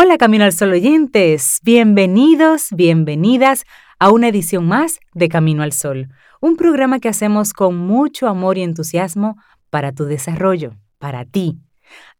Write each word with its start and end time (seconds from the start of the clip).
Hola 0.00 0.16
Camino 0.16 0.44
al 0.44 0.52
Sol 0.52 0.70
oyentes, 0.70 1.58
bienvenidos, 1.64 2.68
bienvenidas 2.70 3.64
a 3.98 4.12
una 4.12 4.28
edición 4.28 4.64
más 4.64 5.00
de 5.12 5.28
Camino 5.28 5.64
al 5.64 5.72
Sol, 5.72 6.06
un 6.40 6.54
programa 6.54 7.00
que 7.00 7.08
hacemos 7.08 7.52
con 7.52 7.76
mucho 7.76 8.28
amor 8.28 8.58
y 8.58 8.62
entusiasmo 8.62 9.36
para 9.70 9.90
tu 9.90 10.04
desarrollo, 10.04 10.76
para 11.00 11.24
ti. 11.24 11.58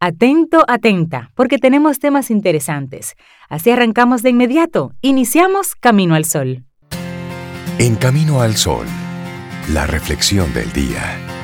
Atento, 0.01 0.65
atenta, 0.67 1.31
porque 1.37 1.59
tenemos 1.59 2.01
temas 2.01 2.33
interesantes. 2.33 3.15
Así 3.49 3.71
arrancamos 3.71 4.25
de 4.25 4.31
inmediato. 4.31 4.93
Iniciamos 5.01 5.77
Camino 5.77 6.17
al 6.17 6.25
Sol. 6.25 6.65
En 7.79 7.95
Camino 7.95 8.41
al 8.41 8.57
Sol, 8.57 8.89
la 9.73 9.87
reflexión 9.87 10.53
del 10.53 10.73
día. 10.73 11.38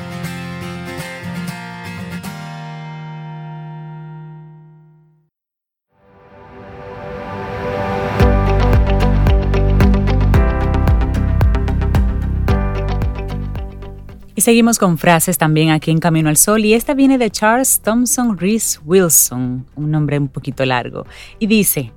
Seguimos 14.45 14.77
con 14.77 14.99
frases 14.99 15.39
también 15.39 15.71
aquí 15.71 15.89
en 15.89 15.97
Camino 15.97 16.29
al 16.29 16.37
Sol 16.37 16.65
y 16.65 16.75
esta 16.75 16.93
viene 16.93 17.17
de 17.17 17.31
Charles 17.31 17.81
Thompson 17.81 18.37
Rees 18.37 18.79
Wilson, 18.85 19.65
un 19.75 19.89
nombre 19.89 20.19
un 20.19 20.27
poquito 20.27 20.63
largo, 20.65 21.07
y 21.39 21.47
dice, 21.47 21.91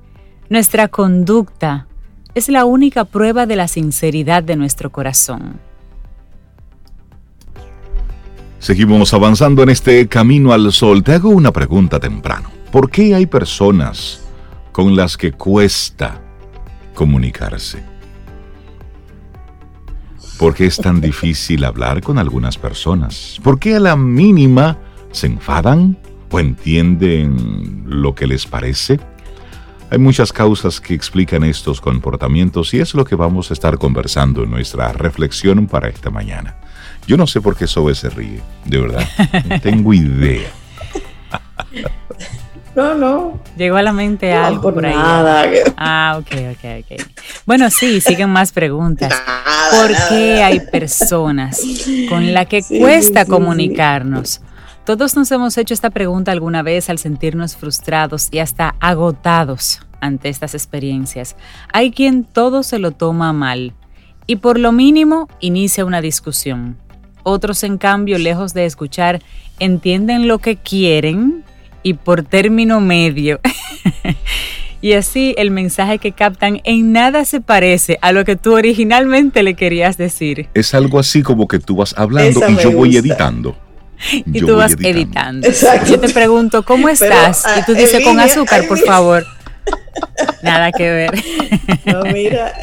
nuestra 0.48 0.88
conducta 0.88 1.86
es 2.34 2.48
la 2.48 2.64
única 2.64 3.04
prueba 3.04 3.44
de 3.44 3.54
la 3.56 3.68
sinceridad 3.68 4.42
de 4.42 4.56
nuestro 4.56 4.90
corazón. 4.90 5.60
Seguimos 8.60 9.12
avanzando 9.12 9.62
en 9.62 9.68
este 9.68 10.08
Camino 10.08 10.54
al 10.54 10.72
Sol. 10.72 11.04
Te 11.04 11.12
hago 11.12 11.28
una 11.28 11.52
pregunta 11.52 12.00
temprano. 12.00 12.50
¿Por 12.72 12.90
qué 12.90 13.14
hay 13.14 13.26
personas 13.26 14.22
con 14.72 14.96
las 14.96 15.18
que 15.18 15.32
cuesta 15.32 16.18
comunicarse? 16.94 17.97
¿Por 20.38 20.54
qué 20.54 20.66
es 20.66 20.76
tan 20.76 21.00
difícil 21.00 21.64
hablar 21.64 22.00
con 22.00 22.16
algunas 22.16 22.56
personas? 22.56 23.40
¿Por 23.42 23.58
qué 23.58 23.74
a 23.74 23.80
la 23.80 23.96
mínima 23.96 24.78
se 25.10 25.26
enfadan 25.26 25.98
o 26.30 26.38
entienden 26.38 27.82
lo 27.86 28.14
que 28.14 28.28
les 28.28 28.46
parece? 28.46 29.00
Hay 29.90 29.98
muchas 29.98 30.32
causas 30.32 30.80
que 30.80 30.94
explican 30.94 31.42
estos 31.42 31.80
comportamientos 31.80 32.72
y 32.72 32.78
es 32.78 32.94
lo 32.94 33.04
que 33.04 33.16
vamos 33.16 33.50
a 33.50 33.54
estar 33.54 33.78
conversando 33.78 34.44
en 34.44 34.50
nuestra 34.50 34.92
reflexión 34.92 35.66
para 35.66 35.88
esta 35.88 36.08
mañana. 36.08 36.54
Yo 37.08 37.16
no 37.16 37.26
sé 37.26 37.40
por 37.40 37.56
qué 37.56 37.66
Sobe 37.66 37.96
se 37.96 38.08
ríe, 38.08 38.40
de 38.64 38.78
verdad. 38.78 39.08
No 39.48 39.60
tengo 39.62 39.92
idea. 39.92 40.50
No, 42.78 42.94
no. 42.94 43.40
Llegó 43.56 43.76
a 43.76 43.82
la 43.82 43.92
mente 43.92 44.32
algo 44.32 44.72
por, 44.72 44.86
ahí. 44.86 44.94
Nada. 44.94 45.46
Ah, 45.76 46.16
ok, 46.20 46.30
ok, 46.52 46.84
ok. 46.84 47.02
Bueno, 47.44 47.70
sí, 47.70 48.00
siguen 48.00 48.30
más 48.30 48.52
preguntas. 48.52 49.12
¿Por 49.72 49.90
qué 50.08 50.44
hay 50.44 50.60
personas 50.60 51.60
con 52.08 52.32
las 52.32 52.46
que 52.46 52.62
cuesta 52.78 53.24
comunicarnos? 53.24 54.42
Todos 54.84 55.16
nos 55.16 55.28
hemos 55.32 55.58
hecho 55.58 55.74
esta 55.74 55.90
pregunta 55.90 56.30
alguna 56.30 56.62
vez 56.62 56.88
al 56.88 56.98
sentirnos 56.98 57.56
frustrados 57.56 58.28
y 58.30 58.38
hasta 58.38 58.76
agotados 58.78 59.80
ante 60.00 60.28
estas 60.28 60.54
experiencias. 60.54 61.34
Hay 61.72 61.90
quien 61.90 62.22
todo 62.22 62.62
se 62.62 62.78
lo 62.78 62.92
toma 62.92 63.32
mal 63.32 63.74
y 64.28 64.36
por 64.36 64.56
lo 64.56 64.70
mínimo 64.70 65.28
inicia 65.40 65.84
una 65.84 66.00
discusión. 66.00 66.76
Otros, 67.24 67.64
en 67.64 67.76
cambio, 67.76 68.18
lejos 68.18 68.54
de 68.54 68.66
escuchar, 68.66 69.20
entienden 69.58 70.28
lo 70.28 70.38
que 70.38 70.54
quieren 70.54 71.42
y 71.88 71.94
por 71.94 72.22
término 72.22 72.80
medio. 72.80 73.40
y 74.82 74.92
así 74.92 75.34
el 75.38 75.50
mensaje 75.50 75.98
que 75.98 76.12
captan 76.12 76.60
en 76.64 76.92
nada 76.92 77.24
se 77.24 77.40
parece 77.40 77.98
a 78.02 78.12
lo 78.12 78.26
que 78.26 78.36
tú 78.36 78.54
originalmente 78.54 79.42
le 79.42 79.54
querías 79.54 79.96
decir. 79.96 80.48
Es 80.52 80.74
algo 80.74 80.98
así 80.98 81.22
como 81.22 81.48
que 81.48 81.58
tú 81.58 81.76
vas 81.76 81.94
hablando 81.96 82.46
y 82.46 82.56
yo 82.56 82.72
voy 82.72 82.96
editando. 82.96 83.56
Y 84.32 84.38
tú 84.42 84.54
vas 84.54 84.76
editando. 84.78 85.48
Yo 85.88 85.98
te 85.98 86.10
pregunto, 86.10 86.62
¿cómo 86.62 86.88
estás? 86.88 87.44
y 87.58 87.64
tú 87.64 87.74
dices, 87.74 88.04
con 88.04 88.20
azúcar, 88.20 88.68
por 88.68 88.78
favor. 88.78 89.26
Nada 90.44 90.70
que 90.70 90.88
ver. 90.88 91.24
No, 91.84 92.04
mira, 92.04 92.54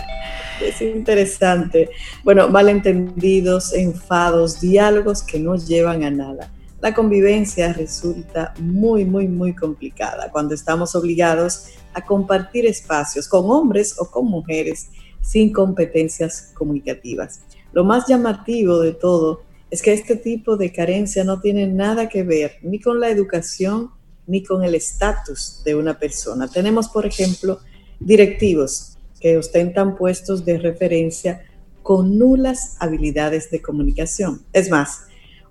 es 0.61 0.81
interesante. 0.81 1.89
Bueno, 2.23 2.47
malentendidos, 2.47 3.73
enfados, 3.73 4.61
diálogos 4.61 5.23
que 5.23 5.37
no 5.37 5.57
llevan 5.57 6.05
a 6.05 6.09
nada 6.09 6.49
la 6.85 6.93
convivencia 6.93 7.73
resulta 7.73 8.53
muy, 8.59 9.05
muy, 9.05 9.27
muy 9.27 9.55
complicada 9.55 10.29
cuando 10.31 10.53
estamos 10.53 10.93
obligados 10.93 11.69
a 11.95 12.05
compartir 12.05 12.67
espacios 12.67 13.27
con 13.27 13.49
hombres 13.49 13.95
o 13.97 14.11
con 14.11 14.27
mujeres 14.27 14.89
sin 15.19 15.51
competencias 15.51 16.51
comunicativas. 16.53 17.41
Lo 17.73 17.83
más 17.83 18.05
llamativo 18.07 18.77
de 18.77 18.93
todo 18.93 19.41
es 19.71 19.81
que 19.81 19.93
este 19.93 20.15
tipo 20.15 20.57
de 20.57 20.71
carencia 20.71 21.23
no 21.23 21.41
tiene 21.41 21.65
nada 21.65 22.07
que 22.07 22.21
ver 22.21 22.57
ni 22.61 22.79
con 22.79 22.99
la 22.99 23.09
educación 23.09 23.89
ni 24.27 24.43
con 24.43 24.63
el 24.63 24.75
estatus 24.75 25.63
de 25.65 25.73
una 25.73 25.97
persona. 25.97 26.47
Tenemos, 26.47 26.89
por 26.89 27.07
ejemplo, 27.07 27.61
directivos 27.99 28.99
que 29.19 29.37
ostentan 29.37 29.95
puestos 29.95 30.45
de 30.45 30.59
referencia 30.59 31.47
con 31.81 32.19
nulas 32.19 32.77
habilidades 32.79 33.49
de 33.49 33.63
comunicación. 33.63 34.45
Es 34.53 34.69
más, 34.69 35.05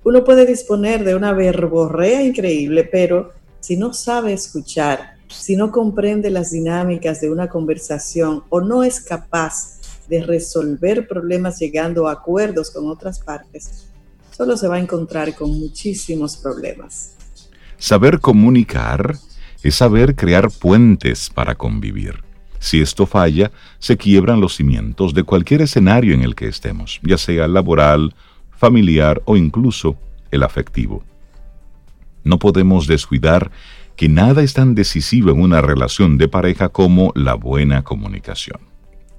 uno 0.04 0.22
puede 0.22 0.46
disponer 0.46 1.02
de 1.02 1.14
una 1.14 1.32
verborrea 1.32 2.22
increíble, 2.22 2.84
pero 2.84 3.32
si 3.60 3.76
no 3.76 3.94
sabe 3.94 4.34
escuchar, 4.34 5.14
si 5.28 5.56
no 5.56 5.72
comprende 5.72 6.30
las 6.30 6.50
dinámicas 6.50 7.20
de 7.22 7.30
una 7.30 7.48
conversación 7.48 8.44
o 8.50 8.60
no 8.60 8.84
es 8.84 9.00
capaz 9.00 9.80
de 10.08 10.22
resolver 10.22 11.08
problemas 11.08 11.58
llegando 11.58 12.06
a 12.06 12.12
acuerdos 12.12 12.70
con 12.70 12.88
otras 12.88 13.18
partes, 13.18 13.88
solo 14.30 14.56
se 14.58 14.68
va 14.68 14.76
a 14.76 14.80
encontrar 14.80 15.34
con 15.34 15.50
muchísimos 15.58 16.36
problemas. 16.36 17.14
Saber 17.78 18.20
comunicar 18.20 19.16
es 19.62 19.76
saber 19.76 20.14
crear 20.14 20.50
puentes 20.50 21.30
para 21.30 21.54
convivir. 21.54 22.22
Si 22.58 22.80
esto 22.80 23.06
falla, 23.06 23.50
se 23.78 23.96
quiebran 23.96 24.40
los 24.40 24.56
cimientos 24.56 25.14
de 25.14 25.22
cualquier 25.22 25.62
escenario 25.62 26.14
en 26.14 26.22
el 26.22 26.34
que 26.34 26.48
estemos, 26.48 27.00
ya 27.02 27.16
sea 27.16 27.48
laboral, 27.48 28.14
familiar 28.56 29.22
o 29.24 29.36
incluso 29.36 29.96
el 30.30 30.42
afectivo. 30.42 31.02
No 32.22 32.38
podemos 32.38 32.86
descuidar 32.86 33.50
que 33.96 34.08
nada 34.08 34.42
es 34.42 34.54
tan 34.54 34.74
decisivo 34.74 35.30
en 35.30 35.40
una 35.40 35.60
relación 35.60 36.18
de 36.18 36.28
pareja 36.28 36.68
como 36.68 37.12
la 37.14 37.34
buena 37.34 37.82
comunicación. 37.82 38.60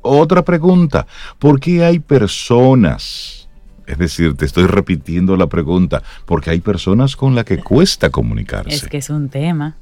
Otra 0.02 0.44
pregunta, 0.44 1.08
¿por 1.40 1.60
qué 1.60 1.84
hay 1.84 2.00
personas? 2.00 3.48
Es 3.88 3.98
decir, 3.98 4.36
te 4.36 4.46
estoy 4.46 4.66
repitiendo 4.66 5.38
la 5.38 5.48
pregunta, 5.48 6.02
porque 6.26 6.50
hay 6.50 6.60
personas 6.60 7.16
con 7.16 7.36
las 7.36 7.46
que 7.46 7.60
cuesta 7.60 8.10
comunicarse. 8.10 8.76
Es 8.76 8.88
que 8.88 8.98
es 8.98 9.10
un 9.10 9.30
tema. 9.30 9.78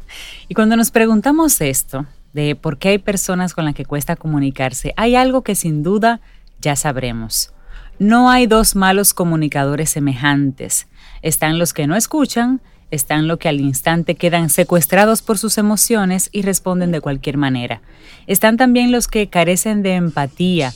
Y 0.48 0.56
cuando 0.56 0.76
nos 0.76 0.92
preguntamos 0.92 1.60
esto, 1.62 2.06
de 2.34 2.56
por 2.56 2.78
qué 2.78 2.90
hay 2.90 2.98
personas 2.98 3.54
con 3.54 3.66
las 3.66 3.76
que 3.76 3.86
cuesta 3.86 4.16
comunicarse, 4.16 4.94
hay 4.98 5.16
algo 5.16 5.44
que 5.44 5.56
sin 5.56 5.84
duda 5.84 6.20
ya 6.60 6.76
sabremos. 6.76 7.53
No 8.00 8.30
hay 8.30 8.48
dos 8.48 8.76
malos 8.76 9.14
comunicadores 9.14 9.90
semejantes. 9.92 10.88
Están 11.22 11.60
los 11.60 11.74
que 11.74 11.88
no 11.88 11.96
escuchan, 11.96 12.62
están 12.92 13.28
los 13.28 13.38
que 13.40 13.50
al 13.50 13.62
instante 13.62 14.16
quedan 14.16 14.50
secuestrados 14.50 15.22
por 15.22 15.38
sus 15.38 15.58
emociones 15.58 16.30
y 16.32 16.42
responden 16.42 16.92
de 16.92 17.02
cualquier 17.02 17.38
manera. 17.38 17.82
Están 18.28 18.58
también 18.58 18.92
los 18.92 19.08
que 19.08 19.30
carecen 19.30 19.84
de 19.84 19.96
empatía, 19.96 20.74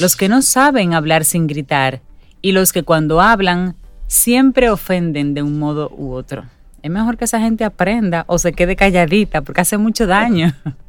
los 0.00 0.16
que 0.16 0.28
no 0.28 0.42
saben 0.42 0.94
hablar 0.94 1.24
sin 1.24 1.46
gritar 1.46 2.00
y 2.42 2.52
los 2.52 2.72
que 2.72 2.82
cuando 2.82 3.20
hablan 3.20 3.74
siempre 4.06 4.70
ofenden 4.70 5.34
de 5.34 5.42
un 5.42 5.58
modo 5.58 5.90
u 5.96 6.12
otro. 6.12 6.44
Es 6.82 6.90
mejor 6.90 7.16
que 7.16 7.24
esa 7.24 7.40
gente 7.40 7.64
aprenda 7.64 8.24
o 8.28 8.38
se 8.38 8.52
quede 8.52 8.76
calladita 8.76 9.42
porque 9.42 9.60
hace 9.60 9.78
mucho 9.78 10.06
daño. 10.06 10.54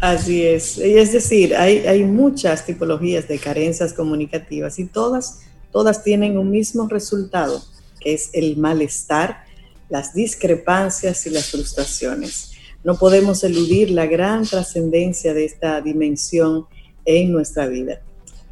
Así 0.00 0.46
es. 0.46 0.78
Es 0.78 1.12
decir, 1.12 1.54
hay, 1.56 2.04
muchas 2.04 2.66
tipologías 2.66 3.28
de 3.28 3.38
carencias 3.38 3.92
comunicativas 3.92 4.78
y 4.78 4.86
todas, 4.86 5.40
todas 5.70 6.04
tienen 6.04 6.36
un 6.36 6.50
mismo 6.50 6.88
resultado, 6.88 7.62
que 8.00 8.14
es 8.14 8.30
el 8.32 8.56
malestar, 8.56 9.44
las 9.88 10.14
discrepancias 10.14 11.26
y 11.26 11.30
las 11.30 11.50
frustraciones. 11.50 12.52
No 12.84 12.98
podemos 12.98 13.44
eludir 13.44 13.90
la 13.90 14.06
gran 14.06 14.44
trascendencia 14.44 15.34
de 15.34 15.44
esta 15.44 15.80
dimensión 15.80 16.66
en 17.04 17.32
nuestra 17.32 17.66
vida. 17.66 18.02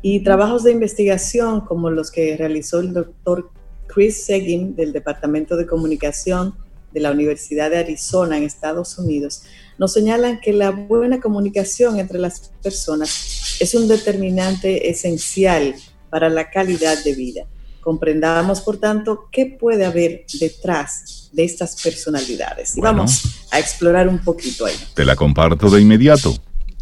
Y 0.02 0.20
trabajos 0.20 0.64
de 0.64 0.72
investigación 0.72 1.60
como 1.62 1.90
los 1.90 2.10
que 2.10 2.36
realizó 2.36 2.80
el 2.80 2.92
doctor 2.92 3.50
Chris 3.86 4.24
Seguin 4.24 4.76
del 4.76 4.92
Departamento 4.92 5.56
de 5.56 5.66
Comunicación 5.66 6.54
de 6.92 7.00
la 7.00 7.10
Universidad 7.10 7.70
de 7.70 7.78
Arizona 7.78 8.36
en 8.36 8.44
Estados 8.44 8.98
Unidos 8.98 9.42
nos 9.80 9.94
señalan 9.94 10.40
que 10.40 10.52
la 10.52 10.72
buena 10.72 11.20
comunicación 11.20 11.98
entre 11.98 12.18
las 12.18 12.52
personas 12.62 13.56
es 13.60 13.74
un 13.74 13.88
determinante 13.88 14.90
esencial 14.90 15.74
para 16.10 16.28
la 16.28 16.50
calidad 16.50 17.02
de 17.02 17.14
vida. 17.14 17.46
Comprendamos, 17.80 18.60
por 18.60 18.76
tanto, 18.76 19.30
qué 19.32 19.46
puede 19.46 19.86
haber 19.86 20.26
detrás 20.38 21.30
de 21.32 21.44
estas 21.44 21.80
personalidades. 21.80 22.76
Y 22.76 22.82
vamos 22.82 23.46
a 23.50 23.58
explorar 23.58 24.06
un 24.06 24.18
poquito 24.18 24.66
ahí. 24.66 24.74
Te 24.92 25.06
la 25.06 25.16
comparto 25.16 25.70
de 25.70 25.80
inmediato. 25.80 26.36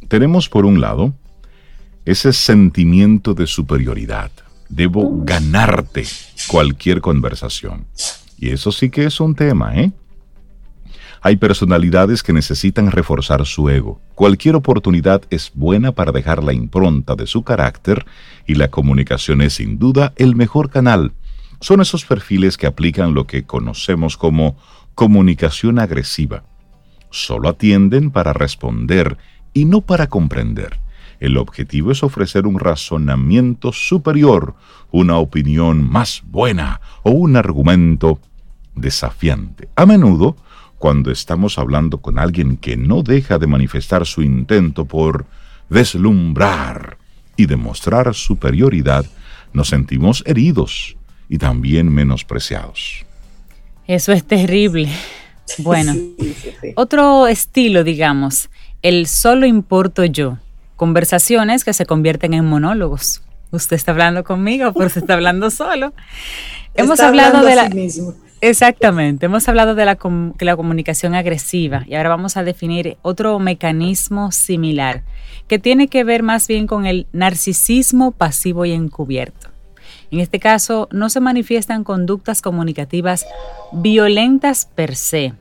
Tenemos 0.09 0.49
por 0.49 0.67
un 0.67 0.81
lado 0.81 1.15
ese 2.05 2.33
sentimiento 2.33 3.33
de 3.33 3.47
superioridad. 3.47 4.33
Debo 4.69 5.09
ganarte 5.23 6.05
cualquier 6.49 7.01
conversación. 7.01 7.87
Y 8.37 8.51
eso 8.51 8.73
sí 8.73 8.91
que 8.91 9.05
es 9.05 9.21
un 9.21 9.37
tema, 9.37 9.81
¿eh? 9.81 9.93
Hay 11.21 11.37
personalidades 11.37 12.23
que 12.23 12.33
necesitan 12.33 12.91
reforzar 12.91 13.45
su 13.45 13.69
ego. 13.69 14.01
Cualquier 14.15 14.55
oportunidad 14.55 15.23
es 15.31 15.51
buena 15.55 15.93
para 15.93 16.13
dejar 16.13 16.45
la 16.45 16.53
impronta 16.53 17.17
de 17.17 17.27
su 17.27 17.43
carácter 17.43 18.07
y 18.47 18.55
la 18.55 18.69
comunicación 18.69 19.43
es 19.43 19.55
sin 19.55 19.79
duda 19.79 20.13
el 20.17 20.37
mejor 20.37 20.71
canal. 20.71 21.13
Son 21.61 21.81
esos 21.81 22.05
perfiles 22.05 22.57
que 22.57 22.67
aplican 22.69 23.15
lo 23.15 23.27
que 23.27 23.45
conocemos 23.45 24.17
como 24.17 24.57
comunicación 24.95 25.79
agresiva. 25.79 26.45
Solo 27.11 27.49
atienden 27.49 28.11
para 28.11 28.33
responder 28.33 29.17
y 29.53 29.65
no 29.65 29.81
para 29.81 30.09
comprender. 30.09 30.79
El 31.21 31.37
objetivo 31.37 31.91
es 31.91 32.05
ofrecer 32.05 32.47
un 32.47 32.61
razonamiento 32.61 33.73
superior, 33.73 34.55
una 34.93 35.19
opinión 35.19 35.83
más 35.83 36.23
buena 36.25 36.81
o 37.03 37.11
un 37.11 37.37
argumento 37.37 38.21
desafiante. 38.77 39.69
A 39.75 39.85
menudo, 39.85 40.37
cuando 40.79 41.11
estamos 41.11 41.59
hablando 41.59 41.99
con 41.99 42.19
alguien 42.19 42.57
que 42.57 42.77
no 42.77 43.03
deja 43.03 43.39
de 43.39 43.47
manifestar 43.47 44.07
su 44.07 44.23
intento 44.23 44.85
por 44.85 45.27
deslumbrar 45.69 46.99
y 47.37 47.47
demostrar 47.47 48.15
superioridad, 48.15 49.05
nos 49.53 49.69
sentimos 49.69 50.23
heridos 50.27 50.97
y 51.29 51.39
también 51.39 51.93
menospreciados. 51.93 53.05
Eso 53.87 54.13
es 54.13 54.25
terrible. 54.25 54.89
Bueno, 55.59 55.95
otro 56.75 57.27
estilo, 57.27 57.83
digamos, 57.83 58.51
el 58.83 59.07
solo 59.07 59.47
importo 59.47 60.05
yo. 60.05 60.39
Conversaciones 60.77 61.65
que 61.65 61.73
se 61.73 61.87
convierten 61.87 62.35
en 62.35 62.45
monólogos. 62.45 63.23
Usted 63.51 63.77
está 63.77 63.93
hablando 63.93 64.25
conmigo, 64.25 64.73
pero 64.75 64.91
se 64.91 65.01
está 65.01 65.15
hablando 65.15 65.51
solo. 65.51 65.93
Hemos 66.75 67.01
hablado 67.01 67.45
de 67.45 67.57
la... 67.57 67.71
Exactamente, 68.41 69.27
hemos 69.27 69.49
hablado 69.49 69.75
de 69.75 69.85
la, 69.85 69.97
comunicación 69.97 71.17
agresiva 71.17 71.85
y 71.89 71.97
ahora 71.97 72.11
vamos 72.11 72.37
a 72.37 72.45
definir 72.45 72.97
otro 73.03 73.39
mecanismo 73.41 74.31
similar 74.31 75.03
que 75.49 75.59
tiene 75.59 75.89
que 75.89 76.05
ver 76.05 76.23
más 76.23 76.47
bien 76.47 76.69
con 76.69 76.87
el 76.87 77.09
narcisismo 77.13 78.13
pasivo 78.13 78.65
y 78.65 78.73
encubierto. 78.73 79.49
En 80.13 80.21
este 80.21 80.39
caso, 80.39 80.89
no 80.93 81.11
se 81.11 81.21
manifiestan 81.21 81.83
conductas 81.83 82.41
comunicativas 82.41 83.27
violentas 83.73 84.69
per 84.73 84.95
se. 84.95 85.35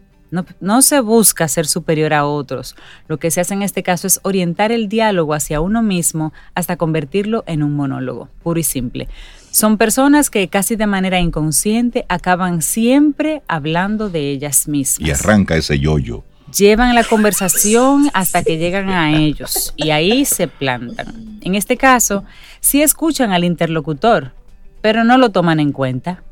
No, 0.59 0.81
se 0.81 0.99
busca 0.99 1.47
ser 1.47 1.67
superior 1.67 2.13
a 2.13 2.25
otros. 2.25 2.75
Lo 3.07 3.17
que 3.17 3.31
se 3.31 3.39
hace 3.39 3.53
en 3.53 3.61
este 3.61 3.81
caso 3.81 4.07
es 4.07 4.19
orientar 4.23 4.73
el 4.73 4.89
diálogo 4.89 5.33
hacia 5.33 5.61
uno 5.61 5.81
mismo 5.81 6.33
hasta 6.53 6.75
convertirlo 6.75 7.45
en 7.47 7.63
un 7.63 7.75
monólogo, 7.75 8.27
puro 8.43 8.59
y 8.59 8.63
simple. 8.63 9.07
Son 9.51 9.77
personas 9.77 10.29
que 10.29 10.47
casi 10.49 10.75
de 10.75 10.87
manera 10.87 11.19
inconsciente 11.19 12.05
acaban 12.09 12.61
siempre 12.61 13.41
hablando 13.47 14.09
de 14.09 14.29
ellas 14.31 14.67
mismas. 14.67 15.07
Y 15.07 15.11
arranca 15.11 15.55
ese 15.55 15.79
yoyo. 15.79 16.23
Llevan 16.55 16.95
la 16.95 17.03
conversación 17.03 18.09
hasta 18.13 18.43
que 18.43 18.57
llegan 18.57 18.89
a 18.89 19.17
ellos 19.17 19.73
y 19.75 19.89
ahí 19.89 20.23
se 20.25 20.47
plantan. 20.47 21.39
En 21.41 21.55
este 21.55 21.75
caso, 21.75 22.23
sí 22.61 22.81
escuchan 22.81 23.31
al 23.31 23.43
interlocutor, 23.43 24.33
pero 24.81 25.03
no 25.03 25.17
lo 25.17 25.31
toman 25.31 25.59
en 25.59 25.71
cuenta. 25.71 26.23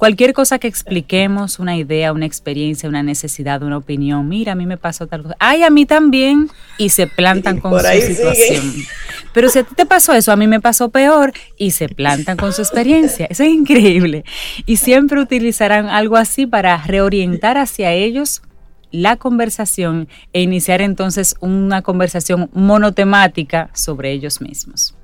Cualquier 0.00 0.32
cosa 0.32 0.58
que 0.58 0.66
expliquemos, 0.66 1.58
una 1.58 1.76
idea, 1.76 2.14
una 2.14 2.24
experiencia, 2.24 2.88
una 2.88 3.02
necesidad, 3.02 3.62
una 3.62 3.76
opinión, 3.76 4.26
mira, 4.30 4.52
a 4.52 4.54
mí 4.54 4.64
me 4.64 4.78
pasó 4.78 5.06
tal 5.06 5.24
cosa, 5.24 5.36
ay, 5.38 5.62
a 5.62 5.68
mí 5.68 5.84
también, 5.84 6.48
y 6.78 6.88
se 6.88 7.06
plantan 7.06 7.60
con 7.60 7.78
su 7.78 7.86
situación. 7.86 8.72
Pero 9.34 9.50
si 9.50 9.58
a 9.58 9.62
ti 9.62 9.74
te 9.74 9.84
pasó 9.84 10.14
eso, 10.14 10.32
a 10.32 10.36
mí 10.36 10.46
me 10.46 10.58
pasó 10.58 10.88
peor, 10.88 11.34
y 11.58 11.72
se 11.72 11.90
plantan 11.90 12.38
con 12.38 12.54
su 12.54 12.62
experiencia. 12.62 13.26
Eso 13.28 13.42
es 13.42 13.50
increíble. 13.50 14.24
Y 14.64 14.78
siempre 14.78 15.20
utilizarán 15.20 15.90
algo 15.90 16.16
así 16.16 16.46
para 16.46 16.78
reorientar 16.78 17.58
hacia 17.58 17.92
ellos 17.92 18.40
la 18.90 19.16
conversación 19.16 20.08
e 20.32 20.40
iniciar 20.40 20.80
entonces 20.80 21.34
una 21.40 21.82
conversación 21.82 22.48
monotemática 22.54 23.68
sobre 23.74 24.12
ellos 24.12 24.40
mismos. 24.40 24.94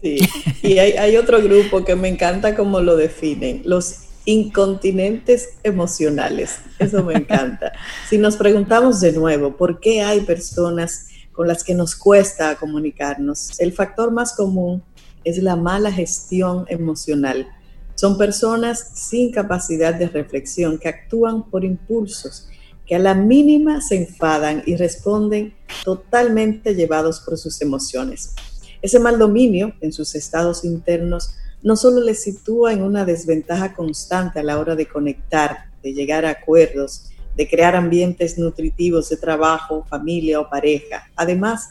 Sí, 0.00 0.18
y 0.62 0.78
hay, 0.78 1.16
otro 1.16 1.42
grupo 1.42 1.84
que 1.84 1.96
me 1.96 2.08
encanta 2.08 2.54
cómo 2.54 2.80
lo 2.80 2.96
definen, 2.96 3.62
los 3.64 4.04
incontinentes 4.24 5.50
emocionales. 5.62 6.58
Eso 6.78 7.02
me 7.02 7.14
encanta. 7.14 7.72
Si 8.08 8.18
nos 8.18 8.36
preguntamos 8.36 9.00
de 9.00 9.12
nuevo, 9.12 9.56
¿por 9.56 9.80
qué 9.80 10.02
hay 10.02 10.20
personas 10.20 11.08
con 11.32 11.48
las 11.48 11.64
que 11.64 11.74
nos 11.74 11.96
cuesta 11.96 12.54
comunicarnos? 12.56 13.58
El 13.58 13.72
factor 13.72 14.12
más 14.12 14.34
común 14.34 14.82
es 15.24 15.42
la 15.42 15.56
mala 15.56 15.90
gestión 15.90 16.64
emocional. 16.68 17.48
Son 17.94 18.16
personas 18.16 18.92
sin 18.94 19.32
capacidad 19.32 19.94
de 19.94 20.08
reflexión 20.08 20.78
que 20.78 20.88
actúan 20.88 21.50
por 21.50 21.64
impulsos, 21.64 22.48
que 22.86 22.94
a 22.94 23.00
la 23.00 23.14
mínima 23.14 23.80
se 23.80 23.96
enfadan 23.96 24.62
y 24.64 24.76
responden 24.76 25.54
totalmente 25.84 26.74
llevados 26.74 27.20
por 27.20 27.36
sus 27.36 27.60
emociones. 27.60 28.34
Ese 28.82 29.00
mal 29.00 29.18
dominio 29.18 29.74
en 29.80 29.92
sus 29.92 30.14
estados 30.14 30.64
internos 30.64 31.34
no 31.62 31.76
solo 31.76 32.00
les 32.00 32.22
sitúa 32.22 32.72
en 32.72 32.82
una 32.82 33.04
desventaja 33.04 33.74
constante 33.74 34.38
a 34.38 34.42
la 34.42 34.58
hora 34.58 34.76
de 34.76 34.86
conectar, 34.86 35.70
de 35.82 35.92
llegar 35.92 36.24
a 36.24 36.30
acuerdos, 36.30 37.10
de 37.36 37.48
crear 37.48 37.76
ambientes 37.76 38.38
nutritivos 38.38 39.08
de 39.08 39.16
trabajo, 39.16 39.84
familia 39.88 40.40
o 40.40 40.48
pareja. 40.48 41.08
Además, 41.16 41.70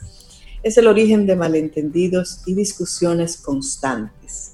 es 0.63 0.77
el 0.77 0.87
origen 0.87 1.25
de 1.25 1.35
malentendidos 1.35 2.41
y 2.45 2.53
discusiones 2.53 3.37
constantes. 3.37 4.53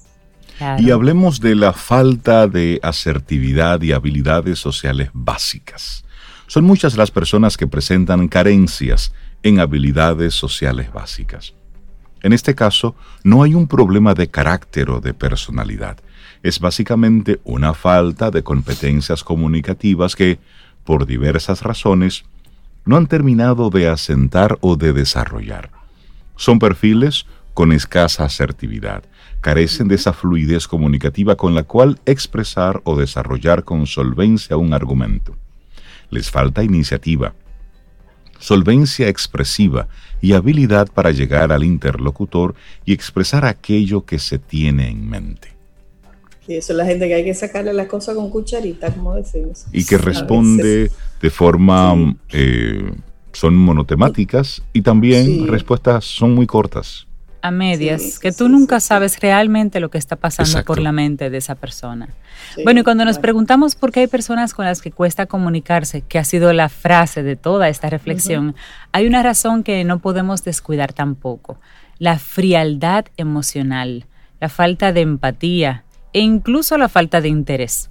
Y 0.78 0.90
hablemos 0.92 1.40
de 1.40 1.56
la 1.56 1.72
falta 1.72 2.46
de 2.46 2.78
asertividad 2.82 3.82
y 3.82 3.90
habilidades 3.90 4.60
sociales 4.60 5.10
básicas. 5.12 6.04
Son 6.46 6.62
muchas 6.62 6.96
las 6.96 7.10
personas 7.10 7.56
que 7.56 7.66
presentan 7.66 8.28
carencias 8.28 9.12
en 9.42 9.58
habilidades 9.58 10.34
sociales 10.34 10.92
básicas. 10.92 11.54
En 12.24 12.32
este 12.32 12.54
caso, 12.54 12.96
no 13.22 13.42
hay 13.42 13.54
un 13.54 13.68
problema 13.68 14.14
de 14.14 14.28
carácter 14.28 14.88
o 14.88 15.02
de 15.02 15.12
personalidad. 15.12 15.98
Es 16.42 16.58
básicamente 16.58 17.38
una 17.44 17.74
falta 17.74 18.30
de 18.30 18.42
competencias 18.42 19.22
comunicativas 19.22 20.16
que, 20.16 20.38
por 20.84 21.04
diversas 21.04 21.60
razones, 21.60 22.24
no 22.86 22.96
han 22.96 23.08
terminado 23.08 23.68
de 23.68 23.88
asentar 23.88 24.56
o 24.62 24.76
de 24.76 24.94
desarrollar. 24.94 25.70
Son 26.34 26.58
perfiles 26.58 27.26
con 27.52 27.72
escasa 27.72 28.24
asertividad, 28.24 29.04
carecen 29.42 29.88
de 29.88 29.96
esa 29.96 30.14
fluidez 30.14 30.66
comunicativa 30.66 31.36
con 31.36 31.54
la 31.54 31.64
cual 31.64 32.00
expresar 32.06 32.80
o 32.84 32.96
desarrollar 32.96 33.64
con 33.64 33.86
solvencia 33.86 34.56
un 34.56 34.72
argumento. 34.72 35.36
Les 36.08 36.30
falta 36.30 36.64
iniciativa, 36.64 37.34
solvencia 38.38 39.08
expresiva 39.08 39.88
y 40.20 40.32
habilidad 40.32 40.88
para 40.92 41.10
llegar 41.10 41.52
al 41.52 41.64
interlocutor 41.64 42.54
y 42.84 42.92
expresar 42.92 43.44
aquello 43.44 44.04
que 44.04 44.18
se 44.18 44.38
tiene 44.38 44.88
en 44.88 45.08
mente. 45.08 45.48
Y 46.46 46.56
eso 46.56 46.72
es 46.72 46.76
la 46.76 46.84
gente 46.84 47.08
que 47.08 47.14
hay 47.14 47.24
que 47.24 47.34
sacarle 47.34 47.72
la 47.72 47.88
cosa 47.88 48.14
con 48.14 48.28
cucharita, 48.30 48.92
como 48.92 49.14
decimos. 49.14 49.64
Y 49.72 49.84
que 49.86 49.96
responde 49.96 50.90
de 51.22 51.30
forma, 51.30 51.94
eh, 52.32 52.92
son 53.32 53.56
monotemáticas 53.56 54.62
y 54.72 54.82
también 54.82 55.48
respuestas 55.48 56.04
son 56.04 56.34
muy 56.34 56.46
cortas 56.46 57.06
a 57.44 57.50
medias, 57.50 58.18
que 58.18 58.32
tú 58.32 58.48
nunca 58.48 58.80
sabes 58.80 59.20
realmente 59.20 59.78
lo 59.78 59.90
que 59.90 59.98
está 59.98 60.16
pasando 60.16 60.64
por 60.64 60.80
la 60.80 60.92
mente 60.92 61.28
de 61.28 61.36
esa 61.36 61.54
persona. 61.54 62.08
bueno, 62.64 62.80
y 62.80 62.84
cuando 62.84 63.04
nos 63.04 63.18
preguntamos 63.18 63.74
por 63.74 63.92
qué 63.92 64.00
hay 64.00 64.06
personas 64.06 64.54
con 64.54 64.64
las 64.64 64.80
que 64.80 64.90
cuesta 64.90 65.26
comunicarse, 65.26 66.00
que 66.00 66.18
ha 66.18 66.24
sido 66.24 66.54
la 66.54 66.70
frase 66.70 67.22
de 67.22 67.36
toda 67.36 67.68
esta 67.68 67.90
reflexión, 67.90 68.56
hay 68.92 69.06
una 69.06 69.22
razón 69.22 69.62
que 69.62 69.84
no 69.84 69.98
podemos 69.98 70.42
descuidar 70.42 70.94
tampoco, 70.94 71.60
la 71.98 72.18
frialdad 72.18 73.04
emocional, 73.18 74.06
la 74.40 74.48
falta 74.48 74.94
de 74.94 75.02
empatía 75.02 75.84
e 76.14 76.20
incluso 76.20 76.78
la 76.78 76.88
falta 76.88 77.20
de 77.20 77.28
interés. 77.28 77.90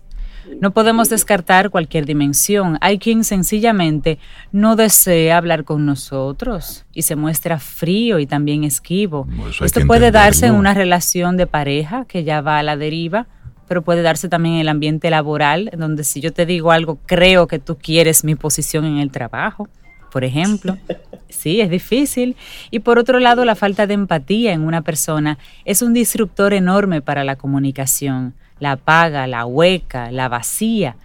No 0.59 0.71
podemos 0.71 1.09
descartar 1.09 1.69
cualquier 1.69 2.05
dimensión. 2.05 2.77
Hay 2.81 2.99
quien 2.99 3.23
sencillamente 3.23 4.19
no 4.51 4.75
desea 4.75 5.37
hablar 5.37 5.63
con 5.63 5.85
nosotros 5.85 6.85
y 6.93 7.03
se 7.03 7.15
muestra 7.15 7.59
frío 7.59 8.19
y 8.19 8.25
también 8.25 8.63
esquivo. 8.63 9.27
Esto 9.61 9.85
puede 9.85 10.11
darse 10.11 10.47
en 10.47 10.55
una 10.55 10.73
relación 10.73 11.37
de 11.37 11.47
pareja 11.47 12.05
que 12.05 12.23
ya 12.23 12.41
va 12.41 12.59
a 12.59 12.63
la 12.63 12.77
deriva, 12.77 13.27
pero 13.67 13.81
puede 13.81 14.01
darse 14.01 14.29
también 14.29 14.55
en 14.55 14.61
el 14.61 14.69
ambiente 14.69 15.09
laboral, 15.09 15.71
donde 15.77 16.03
si 16.03 16.21
yo 16.21 16.33
te 16.33 16.45
digo 16.45 16.71
algo, 16.71 16.99
creo 17.05 17.47
que 17.47 17.59
tú 17.59 17.77
quieres 17.77 18.23
mi 18.23 18.35
posición 18.35 18.85
en 18.85 18.97
el 18.97 19.11
trabajo, 19.11 19.67
por 20.11 20.23
ejemplo. 20.23 20.77
Sí, 21.33 21.59
es 21.59 21.69
difícil. 21.69 22.37
Y 22.69 22.79
por 22.79 22.99
otro 22.99 23.19
lado, 23.19 23.43
la 23.43 23.55
falta 23.55 23.87
de 23.87 23.95
empatía 23.95 24.53
en 24.53 24.61
una 24.61 24.81
persona 24.83 25.39
es 25.65 25.81
un 25.81 25.91
disruptor 25.91 26.53
enorme 26.53 27.01
para 27.01 27.23
la 27.23 27.35
comunicación. 27.35 28.35
La 28.63 28.71
apaga, 28.71 29.27
la 29.27 29.45
hueca, 29.45 30.09
la 30.09 30.29
vacía. 30.29 30.95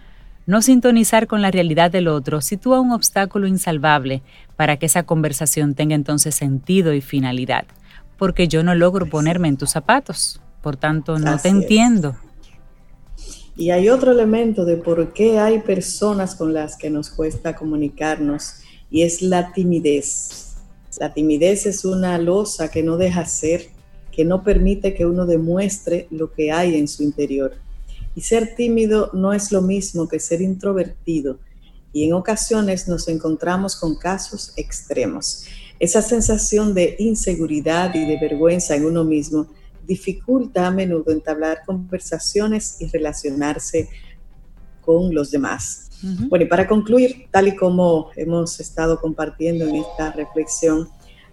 No 0.45 0.61
sintonizar 0.61 1.27
con 1.27 1.41
la 1.41 1.51
realidad 1.51 1.91
del 1.91 2.07
otro 2.07 2.39
sitúa 2.39 2.79
un 2.79 2.93
obstáculo 2.93 3.47
insalvable 3.47 4.21
para 4.55 4.77
que 4.77 4.85
esa 4.85 5.03
conversación 5.03 5.75
tenga 5.75 5.93
entonces 5.93 6.35
sentido 6.35 6.93
y 6.93 7.01
finalidad. 7.01 7.65
Porque 8.17 8.47
yo 8.47 8.63
no 8.63 8.75
logro 8.75 9.07
ponerme 9.07 9.49
en 9.49 9.57
tus 9.57 9.71
zapatos. 9.71 10.39
Por 10.61 10.77
tanto, 10.77 11.19
no 11.19 11.37
te 11.37 11.49
entiendo. 11.49 12.15
Y 13.57 13.71
hay 13.71 13.89
otro 13.89 14.13
elemento 14.13 14.63
de 14.63 14.77
por 14.77 15.11
qué 15.11 15.37
hay 15.37 15.59
personas 15.59 16.35
con 16.35 16.53
las 16.53 16.77
que 16.77 16.89
nos 16.89 17.09
cuesta 17.09 17.57
comunicarnos 17.57 18.61
y 18.89 19.01
es 19.01 19.21
la 19.21 19.51
timidez. 19.51 20.55
La 20.97 21.13
timidez 21.13 21.65
es 21.65 21.83
una 21.83 22.17
losa 22.19 22.71
que 22.71 22.83
no 22.83 22.95
deja 22.95 23.25
ser, 23.25 23.67
que 24.19 24.25
no 24.25 24.43
permite 24.43 24.93
que 24.93 25.05
uno 25.05 25.25
demuestre 25.25 26.05
lo 26.11 26.33
que 26.33 26.51
hay 26.51 26.75
en 26.75 26.89
su 26.89 27.03
interior. 27.03 27.53
Y 28.15 28.19
ser 28.19 28.53
tímido 28.53 29.11
no 29.13 29.31
es 29.31 29.53
lo 29.53 29.61
mismo 29.61 30.09
que 30.09 30.19
ser 30.19 30.41
introvertido. 30.41 31.39
Y 31.93 32.03
en 32.03 32.11
ocasiones 32.11 32.89
nos 32.89 33.07
encontramos 33.07 33.77
con 33.77 33.95
casos 33.95 34.51
extremos. 34.57 35.45
Esa 35.79 36.01
sensación 36.01 36.73
de 36.73 36.97
inseguridad 36.99 37.95
y 37.95 38.03
de 38.05 38.19
vergüenza 38.19 38.75
en 38.75 38.87
uno 38.87 39.05
mismo 39.05 39.47
dificulta 39.87 40.67
a 40.67 40.71
menudo 40.71 41.13
entablar 41.13 41.59
conversaciones 41.65 42.75
y 42.81 42.87
relacionarse 42.87 43.87
con 44.81 45.15
los 45.15 45.31
demás. 45.31 45.91
Bueno, 46.27 46.43
y 46.43 46.49
para 46.49 46.67
concluir, 46.67 47.27
tal 47.31 47.47
y 47.47 47.55
como 47.55 48.09
hemos 48.17 48.59
estado 48.59 48.99
compartiendo 48.99 49.65
en 49.65 49.77
esta 49.77 50.11
reflexión, 50.11 50.89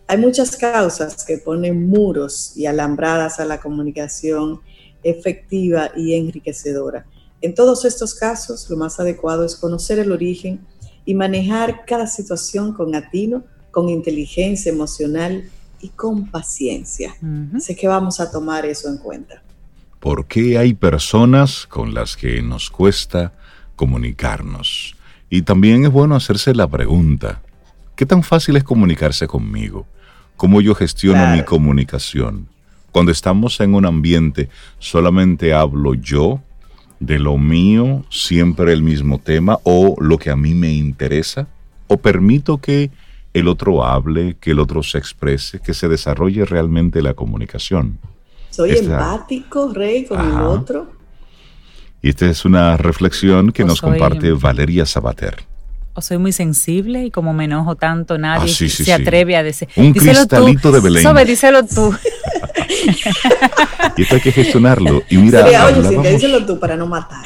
hay 0.08 0.18
muchas 0.18 0.56
causas 0.56 1.24
que 1.24 1.38
ponen 1.38 1.88
muros 1.88 2.52
y 2.56 2.66
alambradas 2.66 3.40
a 3.40 3.44
la 3.44 3.60
comunicación 3.60 4.60
efectiva 5.02 5.90
y 5.96 6.14
enriquecedora. 6.14 7.06
En 7.40 7.54
todos 7.54 7.84
estos 7.84 8.14
casos, 8.14 8.68
lo 8.70 8.76
más 8.76 8.98
adecuado 8.98 9.44
es 9.44 9.56
conocer 9.56 9.98
el 9.98 10.12
origen 10.12 10.60
y 11.04 11.14
manejar 11.14 11.84
cada 11.86 12.06
situación 12.06 12.72
con 12.72 12.94
atino, 12.94 13.44
con 13.70 13.88
inteligencia 13.88 14.72
emocional 14.72 15.48
y 15.80 15.90
con 15.90 16.30
paciencia. 16.30 17.14
Sé 17.58 17.76
que 17.76 17.86
vamos 17.86 18.20
a 18.20 18.30
tomar 18.30 18.64
eso 18.64 18.88
en 18.88 18.98
cuenta. 18.98 19.42
¿Por 20.00 20.26
qué 20.26 20.56
hay 20.58 20.74
personas 20.74 21.66
con 21.66 21.94
las 21.94 22.16
que 22.16 22.42
nos 22.42 22.70
cuesta 22.70 23.32
comunicarnos. 23.76 24.96
Y 25.30 25.42
también 25.42 25.84
es 25.84 25.92
bueno 25.92 26.16
hacerse 26.16 26.54
la 26.54 26.66
pregunta, 26.66 27.42
¿qué 27.94 28.06
tan 28.06 28.22
fácil 28.22 28.56
es 28.56 28.64
comunicarse 28.64 29.28
conmigo? 29.28 29.86
¿Cómo 30.36 30.60
yo 30.60 30.74
gestiono 30.74 31.34
mi 31.34 31.42
comunicación? 31.42 32.48
Cuando 32.92 33.12
estamos 33.12 33.60
en 33.60 33.74
un 33.74 33.86
ambiente, 33.86 34.48
solamente 34.78 35.52
hablo 35.52 35.94
yo 35.94 36.40
de 37.00 37.18
lo 37.18 37.36
mío, 37.38 38.04
siempre 38.10 38.72
el 38.72 38.82
mismo 38.82 39.18
tema 39.18 39.58
o 39.64 39.96
lo 39.98 40.18
que 40.18 40.30
a 40.30 40.36
mí 40.36 40.54
me 40.54 40.72
interesa, 40.72 41.46
o 41.88 41.96
permito 41.96 42.58
que 42.58 42.90
el 43.32 43.48
otro 43.48 43.84
hable, 43.84 44.36
que 44.40 44.52
el 44.52 44.60
otro 44.60 44.82
se 44.82 44.98
exprese, 44.98 45.60
que 45.60 45.74
se 45.74 45.88
desarrolle 45.88 46.44
realmente 46.44 47.02
la 47.02 47.14
comunicación. 47.14 47.98
Soy 48.50 48.70
empático, 48.72 49.70
Rey, 49.72 50.06
con 50.06 50.20
el 50.20 50.40
otro. 50.40 50.90
Y 52.00 52.10
esta 52.10 52.26
es 52.26 52.44
una 52.44 52.76
reflexión 52.76 53.52
que 53.52 53.64
nos 53.64 53.80
comparte 53.80 54.32
Valeria 54.32 54.86
Sabater. 54.86 55.36
O 55.98 56.02
soy 56.02 56.18
muy 56.18 56.32
sensible 56.32 57.06
y 57.06 57.10
como 57.10 57.32
me 57.32 57.44
enojo 57.46 57.74
tanto, 57.74 58.18
nadie 58.18 58.52
ah, 58.52 58.68
se 58.68 58.92
atreve 58.92 59.34
a 59.34 59.42
decir. 59.42 59.66
Un 59.76 59.94
cristalito 59.94 60.70
de 60.70 60.80
Belén. 60.80 61.02
Sobe, 61.02 61.24
díselo 61.24 61.64
tú. 61.64 61.94
y 63.96 64.02
esto 64.02 64.14
hay 64.16 64.20
que 64.20 64.30
gestionarlo. 64.30 65.02
Y 65.08 65.16
mira, 65.16 65.42
oye, 65.64 66.12
díselo 66.12 66.44
tú 66.44 66.60
para 66.60 66.76
no 66.76 66.86
matar. 66.86 67.24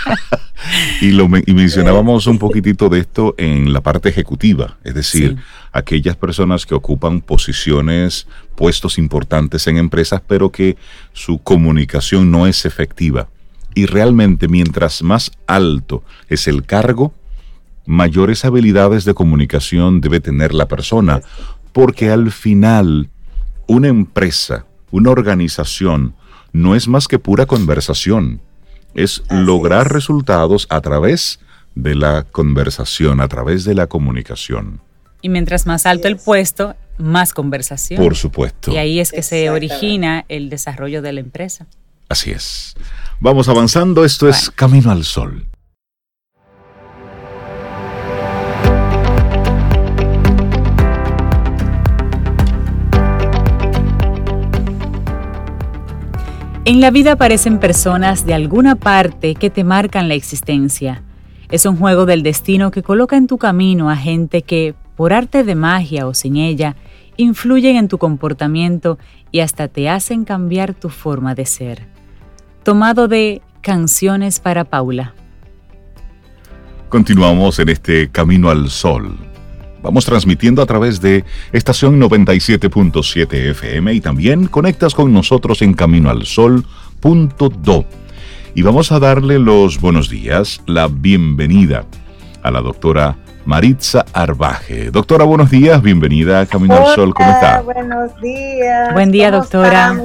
y, 1.02 1.10
lo, 1.10 1.28
y 1.44 1.52
mencionábamos 1.52 2.26
un 2.26 2.38
poquitito 2.40 2.88
de 2.88 3.00
esto 3.00 3.34
en 3.36 3.74
la 3.74 3.82
parte 3.82 4.08
ejecutiva, 4.08 4.78
es 4.82 4.94
decir, 4.94 5.36
aquellas 5.72 6.16
personas 6.16 6.64
que 6.64 6.74
ocupan 6.74 7.20
posiciones, 7.20 8.26
puestos 8.54 8.96
importantes 8.96 9.66
en 9.66 9.76
empresas, 9.76 10.22
pero 10.26 10.50
que 10.50 10.78
su 11.12 11.36
comunicación 11.36 12.30
no 12.30 12.46
es 12.46 12.64
efectiva 12.64 13.28
y 13.74 13.86
realmente 13.86 14.48
mientras 14.48 15.02
más 15.02 15.32
alto 15.46 16.02
es 16.28 16.46
el 16.48 16.64
cargo, 16.64 17.12
mayores 17.86 18.44
habilidades 18.44 19.04
de 19.04 19.14
comunicación 19.14 20.00
debe 20.00 20.20
tener 20.20 20.54
la 20.54 20.68
persona, 20.68 21.22
porque 21.72 22.10
al 22.10 22.30
final 22.30 23.10
una 23.66 23.88
empresa, 23.88 24.66
una 24.90 25.10
organización, 25.10 26.14
no 26.52 26.74
es 26.74 26.88
más 26.88 27.08
que 27.08 27.18
pura 27.18 27.46
conversación, 27.46 28.40
es 28.94 29.22
lograr 29.30 29.92
resultados 29.92 30.66
a 30.68 30.80
través 30.80 31.40
de 31.74 31.94
la 31.94 32.24
conversación, 32.24 33.20
a 33.20 33.28
través 33.28 33.64
de 33.64 33.74
la 33.74 33.86
comunicación. 33.86 34.80
Y 35.22 35.28
mientras 35.28 35.66
más 35.66 35.86
alto 35.86 36.08
el 36.08 36.16
puesto, 36.16 36.74
más 36.98 37.32
conversación. 37.32 38.02
Por 38.02 38.16
supuesto. 38.16 38.72
Y 38.72 38.76
ahí 38.76 39.00
es 39.00 39.12
que 39.12 39.22
se 39.22 39.48
origina 39.50 40.24
el 40.28 40.50
desarrollo 40.50 41.00
de 41.00 41.12
la 41.12 41.20
empresa. 41.20 41.66
Así 42.08 42.32
es. 42.32 42.74
Vamos 43.20 43.48
avanzando, 43.48 44.04
esto 44.04 44.28
es 44.28 44.50
Camino 44.50 44.90
al 44.90 45.04
Sol. 45.04 45.46
En 56.64 56.80
la 56.80 56.90
vida 56.90 57.12
aparecen 57.12 57.58
personas 57.58 58.24
de 58.24 58.34
alguna 58.34 58.76
parte 58.76 59.34
que 59.34 59.50
te 59.50 59.64
marcan 59.64 60.08
la 60.08 60.14
existencia. 60.14 61.02
Es 61.50 61.66
un 61.66 61.76
juego 61.76 62.06
del 62.06 62.22
destino 62.22 62.70
que 62.70 62.82
coloca 62.82 63.16
en 63.16 63.26
tu 63.26 63.36
camino 63.36 63.90
a 63.90 63.96
gente 63.96 64.42
que, 64.42 64.74
por 64.96 65.12
arte 65.12 65.42
de 65.42 65.54
magia 65.54 66.06
o 66.06 66.14
sin 66.14 66.36
ella, 66.36 66.76
influyen 67.16 67.76
en 67.76 67.88
tu 67.88 67.98
comportamiento 67.98 68.98
y 69.30 69.40
hasta 69.40 69.68
te 69.68 69.88
hacen 69.88 70.24
cambiar 70.24 70.74
tu 70.74 70.88
forma 70.88 71.34
de 71.34 71.46
ser 71.46 71.92
tomado 72.62 73.08
de 73.08 73.42
Canciones 73.60 74.40
para 74.40 74.64
Paula. 74.64 75.14
Continuamos 76.88 77.58
en 77.58 77.68
este 77.70 78.10
Camino 78.10 78.50
al 78.50 78.70
Sol. 78.70 79.16
Vamos 79.82 80.04
transmitiendo 80.04 80.62
a 80.62 80.66
través 80.66 81.00
de 81.00 81.24
estación 81.52 82.00
97.7 82.00 83.50
FM 83.50 83.94
y 83.94 84.00
también 84.00 84.46
conectas 84.46 84.94
con 84.94 85.12
nosotros 85.12 85.60
en 85.60 85.74
caminoalsol.do. 85.74 87.84
Y 88.54 88.62
vamos 88.62 88.92
a 88.92 89.00
darle 89.00 89.40
los 89.40 89.80
buenos 89.80 90.08
días, 90.08 90.60
la 90.66 90.86
bienvenida 90.86 91.84
a 92.42 92.50
la 92.52 92.60
doctora 92.60 93.16
Maritza 93.44 94.04
Arbaje. 94.12 94.92
Doctora, 94.92 95.24
buenos 95.24 95.50
días, 95.50 95.82
bienvenida 95.82 96.40
a 96.40 96.46
Camino 96.46 96.76
al 96.76 96.94
Sol, 96.94 97.12
¿cómo 97.12 97.30
está? 97.30 97.62
Buenos 97.62 98.20
días. 98.20 98.92
Buen 98.92 99.10
día, 99.10 99.32
doctora. 99.32 100.00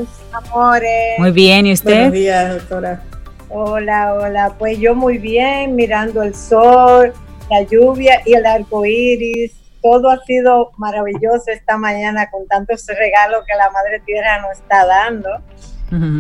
Muy 1.19 1.31
bien, 1.31 1.67
¿y 1.67 1.74
usted? 1.74 1.93
Buenos 1.93 2.13
días, 2.13 2.53
doctora. 2.55 3.03
Hola, 3.50 4.15
hola. 4.15 4.53
Pues 4.57 4.79
yo 4.79 4.96
muy 4.96 5.19
bien, 5.19 5.75
mirando 5.75 6.24
el 6.24 6.34
sol, 6.34 7.13
la 7.50 7.62
lluvia 7.63 8.22
y 8.25 8.34
el 8.34 8.46
arco 8.46 8.86
iris. 8.86 9.51
Todo 9.89 10.10
ha 10.10 10.20
sido 10.25 10.72
maravilloso 10.75 11.44
esta 11.48 11.77
mañana 11.77 12.29
con 12.29 12.46
tantos 12.48 12.86
regalos 12.88 13.44
que 13.48 13.56
la 13.56 13.70
Madre 13.72 14.01
Tierra 14.06 14.41
nos 14.41 14.58
está 14.60 14.86
dando. 14.86 15.29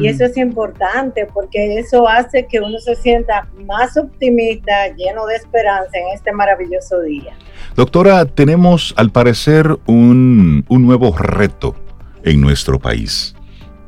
Y 0.01 0.07
eso 0.07 0.23
es 0.23 0.37
importante 0.37 1.27
porque 1.33 1.77
eso 1.77 2.07
hace 2.07 2.47
que 2.47 2.61
uno 2.61 2.79
se 2.79 2.95
sienta 2.95 3.49
más 3.65 3.97
optimista, 3.97 4.87
lleno 4.95 5.25
de 5.25 5.35
esperanza 5.35 5.97
en 5.97 6.15
este 6.15 6.31
maravilloso 6.31 7.01
día. 7.01 7.33
Doctora, 7.75 8.23
tenemos 8.23 8.93
al 8.95 9.11
parecer 9.11 9.77
un, 9.85 10.63
un 10.69 10.85
nuevo 10.85 11.13
reto 11.17 11.75
en 12.23 12.39
nuestro 12.39 12.79
país 12.79 13.35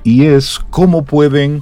y 0.03 0.25
es 0.25 0.59
cómo 0.69 1.05
pueden 1.05 1.62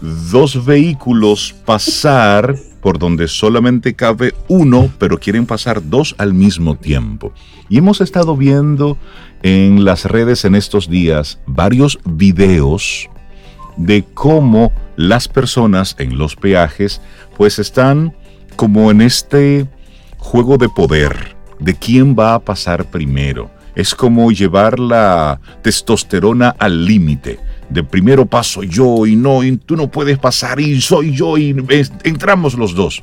dos 0.00 0.64
vehículos 0.64 1.54
pasar 1.66 2.54
por 2.80 2.98
donde 2.98 3.28
solamente 3.28 3.94
cabe 3.94 4.34
uno, 4.48 4.90
pero 4.98 5.18
quieren 5.18 5.46
pasar 5.46 5.88
dos 5.88 6.14
al 6.18 6.34
mismo 6.34 6.76
tiempo. 6.76 7.32
Y 7.68 7.78
hemos 7.78 8.00
estado 8.00 8.36
viendo 8.36 8.98
en 9.42 9.84
las 9.84 10.04
redes 10.04 10.44
en 10.44 10.54
estos 10.54 10.88
días 10.88 11.38
varios 11.46 11.98
videos 12.04 13.08
de 13.76 14.04
cómo 14.14 14.72
las 14.96 15.28
personas 15.28 15.94
en 15.98 16.18
los 16.18 16.34
peajes 16.34 17.00
pues 17.36 17.58
están 17.58 18.14
como 18.56 18.90
en 18.90 19.00
este 19.00 19.68
juego 20.18 20.58
de 20.58 20.68
poder 20.68 21.36
de 21.60 21.74
quién 21.74 22.16
va 22.18 22.34
a 22.34 22.38
pasar 22.40 22.90
primero. 22.90 23.50
Es 23.74 23.94
como 23.94 24.32
llevar 24.32 24.78
la 24.78 25.40
testosterona 25.62 26.48
al 26.58 26.84
límite 26.84 27.38
de 27.70 27.84
primero 27.84 28.26
paso 28.26 28.62
yo 28.62 29.06
y 29.06 29.16
no, 29.16 29.42
y 29.42 29.56
tú 29.56 29.76
no 29.76 29.90
puedes 29.90 30.18
pasar 30.18 30.60
y 30.60 30.80
soy 30.80 31.14
yo 31.14 31.36
y 31.38 31.54
entramos 32.04 32.54
los 32.54 32.74
dos. 32.74 33.02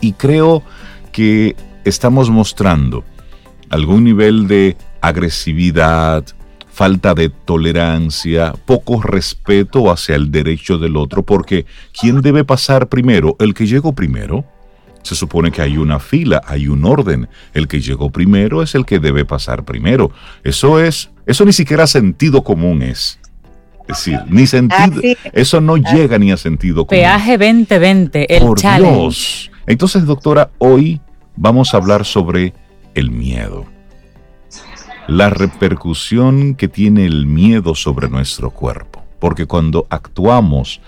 Y 0.00 0.12
creo 0.12 0.62
que 1.12 1.56
estamos 1.84 2.30
mostrando 2.30 3.04
algún 3.68 4.04
nivel 4.04 4.48
de 4.48 4.76
agresividad, 5.00 6.24
falta 6.72 7.14
de 7.14 7.28
tolerancia, 7.28 8.54
poco 8.64 9.02
respeto 9.02 9.90
hacia 9.90 10.16
el 10.16 10.30
derecho 10.30 10.78
del 10.78 10.96
otro, 10.96 11.22
porque 11.22 11.66
¿quién 11.98 12.22
debe 12.22 12.44
pasar 12.44 12.88
primero? 12.88 13.36
¿El 13.38 13.54
que 13.54 13.66
llegó 13.66 13.92
primero? 13.92 14.44
Se 15.02 15.14
supone 15.14 15.50
que 15.50 15.62
hay 15.62 15.76
una 15.76 15.98
fila, 15.98 16.42
hay 16.46 16.68
un 16.68 16.84
orden. 16.84 17.28
El 17.54 17.68
que 17.68 17.80
llegó 17.80 18.10
primero 18.10 18.62
es 18.62 18.74
el 18.74 18.84
que 18.84 18.98
debe 18.98 19.24
pasar 19.24 19.64
primero. 19.64 20.10
Eso 20.44 20.80
es, 20.80 21.10
eso 21.26 21.44
ni 21.44 21.52
siquiera 21.52 21.86
sentido 21.86 22.42
común 22.44 22.82
es. 22.82 23.19
Es 23.90 24.04
decir, 24.04 24.20
ni 24.28 24.46
sentido, 24.46 25.00
eso 25.32 25.60
no 25.60 25.76
llega 25.76 26.18
ni 26.18 26.30
a 26.30 26.36
sentido 26.36 26.86
común. 26.86 27.02
Peaje 27.02 27.38
2020, 27.38 28.36
el 28.36 28.42
Por 28.42 28.60
Dios. 28.60 29.50
Entonces, 29.66 30.06
doctora, 30.06 30.50
hoy 30.58 31.00
vamos 31.36 31.74
a 31.74 31.78
hablar 31.78 32.04
sobre 32.04 32.54
el 32.94 33.10
miedo. 33.10 33.66
La 35.08 35.30
repercusión 35.30 36.54
que 36.54 36.68
tiene 36.68 37.04
el 37.04 37.26
miedo 37.26 37.74
sobre 37.74 38.08
nuestro 38.08 38.50
cuerpo. 38.50 39.04
Porque 39.18 39.46
cuando 39.46 39.86
actuamos 39.90 40.80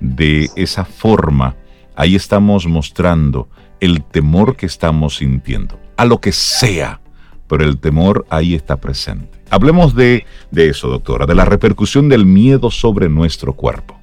de 0.00 0.48
esa 0.54 0.84
forma, 0.84 1.56
ahí 1.96 2.14
estamos 2.14 2.66
mostrando 2.66 3.48
el 3.80 4.04
temor 4.04 4.56
que 4.56 4.66
estamos 4.66 5.16
sintiendo, 5.16 5.80
a 5.96 6.04
lo 6.04 6.20
que 6.20 6.32
sea, 6.32 7.00
pero 7.48 7.64
el 7.64 7.78
temor 7.78 8.26
ahí 8.30 8.54
está 8.54 8.76
presente. 8.76 9.39
Hablemos 9.50 9.94
de, 9.96 10.24
eso, 10.54 10.88
doctora, 10.88 11.26
de 11.26 11.34
la 11.34 11.44
repercusión 11.44 12.08
del 12.08 12.24
miedo 12.24 12.70
sobre 12.70 13.08
nuestro 13.08 13.52
cuerpo. 13.52 13.96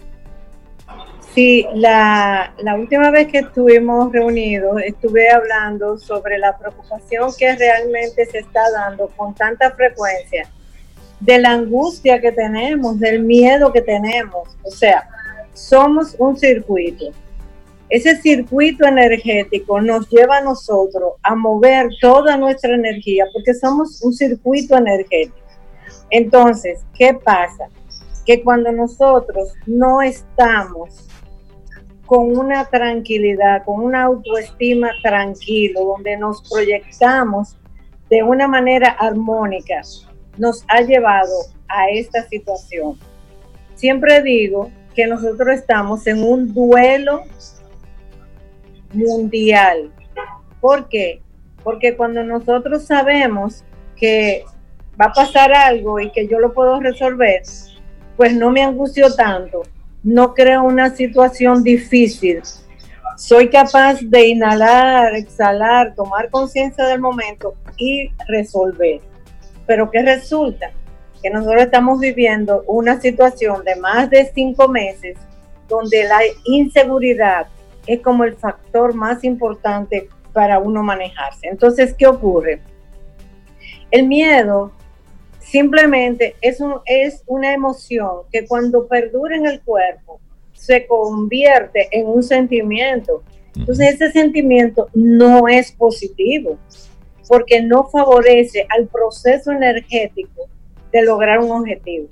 Sí, 1.34 1.66
la, 1.76 2.54
la, 2.60 2.76
última 2.76 3.12
vez 3.12 3.28
que 3.28 3.40
estuvimos 3.40 4.12
reunidos 4.12 4.82
estuve 4.84 5.30
hablando 5.30 5.98
sobre 5.98 6.38
la 6.40 6.58
preocupación 6.58 7.30
que 7.38 7.56
realmente 7.56 8.26
se 8.26 8.40
está 8.40 8.62
dando 8.72 9.08
con 9.16 9.36
tanta 9.36 9.72
frecuencia, 9.72 10.50
de 11.20 11.40
la 11.40 11.52
angustia 11.52 12.20
que 12.20 12.32
tenemos, 12.32 13.00
del 13.00 13.22
miedo 13.22 13.72
que 13.72 13.82
tenemos. 13.82 14.50
O 14.64 14.72
sea, 14.72 15.08
somos 15.54 16.16
un 16.18 16.38
circuito 16.38 17.12
ese 17.90 18.18
circuito 18.18 18.86
energético 18.86 19.80
nos 19.80 20.10
lleva 20.10 20.38
a 20.38 20.42
nosotros 20.42 21.14
a 21.24 21.36
mover 21.36 21.88
toda 22.02 22.36
nuestra 22.36 22.76
energía 22.76 23.26
porque 23.32 23.54
somos 23.54 24.02
un 24.02 24.14
circuito 24.14 24.76
energético. 24.76 25.38
Entonces, 26.10 26.86
¿qué 26.94 27.14
pasa? 27.14 27.70
Que 28.26 28.44
cuando 28.44 28.72
nosotros 28.74 29.54
no 29.66 30.02
estamos 30.02 31.08
con 32.06 32.38
una 32.38 32.66
tranquilidad, 32.66 33.64
con 33.66 33.82
una 33.82 34.04
autoestima 34.04 34.90
tranquilo, 35.02 35.86
donde 35.86 36.18
nos 36.18 36.42
proyectamos 36.50 37.58
de 38.10 38.24
una 38.24 38.48
manera 38.48 38.90
armónica, 38.90 39.82
nos 40.38 40.64
ha 40.68 40.82
llevado 40.82 41.34
a 41.68 41.90
esta 41.90 42.24
situación. 42.28 42.98
Siempre 43.76 44.22
digo 44.22 44.72
que 44.96 45.08
nosotros 45.08 45.56
estamos 45.56 46.08
en 46.08 46.24
un 46.24 46.54
duelo 46.54 47.24
mundial. 48.94 49.92
¿Por 50.60 50.88
qué? 50.90 51.22
Porque 51.64 51.96
cuando 51.96 52.24
nosotros 52.24 52.86
sabemos 52.86 53.64
que 53.96 54.44
va 55.00 55.08
a 55.08 55.14
pasar 55.14 55.54
algo 55.54 56.00
y 56.00 56.12
que 56.12 56.28
yo 56.28 56.40
lo 56.40 56.54
puedo 56.54 56.80
resolver, 56.80 57.42
pues 58.16 58.34
no 58.34 58.52
me 58.52 58.64
angustio 58.64 59.14
tanto, 59.14 59.64
no 60.04 60.34
creo 60.34 60.64
una 60.64 60.90
situación 60.96 61.64
difícil. 61.64 62.42
Soy 63.18 63.50
capaz 63.50 64.00
de 64.02 64.28
inhalar, 64.28 65.16
exhalar, 65.16 65.96
tomar 65.96 66.30
conciencia 66.30 66.86
del 66.86 67.00
momento 67.00 67.56
y 67.78 68.12
resolver. 68.28 69.02
Pero 69.66 69.90
¿qué 69.92 70.02
resulta? 70.04 70.72
Que 71.22 71.30
nosotros 71.30 71.64
estamos 71.64 72.00
viviendo 72.00 72.64
una 72.68 73.02
situación 73.02 73.64
de 73.66 73.76
más 73.76 74.10
de 74.10 74.32
cinco 74.34 74.68
meses 74.68 75.18
donde 75.68 76.04
la 76.06 76.20
inseguridad, 76.46 77.48
es 77.88 78.02
como 78.02 78.24
el 78.24 78.36
factor 78.36 78.94
más 78.94 79.24
importante 79.24 80.10
para 80.34 80.60
uno 80.60 80.84
manejarse. 80.84 81.48
Entonces, 81.48 81.94
¿qué 81.94 82.06
ocurre? 82.06 82.62
El 83.90 84.08
miedo 84.08 84.72
simplemente 85.40 86.36
es, 86.42 86.60
un, 86.60 86.76
es 86.86 87.24
una 87.26 87.54
emoción 87.54 88.24
que 88.32 88.46
cuando 88.46 88.88
perdura 88.88 89.36
en 89.36 89.48
el 89.48 89.62
cuerpo 89.62 90.20
se 90.54 90.86
convierte 90.86 91.88
en 91.92 92.08
un 92.08 92.22
sentimiento. 92.22 93.24
Entonces 93.56 93.96
ese 93.96 94.12
sentimiento 94.12 94.90
no 94.94 95.48
es 95.48 95.72
positivo 95.72 96.58
porque 97.28 97.62
no 97.62 97.86
favorece 97.86 98.66
al 98.70 98.88
proceso 98.88 99.52
energético 99.52 100.48
de 100.92 101.04
lograr 101.04 101.40
un 101.40 101.52
objetivo. 101.52 102.10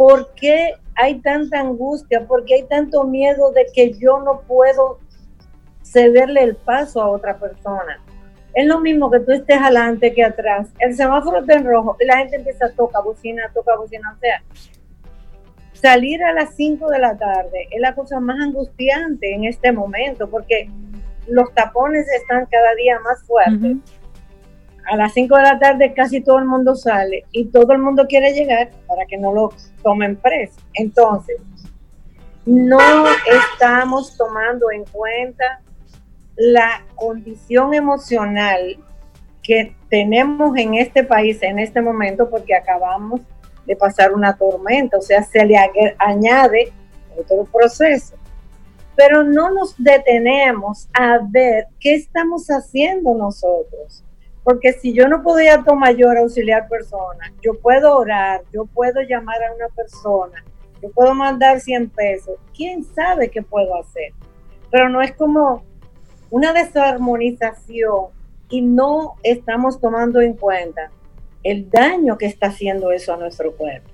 ¿Por 0.00 0.32
qué 0.32 0.76
hay 0.94 1.16
tanta 1.16 1.60
angustia? 1.60 2.26
¿Por 2.26 2.46
qué 2.46 2.54
hay 2.54 2.62
tanto 2.62 3.04
miedo 3.04 3.52
de 3.52 3.66
que 3.70 3.92
yo 3.98 4.18
no 4.20 4.40
puedo 4.48 4.98
cederle 5.82 6.42
el 6.42 6.56
paso 6.56 7.02
a 7.02 7.10
otra 7.10 7.36
persona? 7.36 8.00
Es 8.54 8.66
lo 8.66 8.80
mismo 8.80 9.10
que 9.10 9.20
tú 9.20 9.32
estés 9.32 9.60
adelante 9.60 10.14
que 10.14 10.24
atrás. 10.24 10.68
El 10.78 10.96
semáforo 10.96 11.40
está 11.40 11.52
en 11.52 11.66
rojo 11.66 11.98
y 12.00 12.06
la 12.06 12.16
gente 12.16 12.36
empieza 12.36 12.64
a 12.64 12.70
tocar 12.70 13.04
bocina, 13.04 13.50
toca 13.52 13.76
bocina. 13.76 14.14
O 14.16 14.18
sea, 14.20 14.42
salir 15.74 16.24
a 16.24 16.32
las 16.32 16.54
5 16.54 16.88
de 16.88 16.98
la 16.98 17.18
tarde 17.18 17.68
es 17.70 17.80
la 17.82 17.94
cosa 17.94 18.20
más 18.20 18.40
angustiante 18.40 19.34
en 19.34 19.44
este 19.44 19.70
momento 19.70 20.30
porque 20.30 20.70
los 21.28 21.52
tapones 21.52 22.08
están 22.08 22.46
cada 22.46 22.74
día 22.74 22.98
más 23.00 23.22
fuertes 23.24 23.76
a 24.90 24.96
las 24.96 25.14
5 25.14 25.36
de 25.36 25.42
la 25.42 25.58
tarde 25.60 25.94
casi 25.94 26.20
todo 26.20 26.40
el 26.40 26.46
mundo 26.46 26.74
sale 26.74 27.24
y 27.30 27.44
todo 27.46 27.72
el 27.72 27.78
mundo 27.78 28.06
quiere 28.08 28.32
llegar 28.32 28.70
para 28.88 29.06
que 29.06 29.16
no 29.16 29.32
lo 29.32 29.52
tomen 29.84 30.16
preso. 30.16 30.60
Entonces, 30.74 31.36
no 32.44 32.80
estamos 33.52 34.16
tomando 34.16 34.72
en 34.72 34.84
cuenta 34.86 35.60
la 36.34 36.84
condición 36.96 37.72
emocional 37.72 38.78
que 39.44 39.76
tenemos 39.88 40.56
en 40.56 40.74
este 40.74 41.04
país 41.04 41.40
en 41.42 41.60
este 41.60 41.80
momento 41.80 42.28
porque 42.28 42.56
acabamos 42.56 43.20
de 43.66 43.76
pasar 43.76 44.12
una 44.12 44.36
tormenta, 44.36 44.98
o 44.98 45.02
sea, 45.02 45.22
se 45.22 45.44
le 45.44 45.56
añade 45.98 46.72
otro 47.16 47.44
proceso. 47.44 48.16
Pero 48.96 49.22
no 49.22 49.50
nos 49.50 49.76
detenemos 49.78 50.88
a 50.94 51.20
ver 51.22 51.68
qué 51.78 51.94
estamos 51.94 52.48
haciendo 52.48 53.14
nosotros 53.14 54.04
porque 54.44 54.72
si 54.72 54.92
yo 54.92 55.08
no 55.08 55.22
podía 55.22 55.62
tomar 55.62 55.92
mayor 55.92 56.16
auxiliar 56.16 56.68
persona, 56.68 57.32
yo 57.42 57.54
puedo 57.54 57.96
orar, 57.96 58.42
yo 58.52 58.64
puedo 58.66 59.00
llamar 59.02 59.42
a 59.42 59.54
una 59.54 59.68
persona, 59.68 60.44
yo 60.82 60.90
puedo 60.90 61.14
mandar 61.14 61.60
100 61.60 61.90
pesos, 61.90 62.36
quién 62.56 62.84
sabe 62.84 63.30
qué 63.30 63.42
puedo 63.42 63.78
hacer. 63.78 64.12
Pero 64.70 64.88
no 64.88 65.02
es 65.02 65.12
como 65.12 65.64
una 66.30 66.52
desarmonización 66.52 68.06
y 68.48 68.62
no 68.62 69.14
estamos 69.22 69.80
tomando 69.80 70.20
en 70.20 70.34
cuenta 70.34 70.90
el 71.42 71.70
daño 71.70 72.18
que 72.18 72.26
está 72.26 72.48
haciendo 72.48 72.92
eso 72.92 73.14
a 73.14 73.16
nuestro 73.16 73.52
cuerpo. 73.52 73.90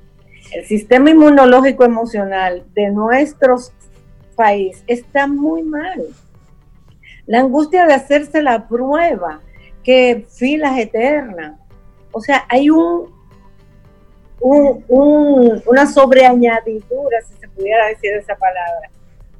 El 0.53 0.65
sistema 0.65 1.11
inmunológico 1.11 1.85
emocional 1.85 2.65
de 2.75 2.91
nuestro 2.91 3.57
país 4.37 4.85
está 4.87 5.27
muy 5.27 5.63
mal. 5.63 6.05
La 7.27 7.41
angustia 7.41 7.87
de 7.87 7.95
hacerse 7.95 8.43
la 8.43 8.69
prueba 8.69 9.41
que 9.87 10.27
filas 10.29 10.77
eternas. 10.77 11.61
O 12.11 12.21
sea, 12.21 12.45
hay 12.49 12.71
un, 12.71 13.15
una 14.41 15.87
sobreañadidura, 15.87 17.21
si 17.25 17.35
se 17.39 17.47
pudiera 17.47 17.87
decir 17.87 18.13
esa 18.15 18.35
palabra, 18.35 18.91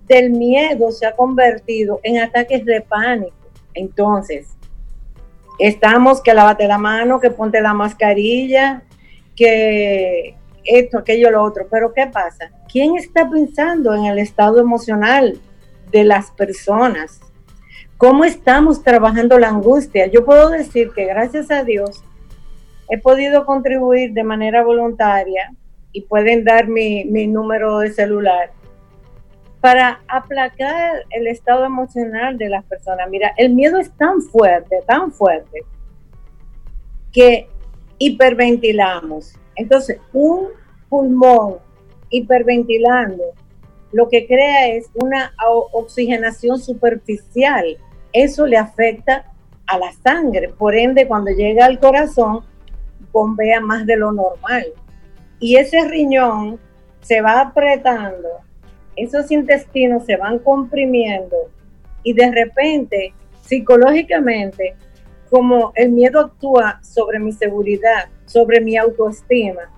del 0.07 0.31
miedo 0.31 0.93
se 0.93 1.05
ha 1.05 1.17
convertido 1.17 1.99
en 2.05 2.21
ataques 2.21 2.65
de 2.65 2.81
pánico. 2.81 3.35
Entonces, 3.75 4.47
estamos 5.59 6.23
que 6.23 6.33
lavate 6.33 6.69
la 6.69 6.79
mano, 6.79 7.19
que 7.19 7.31
ponte 7.31 7.61
la 7.61 7.75
mascarilla, 7.75 8.85
que 9.35 10.37
esto, 10.63 10.99
aquello, 10.99 11.33
lo 11.33 11.43
otro. 11.43 11.67
Pero 11.69 11.93
¿qué 11.93 12.07
pasa? 12.07 12.53
¿Quién 12.71 12.95
está 12.97 13.29
pensando 13.29 13.93
en 13.97 14.05
el 14.05 14.21
estado 14.21 14.61
emocional 14.61 15.41
de 15.91 16.05
las 16.05 16.31
personas? 16.31 17.21
¿Cómo 17.99 18.25
estamos 18.25 18.83
trabajando 18.83 19.39
la 19.39 19.49
angustia? 19.49 20.07
Yo 20.07 20.23
puedo 20.27 20.51
decir 20.51 20.91
que 20.95 21.07
gracias 21.07 21.51
a 21.51 21.65
Dios 21.65 22.05
he 22.91 22.99
podido 22.99 23.47
contribuir 23.47 24.13
de 24.13 24.23
manera 24.23 24.63
voluntaria 24.63 25.55
y 25.93 26.03
pueden 26.03 26.45
dar 26.45 26.69
mi, 26.69 27.05
número 27.05 27.79
de 27.79 27.91
celular 27.91 28.51
para 29.63 30.03
aplacar 30.09 31.05
el 31.09 31.27
estado 31.27 31.65
emocional 31.65 32.37
de 32.37 32.51
las 32.51 32.65
personas. 32.67 33.09
Mira, 33.09 33.33
el 33.39 33.55
miedo 33.55 33.79
es 33.79 33.91
tan 33.93 34.21
fuerte, 34.21 34.83
tan 34.87 35.11
fuerte, 35.11 35.63
que 37.11 37.49
hiperventilamos. 37.97 39.33
Entonces, 39.55 39.99
un 40.13 40.49
pulmón 40.91 41.57
hiperventilando 42.11 43.25
lo 43.93 44.11
que 44.11 44.27
crea 44.27 44.69
es 44.69 44.91
una 44.95 45.33
oxigenación 45.73 46.59
superficial 46.59 47.79
eso 48.23 48.47
le 48.47 48.57
afecta 48.57 49.33
a 49.67 49.79
la 49.79 49.93
sangre. 49.93 50.49
Por 50.49 50.75
ende, 50.75 51.07
cuando 51.07 51.31
llega 51.31 51.67
al 51.67 51.79
corazón, 51.79 52.45
bombea 53.13 53.61
más 53.61 53.87
de 53.87 53.97
lo 53.97 54.13
normal. 54.13 54.67
Y 55.39 55.57
ese 55.57 55.87
riñón 55.87 56.59
se 57.01 57.21
va 57.21 57.41
apretando, 57.41 58.29
esos 58.97 59.31
intestinos 59.31 60.05
se 60.05 60.17
van 60.17 60.39
comprimiendo 60.39 61.37
y 62.03 62.15
de 62.15 62.31
repente, 62.31 63.13
psicológicamente, 63.43 64.75
como 65.31 65.73
el 65.75 65.91
miedo 65.91 66.21
actúa 66.21 66.81
sobre 66.83 67.19
mi 67.19 67.33
seguridad, 67.33 68.09
sobre 68.25 68.61
mi 68.61 68.77
autoestima, 68.77 69.71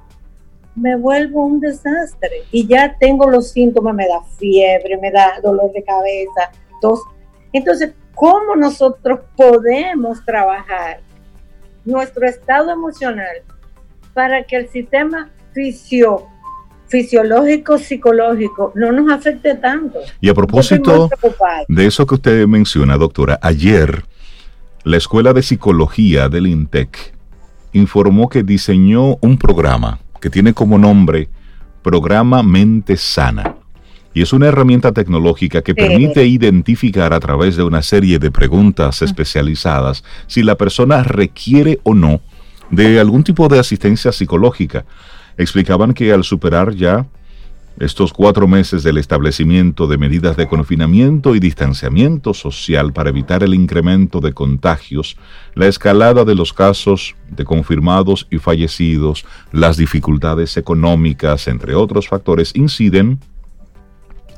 me 0.76 0.96
vuelvo 0.96 1.44
un 1.44 1.58
desastre 1.60 2.42
y 2.52 2.66
ya 2.66 2.96
tengo 2.98 3.28
los 3.28 3.50
síntomas, 3.50 3.94
me 3.94 4.06
da 4.06 4.22
fiebre, 4.38 4.96
me 4.98 5.10
da 5.10 5.40
dolor 5.42 5.72
de 5.72 5.82
cabeza, 5.82 6.52
tos. 6.80 7.00
Entonces, 7.52 7.94
¿cómo 8.18 8.56
nosotros 8.56 9.20
podemos 9.36 10.24
trabajar 10.24 11.00
nuestro 11.84 12.26
estado 12.26 12.72
emocional 12.72 13.42
para 14.12 14.42
que 14.42 14.56
el 14.56 14.68
sistema 14.68 15.30
fisio, 15.52 16.26
fisiológico, 16.88 17.78
psicológico 17.78 18.72
no 18.74 18.90
nos 18.90 19.10
afecte 19.12 19.54
tanto? 19.54 20.00
Y 20.20 20.28
a 20.28 20.34
propósito 20.34 21.08
de 21.68 21.86
eso 21.86 22.06
que 22.06 22.16
usted 22.16 22.46
menciona, 22.46 22.96
doctora, 22.96 23.38
ayer 23.40 24.04
la 24.82 24.96
Escuela 24.96 25.32
de 25.32 25.42
Psicología 25.42 26.28
del 26.28 26.48
INTEC 26.48 27.14
informó 27.72 28.28
que 28.28 28.42
diseñó 28.42 29.16
un 29.20 29.38
programa 29.38 30.00
que 30.20 30.30
tiene 30.30 30.54
como 30.54 30.76
nombre 30.78 31.28
Programa 31.82 32.42
Mente 32.42 32.96
Sana. 32.96 33.57
Y 34.18 34.22
es 34.22 34.32
una 34.32 34.48
herramienta 34.48 34.90
tecnológica 34.90 35.62
que 35.62 35.76
permite 35.76 36.26
identificar 36.26 37.14
a 37.14 37.20
través 37.20 37.54
de 37.54 37.62
una 37.62 37.82
serie 37.82 38.18
de 38.18 38.32
preguntas 38.32 39.00
especializadas 39.00 40.02
si 40.26 40.42
la 40.42 40.56
persona 40.56 41.04
requiere 41.04 41.78
o 41.84 41.94
no 41.94 42.20
de 42.68 42.98
algún 42.98 43.22
tipo 43.22 43.46
de 43.46 43.60
asistencia 43.60 44.10
psicológica. 44.10 44.84
Explicaban 45.36 45.94
que 45.94 46.12
al 46.12 46.24
superar 46.24 46.74
ya 46.74 47.06
estos 47.78 48.12
cuatro 48.12 48.48
meses 48.48 48.82
del 48.82 48.98
establecimiento 48.98 49.86
de 49.86 49.98
medidas 49.98 50.36
de 50.36 50.48
confinamiento 50.48 51.36
y 51.36 51.38
distanciamiento 51.38 52.34
social 52.34 52.92
para 52.92 53.10
evitar 53.10 53.44
el 53.44 53.54
incremento 53.54 54.18
de 54.18 54.32
contagios, 54.32 55.16
la 55.54 55.68
escalada 55.68 56.24
de 56.24 56.34
los 56.34 56.52
casos 56.52 57.14
de 57.30 57.44
confirmados 57.44 58.26
y 58.32 58.38
fallecidos, 58.38 59.24
las 59.52 59.76
dificultades 59.76 60.56
económicas, 60.56 61.46
entre 61.46 61.76
otros 61.76 62.08
factores, 62.08 62.50
inciden 62.56 63.20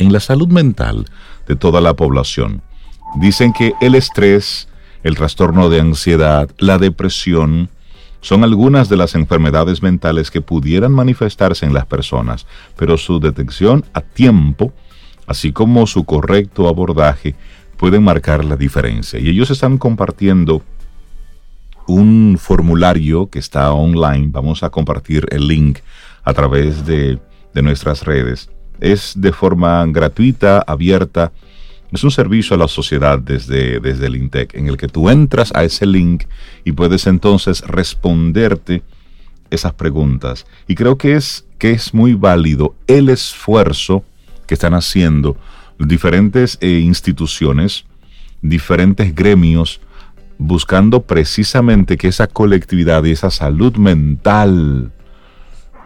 en 0.01 0.13
la 0.13 0.19
salud 0.19 0.49
mental 0.49 1.05
de 1.47 1.55
toda 1.55 1.81
la 1.81 1.95
población. 1.95 2.63
Dicen 3.21 3.53
que 3.53 3.75
el 3.81 3.95
estrés, 3.95 4.69
el 5.05 5.15
trastorno 5.15 5.69
de 5.69 5.81
ansiedad, 5.81 6.51
la 6.59 6.79
depresión, 6.79 7.69
son 8.23 8.45
algunas 8.45 8.89
de 8.89 8.97
las 8.97 9.15
enfermedades 9.15 9.83
mentales 9.83 10.31
que 10.31 10.41
pudieran 10.41 10.93
manifestarse 10.93 11.65
en 11.65 11.73
las 11.73 11.87
personas, 11.87 12.47
pero 12.77 12.97
su 12.97 13.21
detección 13.21 13.85
a 13.95 14.01
tiempo, 14.01 14.73
así 15.27 15.53
como 15.53 15.87
su 15.87 16.05
correcto 16.05 16.69
abordaje, 16.69 17.35
pueden 17.77 18.03
marcar 18.03 18.45
la 18.45 18.57
diferencia. 18.57 19.19
Y 19.19 19.29
ellos 19.29 19.51
están 19.51 19.79
compartiendo 19.79 20.63
un 21.87 22.37
formulario 22.39 23.29
que 23.29 23.39
está 23.39 23.73
online. 23.73 24.29
Vamos 24.31 24.63
a 24.63 24.71
compartir 24.71 25.27
el 25.31 25.49
link 25.49 25.79
a 26.25 26.35
través 26.35 26.85
de, 26.87 27.19
de 27.55 27.63
nuestras 27.63 28.05
redes. 28.05 28.51
Es 28.81 29.15
de 29.17 29.33
forma 29.33 29.85
gratuita, 29.87 30.65
abierta 30.67 31.33
es 31.93 32.05
un 32.05 32.11
servicio 32.11 32.55
a 32.55 32.59
la 32.59 32.69
sociedad 32.69 33.19
desde, 33.19 33.81
desde 33.81 34.07
el 34.07 34.17
INTEC, 34.17 34.55
en 34.55 34.69
el 34.69 34.77
que 34.77 34.87
tú 34.87 35.11
entras 35.11 35.53
a 35.55 35.65
ese 35.65 35.87
link 35.87 36.25
y 36.65 36.73
puedes 36.73 37.07
entonces 37.07 37.63
responderte 37.63 38.83
esas 39.51 39.73
preguntas. 39.75 40.47
Y 40.69 40.77
creo 40.77 40.97
que 40.97 41.17
es, 41.17 41.45
que 41.59 41.73
es 41.73 41.93
muy 41.93 42.15
válido 42.15 42.77
el 42.87 43.09
esfuerzo 43.09 44.05
que 44.47 44.55
están 44.55 44.75
haciendo 44.75 45.37
diferentes 45.79 46.59
eh, 46.61 46.79
instituciones, 46.79 47.85
diferentes 48.41 49.13
gremios, 49.15 49.81
buscando 50.39 51.03
precisamente 51.03 51.97
que 51.97 52.09
esa 52.09 52.29
colectividad 52.29 53.05
y 53.05 53.11
esa 53.11 53.31
salud 53.31 53.77
mental 53.77 54.93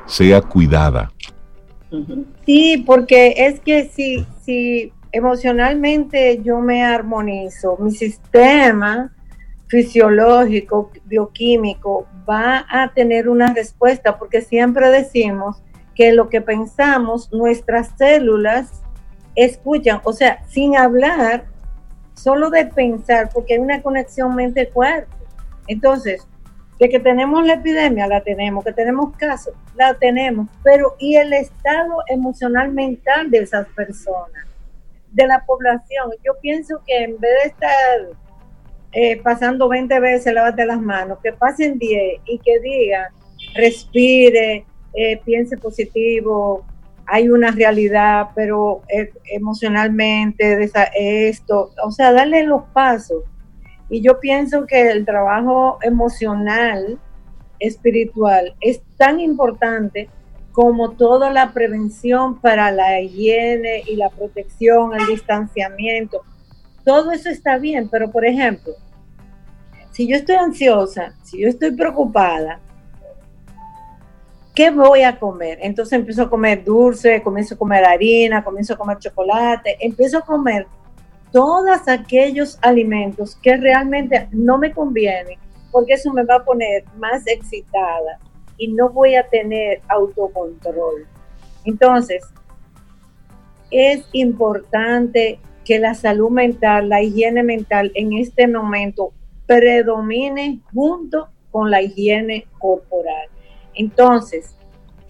sea 0.06 0.42
cuidada. 0.42 1.13
Sí, 2.44 2.82
porque 2.86 3.34
es 3.36 3.60
que 3.60 3.88
si, 3.88 4.26
si 4.42 4.92
emocionalmente 5.12 6.40
yo 6.42 6.60
me 6.60 6.84
armonizo, 6.84 7.76
mi 7.78 7.92
sistema 7.92 9.12
fisiológico, 9.68 10.90
bioquímico, 11.04 12.06
va 12.28 12.64
a 12.68 12.92
tener 12.92 13.28
una 13.28 13.52
respuesta, 13.52 14.18
porque 14.18 14.40
siempre 14.40 14.90
decimos 14.90 15.62
que 15.94 16.12
lo 16.12 16.28
que 16.28 16.40
pensamos, 16.40 17.32
nuestras 17.32 17.90
células 17.96 18.82
escuchan, 19.36 20.00
o 20.04 20.12
sea, 20.12 20.44
sin 20.48 20.76
hablar, 20.76 21.44
solo 22.14 22.50
de 22.50 22.66
pensar, 22.66 23.30
porque 23.32 23.54
hay 23.54 23.60
una 23.60 23.82
conexión 23.82 24.34
mente-cuerpo. 24.34 25.14
Entonces, 25.66 26.26
de 26.78 26.88
que 26.88 26.98
tenemos 26.98 27.46
la 27.46 27.54
epidemia, 27.54 28.06
la 28.06 28.20
tenemos, 28.20 28.64
que 28.64 28.72
tenemos 28.72 29.16
casos, 29.16 29.54
la 29.76 29.94
tenemos, 29.94 30.48
pero 30.62 30.96
¿y 30.98 31.16
el 31.16 31.32
estado 31.32 31.98
emocional 32.08 32.72
mental 32.72 33.30
de 33.30 33.38
esas 33.38 33.66
personas? 33.68 34.44
de 35.14 35.26
la 35.26 35.44
población. 35.46 36.10
Yo 36.24 36.32
pienso 36.42 36.82
que 36.86 37.04
en 37.04 37.18
vez 37.18 37.30
de 37.42 37.48
estar 37.48 37.98
eh, 38.92 39.20
pasando 39.22 39.68
20 39.68 39.98
veces 40.00 40.34
lávate 40.34 40.66
las 40.66 40.80
manos, 40.80 41.18
que 41.22 41.32
pasen 41.32 41.78
10 41.78 42.20
y 42.26 42.38
que 42.40 42.60
digan, 42.60 43.06
respire, 43.54 44.66
eh, 44.92 45.20
piense 45.24 45.56
positivo, 45.56 46.64
hay 47.06 47.28
una 47.28 47.50
realidad, 47.50 48.28
pero 48.34 48.82
eh, 48.88 49.12
emocionalmente 49.32 50.56
de 50.56 51.28
esto, 51.28 51.70
o 51.82 51.90
sea, 51.90 52.12
darle 52.12 52.44
los 52.44 52.64
pasos. 52.72 53.22
Y 53.88 54.00
yo 54.00 54.20
pienso 54.20 54.66
que 54.66 54.90
el 54.90 55.04
trabajo 55.04 55.78
emocional, 55.82 56.98
espiritual, 57.58 58.54
es 58.60 58.80
tan 58.96 59.20
importante 59.20 60.08
como 60.52 60.92
toda 60.92 61.30
la 61.30 61.52
prevención 61.52 62.40
para 62.40 62.70
la 62.70 63.00
higiene 63.00 63.82
y 63.86 63.96
la 63.96 64.08
protección, 64.08 64.94
el 64.94 65.06
distanciamiento. 65.06 66.22
Todo 66.84 67.10
eso 67.10 67.28
está 67.28 67.58
bien, 67.58 67.88
pero 67.88 68.10
por 68.10 68.24
ejemplo, 68.24 68.72
si 69.90 70.06
yo 70.06 70.16
estoy 70.16 70.36
ansiosa, 70.36 71.14
si 71.22 71.40
yo 71.40 71.48
estoy 71.48 71.72
preocupada, 71.72 72.60
¿qué 74.54 74.70
voy 74.70 75.02
a 75.02 75.18
comer? 75.18 75.58
Entonces 75.60 75.92
empiezo 75.94 76.22
a 76.22 76.30
comer 76.30 76.64
dulce, 76.64 77.22
comienzo 77.22 77.56
a 77.56 77.58
comer 77.58 77.84
harina, 77.84 78.44
comienzo 78.44 78.74
a 78.74 78.76
comer 78.76 78.98
chocolate, 78.98 79.76
empiezo 79.80 80.18
a 80.18 80.22
comer 80.22 80.66
todos 81.34 81.88
aquellos 81.88 82.60
alimentos 82.62 83.34
que 83.42 83.56
realmente 83.56 84.28
no 84.30 84.56
me 84.56 84.72
convienen, 84.72 85.36
porque 85.72 85.94
eso 85.94 86.12
me 86.12 86.22
va 86.22 86.36
a 86.36 86.44
poner 86.44 86.84
más 86.96 87.26
excitada, 87.26 88.20
y 88.56 88.68
no 88.68 88.90
voy 88.90 89.16
a 89.16 89.26
tener 89.26 89.80
autocontrol. 89.88 91.08
Entonces, 91.64 92.22
es 93.72 94.04
importante 94.12 95.40
que 95.64 95.80
la 95.80 95.94
salud 95.94 96.30
mental, 96.30 96.88
la 96.88 97.02
higiene 97.02 97.42
mental 97.42 97.90
en 97.96 98.12
este 98.12 98.46
momento 98.46 99.12
predomine 99.46 100.60
junto 100.72 101.30
con 101.50 101.68
la 101.68 101.82
higiene 101.82 102.46
corporal. 102.60 103.26
Entonces, 103.74 104.54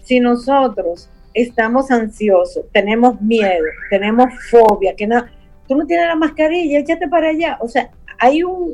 si 0.01 0.19
nosotros 0.19 1.07
estamos 1.35 1.91
ansiosos, 1.91 2.65
tenemos 2.71 3.21
miedo, 3.21 3.65
tenemos 3.91 4.33
fobia, 4.49 4.95
que 4.95 5.05
no, 5.05 5.23
tú 5.67 5.75
no 5.75 5.85
tienes 5.85 6.07
la 6.07 6.15
mascarilla, 6.15 6.79
échate 6.79 7.07
para 7.07 7.29
allá. 7.29 7.57
O 7.61 7.67
sea, 7.67 7.89
hay 8.19 8.43
un, 8.43 8.73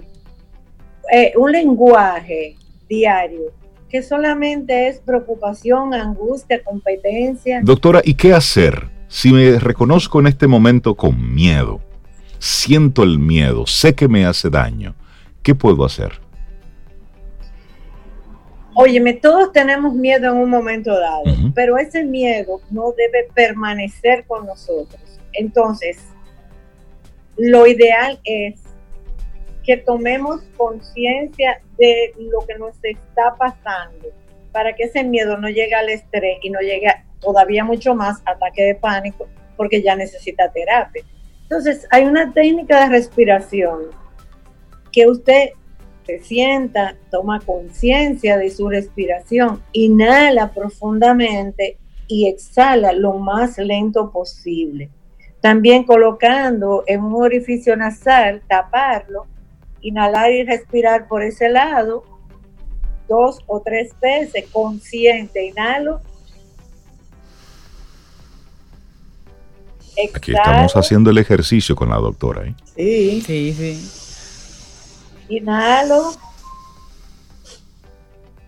eh, 1.12 1.34
un 1.38 1.52
lenguaje 1.52 2.56
diario 2.88 3.52
que 3.90 4.02
solamente 4.02 4.88
es 4.88 5.00
preocupación, 5.00 5.94
angustia, 5.94 6.64
competencia. 6.64 7.60
Doctora, 7.62 8.02
¿y 8.04 8.14
qué 8.14 8.34
hacer 8.34 8.90
si 9.08 9.34
me 9.34 9.60
reconozco 9.60 10.20
en 10.22 10.28
este 10.28 10.48
momento 10.48 10.96
con 10.96 11.34
miedo? 11.34 11.82
Siento 12.40 13.04
el 13.04 13.20
miedo, 13.20 13.68
sé 13.68 13.94
que 13.94 14.08
me 14.08 14.26
hace 14.26 14.50
daño. 14.50 14.96
¿Qué 15.44 15.54
puedo 15.54 15.84
hacer? 15.84 16.14
Óyeme, 18.74 19.14
todos 19.14 19.52
tenemos 19.52 19.94
miedo 19.94 20.32
en 20.32 20.38
un 20.38 20.50
momento 20.50 20.98
dado, 20.98 21.24
pero 21.54 21.78
ese 21.78 22.06
miedo 22.06 22.62
no 22.70 22.94
debe 22.98 23.28
permanecer 23.34 24.26
con 24.26 24.46
nosotros. 24.46 25.02
Entonces, 25.34 25.98
lo 27.42 27.66
ideal 27.66 28.20
es 28.24 28.62
que 29.64 29.78
tomemos 29.78 30.42
conciencia 30.56 31.60
de 31.76 32.14
lo 32.20 32.40
que 32.46 32.56
nos 32.60 32.76
está 32.84 33.36
pasando 33.36 34.10
para 34.52 34.74
que 34.76 34.84
ese 34.84 35.04
miedo 35.04 35.38
no 35.38 35.50
llegue 35.50 35.74
al 35.74 35.90
estrés 35.90 36.38
y 36.44 36.52
no 36.52 36.60
llegue 36.60 36.88
todavía 37.20 37.64
mucho 37.64 37.96
más 37.96 38.22
ataque 38.26 38.64
de 38.64 38.76
pánico 38.76 39.28
porque 39.58 39.82
ya 39.82 39.96
necesita 39.96 40.52
terapia. 40.52 41.04
Entonces, 41.44 41.88
hay 41.90 42.04
una 42.04 42.32
técnica 42.32 42.82
de 42.82 42.90
respiración 42.90 43.90
que 44.92 45.08
usted 45.08 45.50
se 46.06 46.20
sienta, 46.20 46.96
toma 47.10 47.40
conciencia 47.40 48.38
de 48.38 48.52
su 48.52 48.70
respiración, 48.70 49.64
inhala 49.72 50.52
profundamente 50.54 51.80
y 52.08 52.28
exhala 52.28 52.92
lo 52.92 53.14
más 53.14 53.58
lento 53.58 54.12
posible. 54.12 54.92
También 55.42 55.84
colocando 55.84 56.84
en 56.86 57.04
un 57.04 57.22
orificio 57.22 57.76
nasal, 57.76 58.44
taparlo, 58.48 59.26
inhalar 59.82 60.32
y 60.32 60.44
respirar 60.44 61.08
por 61.08 61.24
ese 61.24 61.50
lado 61.50 62.04
dos 63.08 63.40
o 63.48 63.60
tres 63.60 63.92
veces, 64.00 64.46
consciente, 64.52 65.48
inhalo. 65.48 66.00
Aquí 70.16 70.32
estamos 70.32 70.74
haciendo 70.76 71.10
el 71.10 71.18
ejercicio 71.18 71.76
con 71.76 71.90
la 71.90 71.98
doctora. 71.98 72.46
¿eh? 72.46 72.56
Sí, 72.76 73.22
sí, 73.22 73.54
sí. 73.54 75.36
Inhalo, 75.36 76.14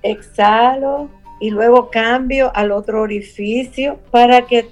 exhalo 0.02 1.10
y 1.40 1.50
luego 1.50 1.90
cambio 1.90 2.52
al 2.56 2.72
otro 2.72 3.02
orificio 3.02 4.00
para 4.12 4.46
que 4.46 4.70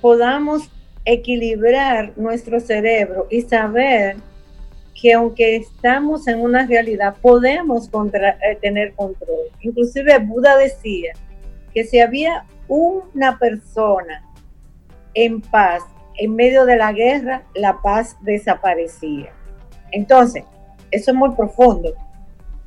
podamos 0.00 0.68
equilibrar 1.04 2.12
nuestro 2.16 2.60
cerebro 2.60 3.26
y 3.30 3.42
saber 3.42 4.16
que 5.00 5.12
aunque 5.12 5.56
estamos 5.56 6.26
en 6.28 6.40
una 6.40 6.66
realidad, 6.66 7.16
podemos 7.20 7.90
eh, 7.92 8.58
tener 8.60 8.94
control. 8.94 9.48
Inclusive 9.60 10.18
Buda 10.18 10.56
decía 10.56 11.12
que 11.72 11.84
si 11.84 12.00
había 12.00 12.44
una 12.68 13.38
persona 13.38 14.24
en 15.14 15.40
paz 15.40 15.82
en 16.16 16.34
medio 16.34 16.64
de 16.64 16.76
la 16.76 16.92
guerra, 16.92 17.42
la 17.54 17.80
paz 17.82 18.16
desaparecía. 18.22 19.32
Entonces, 19.90 20.44
eso 20.90 21.10
es 21.10 21.16
muy 21.16 21.34
profundo, 21.34 21.92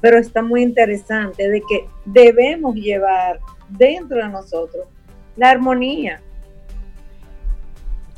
pero 0.02 0.20
está 0.20 0.42
muy 0.42 0.64
interesante 0.64 1.50
de 1.50 1.62
que 1.62 1.88
debemos 2.06 2.76
llevar 2.76 3.40
dentro 3.70 4.18
de 4.18 4.30
nosotros 4.30 4.86
la 5.36 5.50
armonía. 5.50 6.22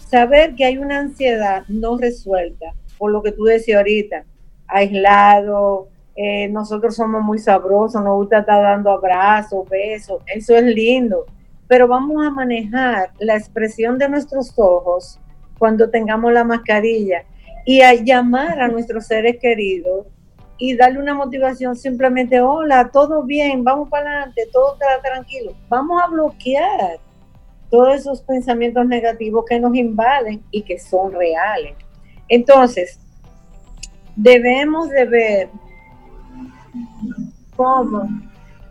Saber 0.10 0.56
que 0.56 0.66
hay 0.66 0.80
una 0.80 0.98
ansiedad 0.98 1.66
no 1.68 1.96
resuelta, 1.96 2.74
por 2.98 3.12
lo 3.12 3.22
que 3.22 3.32
tú 3.32 3.44
decías 3.44 3.78
ahorita, 3.78 4.26
aislado, 4.68 5.90
eh, 6.16 6.48
nosotros 6.48 6.96
somos 6.96 7.22
muy 7.22 7.38
sabrosos, 7.38 8.04
nos 8.04 8.16
gusta 8.16 8.40
estar 8.40 8.60
dando 8.60 8.90
abrazos, 8.90 9.70
besos, 9.70 10.24
eso 10.26 10.56
es 10.56 10.64
lindo, 10.64 11.28
pero 11.68 11.88
vamos 11.88 12.26
a 12.26 12.32
manejar 12.32 13.12
la 13.20 13.38
expresión 13.38 14.00
de 14.00 14.10
nuestros 14.10 14.52
ojos 14.58 15.20
cuando 15.60 15.92
tengamos 15.92 16.34
la 16.34 16.44
mascarilla 16.44 17.24
y 17.64 17.82
a 17.82 17.94
llamar 17.94 18.60
a 18.60 18.68
nuestros 18.68 19.06
seres 19.06 19.38
queridos 19.40 20.08
y 20.58 20.76
darle 20.76 20.98
una 20.98 21.14
motivación 21.14 21.76
simplemente, 21.76 22.42
hola, 22.42 22.90
todo 22.92 23.22
bien, 23.22 23.64
vamos 23.64 23.90
para 23.90 24.10
adelante, 24.10 24.50
todo 24.52 24.74
está 24.74 24.88
tranquilo. 25.08 25.54
Vamos 25.70 26.02
a 26.04 26.10
bloquear 26.10 27.00
todos 27.70 27.96
esos 27.96 28.22
pensamientos 28.22 28.86
negativos 28.86 29.46
que 29.48 29.60
nos 29.60 29.76
invaden 29.76 30.44
y 30.52 30.64
que 30.64 30.80
son 30.80 31.12
reales. 31.14 31.76
Entonces, 32.28 33.00
debemos 34.16 34.90
de 34.90 35.06
ver 35.06 35.50
cómo 37.56 38.08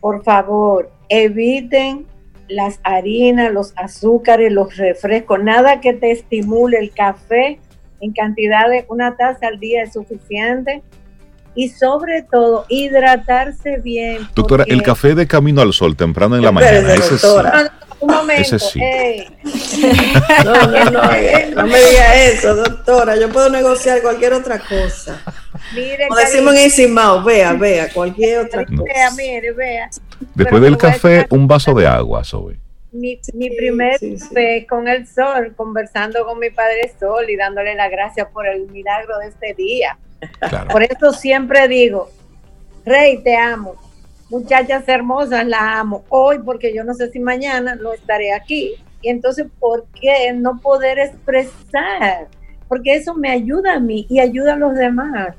Por 0.00 0.24
favor, 0.24 0.90
eviten 1.08 2.06
las 2.50 2.80
harinas, 2.82 3.52
los 3.52 3.72
azúcares, 3.76 4.52
los 4.52 4.76
refrescos, 4.76 5.42
nada 5.42 5.80
que 5.80 5.94
te 5.94 6.10
estimule 6.10 6.78
el 6.78 6.90
café 6.90 7.58
en 8.00 8.12
cantidad 8.12 8.68
de 8.68 8.84
una 8.88 9.16
taza 9.16 9.46
al 9.46 9.60
día 9.60 9.82
es 9.82 9.92
suficiente. 9.92 10.82
Y 11.54 11.68
sobre 11.68 12.22
todo, 12.22 12.64
hidratarse 12.68 13.78
bien. 13.78 14.18
Doctora, 14.36 14.64
el 14.68 14.82
café 14.82 15.16
de 15.16 15.26
camino 15.26 15.60
al 15.60 15.72
sol 15.72 15.96
temprano 15.96 16.36
en 16.36 16.42
la 16.42 16.52
mañana, 16.52 16.94
ese 16.94 17.18
sí. 17.18 17.26
Un 18.00 18.14
momento, 18.14 18.58
sí. 18.58 18.80
No, 20.44 20.54
no, 20.54 20.84
no, 20.84 20.90
no 20.90 21.66
me 21.66 21.78
diga 21.78 22.24
eso, 22.24 22.54
doctora. 22.54 23.16
Yo 23.16 23.28
puedo 23.30 23.50
negociar 23.50 24.00
cualquier 24.00 24.32
otra 24.32 24.58
cosa. 24.58 25.20
Mire, 25.74 26.08
Como 26.08 26.20
decimos 26.20 26.54
en 26.54 26.66
Isimao, 26.66 27.22
vea, 27.22 27.52
vea, 27.52 27.92
cualquier 27.92 28.40
otra 28.40 28.64
cosa. 28.64 28.82
Vea, 28.82 29.10
mire, 29.12 29.52
vea. 29.52 29.90
Después 30.34 30.62
del 30.62 30.76
café, 30.76 31.26
un 31.30 31.46
vaso 31.46 31.74
de 31.74 31.86
agua, 31.86 32.24
Zoe. 32.24 32.58
Mi, 32.92 33.20
mi 33.34 33.50
primer 33.50 34.00
café 34.00 34.66
con 34.68 34.88
el 34.88 35.06
sol, 35.06 35.52
conversando 35.54 36.24
con 36.24 36.38
mi 36.38 36.50
Padre 36.50 36.92
Sol 36.98 37.28
y 37.30 37.36
dándole 37.36 37.74
las 37.74 37.90
gracias 37.90 38.28
por 38.32 38.46
el 38.46 38.66
milagro 38.68 39.18
de 39.18 39.28
este 39.28 39.54
día. 39.54 39.96
Por 40.70 40.82
eso 40.82 41.12
siempre 41.12 41.68
digo, 41.68 42.10
Rey, 42.84 43.22
te 43.22 43.36
amo. 43.36 43.76
Muchachas 44.30 44.88
hermosas, 44.88 45.46
la 45.46 45.80
amo. 45.80 46.04
Hoy, 46.08 46.38
porque 46.44 46.74
yo 46.74 46.84
no 46.84 46.94
sé 46.94 47.10
si 47.10 47.18
mañana 47.18 47.74
no 47.74 47.92
estaré 47.92 48.32
aquí. 48.32 48.74
Y 49.02 49.08
entonces, 49.08 49.46
¿por 49.58 49.86
qué 50.00 50.32
no 50.32 50.58
poder 50.60 50.98
expresar? 50.98 52.28
Porque 52.68 52.94
eso 52.94 53.14
me 53.14 53.30
ayuda 53.30 53.74
a 53.74 53.80
mí 53.80 54.06
y 54.08 54.20
ayuda 54.20 54.54
a 54.54 54.56
los 54.56 54.74
demás. 54.74 55.34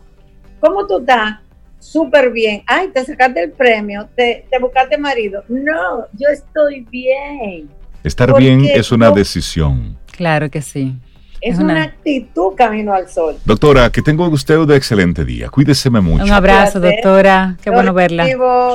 ¿Cómo 0.59 0.85
tú 0.85 0.99
estás? 0.99 1.39
súper 1.81 2.31
bien. 2.31 2.63
Ay, 2.67 2.89
te 2.89 3.03
sacaste 3.03 3.43
el 3.43 3.51
premio, 3.51 4.07
te, 4.15 4.45
te 4.49 4.59
buscaste 4.59 4.97
marido. 4.97 5.43
No, 5.49 6.05
yo 6.13 6.29
estoy 6.31 6.85
bien. 6.89 7.69
Estar 8.03 8.35
bien 8.37 8.65
es 8.65 8.91
una 8.91 9.11
decisión. 9.11 9.97
Claro 10.15 10.49
que 10.49 10.61
sí. 10.61 10.95
Es, 11.41 11.57
una... 11.57 11.83
actitud 11.83 12.53
camino 12.55 12.93
al 12.93 13.09
sol. 13.09 13.37
Doctora, 13.45 13.89
que 13.89 14.01
tengo 14.01 14.27
usted 14.29 14.57
un 14.57 14.71
excelente 14.71 15.25
día. 15.25 15.49
Cuídese 15.49 15.89
mucho. 15.89 16.23
Un 16.23 16.31
abrazo, 16.31 16.79
doctora. 16.79 17.57
Qué 17.63 17.71
bueno 17.71 17.93
verla. 17.93 18.27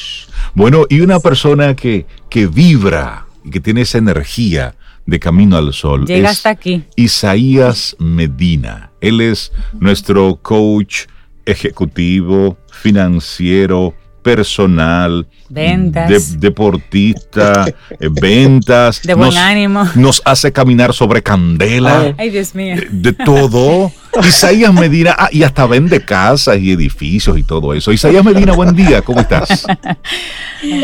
Bueno, 0.55 0.87
y 0.89 1.01
una 1.01 1.21
persona 1.21 1.75
que, 1.75 2.07
que 2.29 2.47
vibra 2.47 3.27
y 3.45 3.51
que 3.51 3.61
tiene 3.61 3.83
esa 3.83 3.99
energía 3.99 4.75
de 5.07 5.19
Camino 5.19 5.57
al 5.57 5.73
Sol. 5.73 6.07
Llega 6.07 6.31
hasta 6.31 6.51
aquí. 6.51 6.85
Isaías 6.97 7.97
Medina. 7.99 8.91
Él 9.01 9.21
es 9.21 9.53
nuestro 9.79 10.37
coach 10.37 11.07
ejecutivo, 11.47 12.59
financiero, 12.71 13.95
personal, 14.23 15.27
ventas, 15.49 16.39
deportista, 16.39 17.67
eh, 17.99 18.09
ventas, 18.11 19.03
de 19.05 19.15
buen 19.15 19.37
ánimo, 19.37 19.89
nos 19.95 20.23
hace 20.25 20.53
caminar 20.53 20.93
sobre 20.93 21.23
candela, 21.23 22.15
ay 22.19 22.31
Dios 22.31 22.55
mío, 22.55 22.77
de, 22.91 23.13
todo. 23.13 23.91
Isaías 24.19 24.75
Medina, 24.75 25.15
ah, 25.17 25.29
y 25.31 25.43
hasta 25.45 25.67
vende 25.67 26.05
casas 26.05 26.59
y 26.59 26.73
edificios 26.73 27.39
y 27.39 27.43
todo 27.43 27.73
eso. 27.75 27.93
Isaías 27.93 28.25
Medina, 28.25 28.53
buen 28.55 28.75
día, 28.75 29.03
¿cómo 29.03 29.21
estás? 29.21 29.67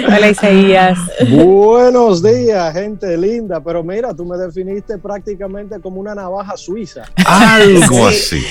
Hola 0.07 0.31
Isaías. 0.31 0.99
Buenos 1.29 2.23
días, 2.23 2.73
gente 2.73 3.17
linda, 3.19 3.61
pero 3.61 3.83
mira, 3.83 4.15
tú 4.15 4.25
me 4.25 4.37
definiste 4.39 4.97
prácticamente 4.99 5.81
como 5.81 6.01
una 6.01 6.15
navaja 6.15 6.57
suiza. 6.57 7.03
Algo 7.27 8.07
así. 8.07 8.43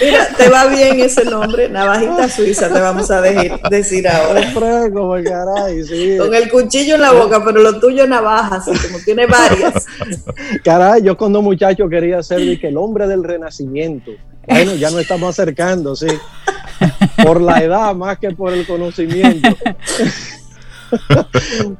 Mira, 0.00 0.28
te 0.36 0.48
va 0.48 0.66
bien 0.66 1.00
ese 1.00 1.24
nombre, 1.24 1.68
navajita 1.68 2.28
suiza, 2.28 2.72
te 2.72 2.80
vamos 2.80 3.10
a 3.10 3.20
decir 3.20 4.08
ahora. 4.08 4.52
caray, 5.24 5.82
sí. 5.84 6.16
Con 6.16 6.34
el 6.34 6.48
cuchillo 6.48 6.94
en 6.94 7.00
la 7.00 7.12
boca, 7.12 7.44
pero 7.44 7.60
lo 7.60 7.80
tuyo 7.80 8.06
navaja, 8.06 8.56
así 8.56 8.70
como 8.70 8.98
tiene 9.04 9.26
varias. 9.26 9.84
Caray, 10.64 11.02
yo 11.02 11.16
cuando 11.16 11.42
muchacho 11.42 11.88
quería 11.88 12.22
ser 12.22 12.40
el 12.40 12.76
hombre 12.76 13.06
del 13.06 13.24
renacimiento. 13.24 14.11
Bueno, 14.46 14.74
ya 14.74 14.90
nos 14.90 15.00
estamos 15.00 15.30
acercando, 15.30 15.94
sí. 15.94 16.08
Por 17.24 17.40
la 17.40 17.62
edad 17.62 17.94
más 17.94 18.18
que 18.18 18.30
por 18.30 18.52
el 18.52 18.66
conocimiento. 18.66 19.48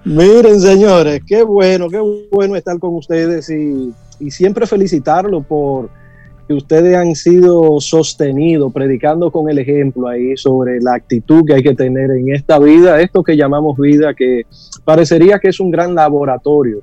Miren, 0.05 0.61
señores, 0.61 1.21
qué 1.27 1.42
bueno, 1.42 1.88
qué 1.88 2.01
bueno 2.31 2.57
estar 2.57 2.79
con 2.79 2.95
ustedes 2.95 3.51
y, 3.51 3.92
y 4.21 4.31
siempre 4.31 4.66
felicitarlo 4.66 5.42
por 5.42 5.90
que 6.47 6.55
ustedes 6.55 6.97
han 6.97 7.14
sido 7.14 7.81
sostenidos, 7.81 8.73
predicando 8.73 9.31
con 9.31 9.49
el 9.49 9.59
ejemplo 9.59 10.09
ahí 10.09 10.37
sobre 10.37 10.81
la 10.81 10.95
actitud 10.95 11.45
que 11.47 11.55
hay 11.55 11.62
que 11.62 11.75
tener 11.75 12.11
en 12.11 12.35
esta 12.35 12.59
vida, 12.59 13.01
esto 13.01 13.23
que 13.23 13.37
llamamos 13.37 13.79
vida, 13.79 14.14
que 14.14 14.47
parecería 14.85 15.38
que 15.38 15.49
es 15.49 15.61
un 15.61 15.71
gran 15.71 15.95
laboratorio. 15.95 16.83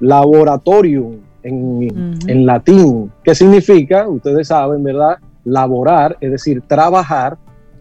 Laboratorium 0.00 1.18
en, 1.44 2.18
en 2.26 2.46
latín, 2.46 3.12
que 3.22 3.34
significa, 3.34 4.08
ustedes 4.08 4.48
saben, 4.48 4.82
¿verdad? 4.82 5.18
Laborar, 5.44 6.16
es 6.20 6.32
decir, 6.32 6.62
trabajar 6.66 7.36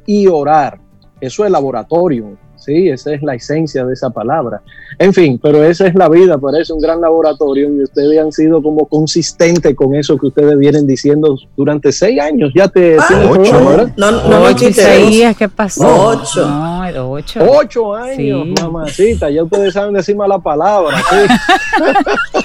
y 0.05 0.27
orar. 0.27 0.79
Eso 1.19 1.45
es 1.45 1.51
laboratorio. 1.51 2.37
Sí, 2.63 2.87
esa 2.87 3.13
es 3.13 3.21
la 3.21 3.35
esencia 3.35 3.83
de 3.85 3.93
esa 3.93 4.09
palabra. 4.09 4.61
En 4.97 5.13
fin, 5.13 5.37
pero 5.41 5.61
esa 5.65 5.85
es 5.85 5.95
la 5.95 6.07
vida, 6.07 6.37
parece 6.37 6.71
un 6.71 6.79
gran 6.79 7.01
laboratorio 7.01 7.69
y 7.69 7.83
ustedes 7.83 8.17
han 8.17 8.31
sido 8.31 8.61
como 8.61 8.85
consistentes 8.87 9.75
con 9.75 9.93
eso 9.95 10.17
que 10.17 10.27
ustedes 10.27 10.57
vienen 10.57 10.87
diciendo 10.87 11.35
durante 11.57 11.91
seis 11.91 12.21
años. 12.21 12.53
Ya 12.55 12.69
te 12.69 12.97
ah, 12.97 13.29
ocho, 13.29 13.65
¿verdad? 13.65 13.93
No, 13.97 14.11
no, 14.11 14.43
ocho, 14.43 14.67
seis, 14.71 15.35
¿qué 15.37 15.49
pasó? 15.49 16.07
Ocho. 16.07 16.47
No, 16.47 17.11
ocho. 17.11 17.39
Ocho 17.49 17.95
años, 17.95 18.47
mamacita. 18.61 19.29
Ya 19.29 19.43
ustedes 19.43 19.73
saben 19.73 19.93
decir 19.93 20.15
mala 20.15 20.39
palabra. 20.39 20.97
¿sí? 20.97 22.39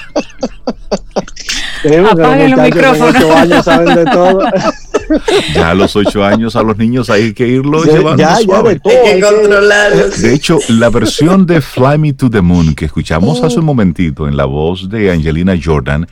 Apaguen 2.10 2.50
los 2.50 2.60
micrófonos. 2.60 3.14
Ocho 3.14 3.36
años 3.36 3.64
saben 3.64 3.94
de 3.94 4.04
todo. 4.04 4.40
ya 5.54 5.70
a 5.70 5.74
los 5.74 5.94
ocho 5.96 6.24
años 6.24 6.56
a 6.56 6.62
los 6.62 6.76
niños 6.76 7.08
hay 7.10 7.32
que 7.32 7.46
irlo 7.46 7.84
llevando 7.84 8.22
ya, 8.22 8.36
suave. 8.36 8.80
Ya 8.84 8.90
hay 8.90 9.14
que 9.14 9.20
controlarlos. 9.20 10.20
De 10.20 10.34
hecho, 10.34 10.58
la 10.68 10.90
versión 10.90 11.46
de 11.46 11.60
Fly 11.60 11.98
Me 11.98 12.12
to 12.12 12.28
the 12.30 12.40
Moon 12.40 12.74
que 12.74 12.86
escuchamos 12.86 13.42
hace 13.42 13.58
un 13.58 13.64
momentito 13.64 14.28
en 14.28 14.36
la 14.36 14.44
voz 14.44 14.88
de 14.88 15.10
Angelina 15.10 15.54
Jordan, 15.62 16.06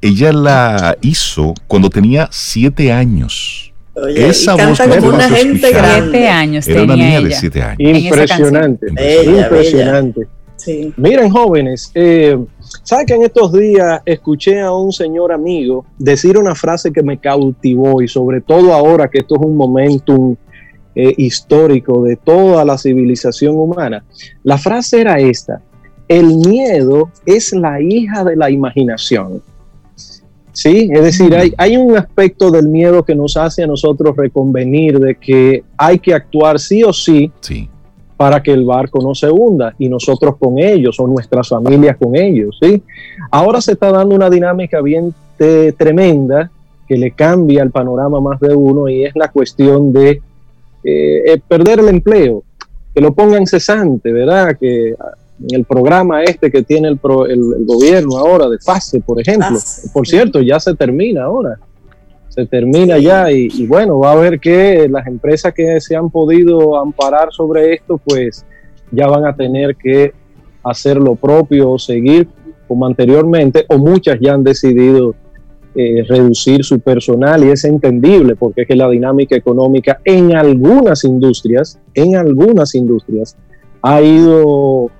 ella 0.00 0.32
la 0.32 0.96
hizo 1.00 1.54
cuando 1.66 1.88
tenía 1.88 2.28
siete 2.30 2.92
años. 2.92 3.72
esa 4.14 4.54
voz 4.54 4.78
que 4.78 4.88
como 4.88 5.08
una 5.08 5.28
gente 5.28 5.70
grande. 5.70 6.10
Siete 6.10 6.28
años 6.28 6.68
Era 6.68 6.82
una 6.82 6.96
niña 6.96 7.20
de 7.20 7.32
siete 7.32 7.62
años. 7.62 7.78
Impresionante. 7.78 8.86
impresionante. 8.90 10.28
Miren, 10.96 11.30
jóvenes, 11.30 11.90
eh, 11.94 12.38
¿Sabe 12.82 13.06
que 13.06 13.14
en 13.14 13.22
estos 13.22 13.52
días 13.52 14.00
escuché 14.04 14.60
a 14.60 14.72
un 14.72 14.92
señor 14.92 15.32
amigo 15.32 15.86
decir 15.98 16.36
una 16.36 16.54
frase 16.54 16.92
que 16.92 17.02
me 17.02 17.18
cautivó 17.18 18.02
y 18.02 18.08
sobre 18.08 18.40
todo 18.40 18.72
ahora 18.72 19.08
que 19.08 19.18
esto 19.18 19.36
es 19.36 19.42
un 19.42 19.56
momentum 19.56 20.36
eh, 20.94 21.14
histórico 21.16 22.02
de 22.02 22.16
toda 22.16 22.64
la 22.64 22.76
civilización 22.76 23.56
humana? 23.56 24.04
La 24.42 24.58
frase 24.58 25.00
era 25.00 25.18
esta, 25.18 25.62
el 26.08 26.36
miedo 26.36 27.10
es 27.24 27.52
la 27.52 27.80
hija 27.80 28.24
de 28.24 28.36
la 28.36 28.50
imaginación. 28.50 29.42
Sí, 30.52 30.88
es 30.92 31.02
decir, 31.02 31.30
mm. 31.30 31.34
hay, 31.34 31.54
hay, 31.58 31.76
un 31.76 31.96
aspecto 31.96 32.48
del 32.48 32.68
miedo 32.68 33.02
que 33.02 33.16
nos 33.16 33.36
hace 33.36 33.64
a 33.64 33.66
nosotros 33.66 34.16
reconvenir 34.16 35.00
de 35.00 35.16
que 35.16 35.64
hay 35.76 35.98
que 35.98 36.14
actuar 36.14 36.60
sí 36.60 36.84
o 36.84 36.92
sí, 36.92 37.32
sí 37.40 37.68
para 38.16 38.42
que 38.42 38.52
el 38.52 38.64
barco 38.64 39.00
no 39.02 39.14
se 39.14 39.30
hunda 39.30 39.74
y 39.78 39.88
nosotros 39.88 40.36
con 40.38 40.58
ellos 40.58 40.98
o 41.00 41.06
nuestras 41.06 41.48
familias 41.48 41.96
con 41.96 42.14
ellos. 42.14 42.58
¿sí? 42.60 42.82
Ahora 43.30 43.60
se 43.60 43.72
está 43.72 43.90
dando 43.90 44.14
una 44.14 44.30
dinámica 44.30 44.80
bien 44.80 45.14
tremenda 45.76 46.50
que 46.86 46.96
le 46.96 47.10
cambia 47.10 47.62
el 47.62 47.70
panorama 47.70 48.20
más 48.20 48.40
de 48.40 48.54
uno 48.54 48.88
y 48.88 49.04
es 49.04 49.14
la 49.16 49.28
cuestión 49.28 49.92
de 49.92 50.10
eh, 50.84 51.32
eh, 51.32 51.40
perder 51.48 51.80
el 51.80 51.88
empleo, 51.88 52.44
que 52.94 53.00
lo 53.00 53.14
pongan 53.14 53.46
cesante, 53.46 54.12
¿verdad? 54.12 54.56
Que 54.58 54.90
en 54.90 55.54
el 55.54 55.64
programa 55.64 56.22
este 56.22 56.50
que 56.50 56.62
tiene 56.62 56.88
el, 56.88 57.00
el, 57.28 57.64
gobierno 57.64 58.18
ahora 58.18 58.48
de 58.48 58.58
FASE, 58.58 59.00
por 59.00 59.20
ejemplo, 59.20 59.58
por 59.92 60.06
cierto, 60.06 60.40
ya 60.40 60.60
se 60.60 60.74
termina 60.74 61.24
ahora 61.24 61.58
se 62.34 62.46
termina 62.46 62.98
ya 62.98 63.30
y, 63.30 63.64
bueno, 63.64 64.00
va 64.00 64.10
a 64.10 64.16
ver 64.16 64.40
que 64.40 64.88
las 64.88 65.06
empresas 65.06 65.54
que 65.54 65.80
se 65.80 65.94
han 65.94 66.10
podido 66.10 66.76
amparar 66.76 67.28
sobre 67.30 67.74
esto, 67.74 67.96
pues 68.04 68.44
ya 68.90 69.06
van 69.06 69.24
a 69.24 69.36
tener 69.36 69.76
que 69.76 70.12
hacer 70.64 70.96
lo 70.96 71.14
propio 71.14 71.70
o 71.70 71.78
seguir 71.78 72.26
como 72.66 72.86
anteriormente, 72.86 73.64
o 73.68 73.78
muchas 73.78 74.18
ya 74.20 74.34
han 74.34 74.42
decidido 74.42 75.14
eh, 75.76 76.04
reducir 76.08 76.64
su 76.64 76.80
personal 76.80 77.44
y 77.44 77.50
es 77.50 77.64
entendible 77.64 78.34
porque 78.34 78.62
es 78.62 78.68
que 78.68 78.74
la 78.74 78.88
dinámica 78.88 79.36
económica 79.36 80.00
en 80.04 80.34
algunas 80.34 81.04
industrias, 81.04 81.78
en 81.94 82.16
algunas 82.16 82.74
industrias, 82.74 83.36
ha 83.80 84.02
ido 84.02 84.90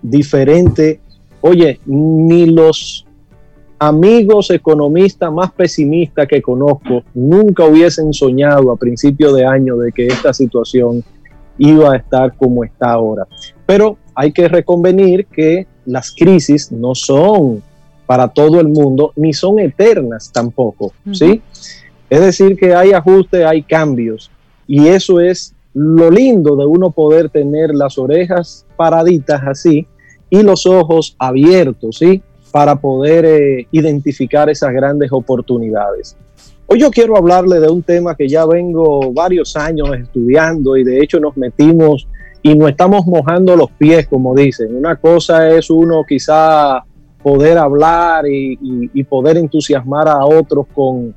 diferente. 0.00 1.00
Oye, 1.40 1.80
ni 1.86 2.46
los 2.46 3.04
amigos 3.78 4.50
economistas 4.50 5.32
más 5.32 5.52
pesimistas 5.52 6.26
que 6.26 6.42
conozco 6.42 7.02
nunca 7.14 7.64
hubiesen 7.64 8.12
soñado 8.12 8.72
a 8.72 8.76
principio 8.76 9.32
de 9.32 9.44
año 9.44 9.76
de 9.76 9.92
que 9.92 10.06
esta 10.06 10.32
situación 10.32 11.04
iba 11.58 11.92
a 11.92 11.96
estar 11.96 12.36
como 12.36 12.64
está 12.64 12.90
ahora. 12.90 13.26
Pero 13.66 13.98
hay 14.14 14.32
que 14.32 14.48
reconvenir 14.48 15.26
que 15.26 15.66
las 15.86 16.12
crisis 16.12 16.72
no 16.72 16.94
son 16.94 17.62
para 18.06 18.28
todo 18.28 18.60
el 18.60 18.68
mundo 18.68 19.12
ni 19.16 19.32
son 19.32 19.58
eternas 19.58 20.30
tampoco, 20.32 20.92
¿sí? 21.12 21.42
Es 22.10 22.20
decir, 22.20 22.56
que 22.56 22.74
hay 22.74 22.92
ajustes, 22.92 23.44
hay 23.44 23.62
cambios 23.62 24.30
y 24.66 24.88
eso 24.88 25.20
es 25.20 25.54
lo 25.74 26.10
lindo 26.10 26.56
de 26.56 26.66
uno 26.66 26.90
poder 26.90 27.28
tener 27.28 27.74
las 27.74 27.98
orejas 27.98 28.66
paraditas 28.76 29.42
así 29.46 29.86
y 30.30 30.42
los 30.42 30.66
ojos 30.66 31.14
abiertos, 31.18 31.98
¿sí? 31.98 32.22
Para 32.50 32.76
poder 32.76 33.24
eh, 33.24 33.68
identificar 33.72 34.48
esas 34.48 34.72
grandes 34.72 35.10
oportunidades. 35.12 36.16
Hoy 36.66 36.80
yo 36.80 36.90
quiero 36.90 37.16
hablarle 37.16 37.60
de 37.60 37.68
un 37.68 37.82
tema 37.82 38.14
que 38.14 38.28
ya 38.28 38.44
vengo 38.44 39.12
varios 39.12 39.56
años 39.56 39.88
estudiando 39.98 40.76
y 40.76 40.84
de 40.84 41.00
hecho 41.00 41.18
nos 41.18 41.36
metimos 41.36 42.06
y 42.42 42.54
nos 42.54 42.70
estamos 42.70 43.06
mojando 43.06 43.56
los 43.56 43.70
pies, 43.72 44.06
como 44.06 44.34
dicen. 44.34 44.76
Una 44.76 44.96
cosa 44.96 45.48
es 45.48 45.70
uno 45.70 46.04
quizá 46.06 46.84
poder 47.22 47.58
hablar 47.58 48.24
y, 48.28 49.02
poder 49.04 49.38
entusiasmar 49.38 50.08
a 50.08 50.24
otros 50.24 50.66
con, 50.74 51.14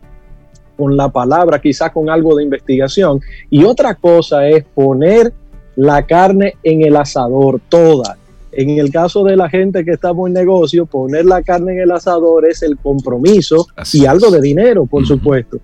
con 0.78 0.96
la 0.96 1.10
palabra, 1.10 1.60
quizá 1.60 1.90
con 1.90 2.10
algo 2.10 2.36
de 2.36 2.44
investigación. 2.44 3.20
Y 3.50 3.64
otra 3.64 3.96
cosa 3.96 4.48
es 4.48 4.64
poner 4.64 5.34
la 5.76 6.04
carne 6.06 6.56
en 6.64 6.84
el 6.84 6.96
asador 6.96 7.60
toda 7.70 8.18
en 8.52 8.70
el 8.72 8.92
caso 8.92 9.24
de 9.24 9.36
la 9.36 9.50
gente 9.50 9.86
que 9.86 9.92
estamos 9.92 10.28
en 10.28 10.34
negocio, 10.34 10.86
poner 10.86 11.26
la 11.26 11.42
carne 11.42 11.74
en 11.74 11.80
el 11.80 11.92
asador 11.92 12.48
es 12.48 12.62
el 12.64 12.78
compromiso 12.78 13.68
y 13.94 14.06
algo 14.06 14.30
de 14.30 14.42
dinero, 14.42 14.86
por 14.86 15.06
supuesto. 15.06 15.60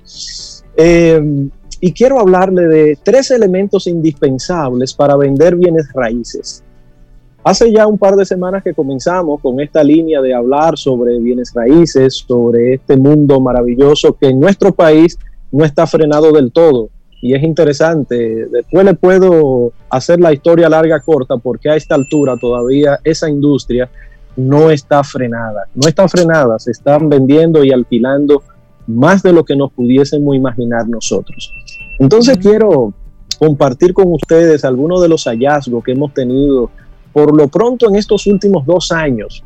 Eh, 0.75 1.49
y 1.79 1.91
quiero 1.91 2.19
hablarle 2.19 2.67
de 2.67 2.97
tres 3.03 3.31
elementos 3.31 3.88
indispensables 3.88 4.93
para 4.93 5.15
vender 5.15 5.55
bienes 5.55 5.91
raíces. 5.93 6.63
Hace 7.43 7.71
ya 7.71 7.88
un 7.88 7.97
par 7.97 8.15
de 8.15 8.25
semanas 8.25 8.63
que 8.63 8.73
comenzamos 8.73 9.39
con 9.41 9.59
esta 9.59 9.83
línea 9.83 10.21
de 10.21 10.33
hablar 10.33 10.77
sobre 10.77 11.17
bienes 11.19 11.53
raíces, 11.53 12.25
sobre 12.27 12.73
este 12.73 12.97
mundo 12.97 13.39
maravilloso 13.39 14.17
que 14.19 14.27
en 14.27 14.39
nuestro 14.39 14.73
país 14.73 15.17
no 15.51 15.63
está 15.63 15.88
frenado 15.88 16.31
del 16.31 16.51
todo. 16.51 16.89
Y 17.22 17.34
es 17.34 17.43
interesante, 17.43 18.47
después 18.51 18.86
le 18.86 18.93
puedo 18.93 19.72
hacer 19.89 20.20
la 20.20 20.34
historia 20.34 20.70
larga 20.70 20.99
corta 20.99 21.38
porque 21.38 21.70
a 21.70 21.76
esta 21.76 21.95
altura 21.95 22.38
todavía 22.38 22.99
esa 23.03 23.28
industria 23.30 23.89
no 24.36 24.70
está 24.70 25.03
frenada. 25.03 25.68
No 25.74 25.88
está 25.88 26.07
frenada, 26.07 26.59
se 26.59 26.72
están 26.72 27.09
vendiendo 27.09 27.63
y 27.63 27.72
alquilando 27.72 28.43
más 28.86 29.24
de 29.24 29.34
lo 29.34 29.43
que 29.43 29.55
nos 29.55 29.72
pudiésemos 29.74 30.36
imaginar 30.36 30.88
nosotros. 30.88 31.51
Entonces 31.99 32.38
quiero 32.38 32.93
compartir 33.39 33.93
con 33.93 34.13
ustedes 34.13 34.63
algunos 34.63 35.01
de 35.01 35.09
los 35.09 35.26
hallazgos 35.26 35.84
que 35.84 35.91
hemos 35.91 36.13
tenido 36.13 36.70
por 37.11 37.36
lo 37.36 37.47
pronto 37.47 37.89
en 37.89 37.95
estos 37.95 38.28
últimos 38.28 38.65
dos 38.65 38.91
años 38.91 39.43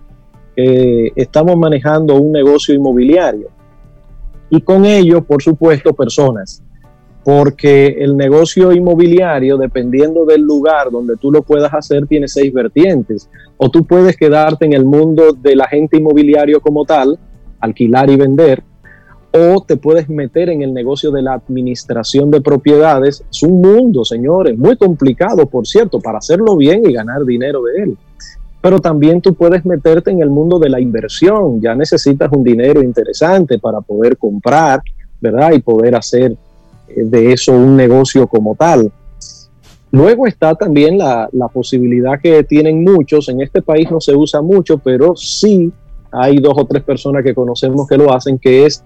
que 0.55 1.11
estamos 1.15 1.55
manejando 1.57 2.15
un 2.15 2.33
negocio 2.33 2.75
inmobiliario. 2.75 3.47
Y 4.49 4.59
con 4.61 4.83
ello, 4.83 5.23
por 5.23 5.41
supuesto, 5.41 5.93
personas. 5.93 6.61
Porque 7.23 7.87
el 7.99 8.17
negocio 8.17 8.71
inmobiliario, 8.71 9.57
dependiendo 9.57 10.25
del 10.25 10.41
lugar 10.41 10.89
donde 10.89 11.17
tú 11.17 11.31
lo 11.31 11.43
puedas 11.43 11.73
hacer, 11.73 12.07
tiene 12.07 12.27
seis 12.27 12.51
vertientes. 12.51 13.29
O 13.57 13.69
tú 13.69 13.85
puedes 13.85 14.17
quedarte 14.17 14.65
en 14.65 14.73
el 14.73 14.85
mundo 14.85 15.33
del 15.33 15.61
agente 15.61 15.97
inmobiliario 15.97 16.59
como 16.61 16.83
tal, 16.83 17.19
alquilar 17.59 18.09
y 18.09 18.15
vender, 18.15 18.63
o 19.33 19.63
te 19.65 19.77
puedes 19.77 20.09
meter 20.09 20.49
en 20.49 20.61
el 20.61 20.73
negocio 20.73 21.11
de 21.11 21.21
la 21.21 21.33
administración 21.33 22.29
de 22.31 22.41
propiedades. 22.41 23.23
Es 23.31 23.43
un 23.43 23.61
mundo, 23.61 24.03
señores, 24.03 24.57
muy 24.57 24.75
complicado, 24.75 25.45
por 25.45 25.65
cierto, 25.65 25.99
para 25.99 26.17
hacerlo 26.17 26.57
bien 26.57 26.83
y 26.85 26.91
ganar 26.91 27.23
dinero 27.23 27.61
de 27.63 27.83
él. 27.83 27.97
Pero 28.61 28.79
también 28.79 29.21
tú 29.21 29.33
puedes 29.33 29.65
meterte 29.65 30.11
en 30.11 30.21
el 30.21 30.29
mundo 30.29 30.59
de 30.59 30.69
la 30.69 30.79
inversión. 30.79 31.61
Ya 31.61 31.73
necesitas 31.73 32.29
un 32.31 32.43
dinero 32.43 32.83
interesante 32.83 33.57
para 33.57 33.81
poder 33.81 34.17
comprar, 34.17 34.81
¿verdad? 35.19 35.53
Y 35.53 35.59
poder 35.59 35.95
hacer 35.95 36.35
de 36.95 37.33
eso 37.33 37.53
un 37.53 37.75
negocio 37.75 38.27
como 38.27 38.55
tal. 38.55 38.91
Luego 39.91 40.25
está 40.25 40.55
también 40.55 40.97
la, 40.97 41.27
la 41.33 41.49
posibilidad 41.49 42.19
que 42.21 42.43
tienen 42.43 42.83
muchos, 42.83 43.27
en 43.29 43.41
este 43.41 43.61
país 43.61 43.91
no 43.91 43.99
se 43.99 44.15
usa 44.15 44.41
mucho, 44.41 44.77
pero 44.77 45.15
sí 45.15 45.71
hay 46.11 46.37
dos 46.37 46.53
o 46.57 46.65
tres 46.65 46.83
personas 46.83 47.23
que 47.23 47.33
conocemos 47.33 47.87
que 47.87 47.97
lo 47.97 48.13
hacen, 48.13 48.37
que 48.37 48.65
es 48.65 48.83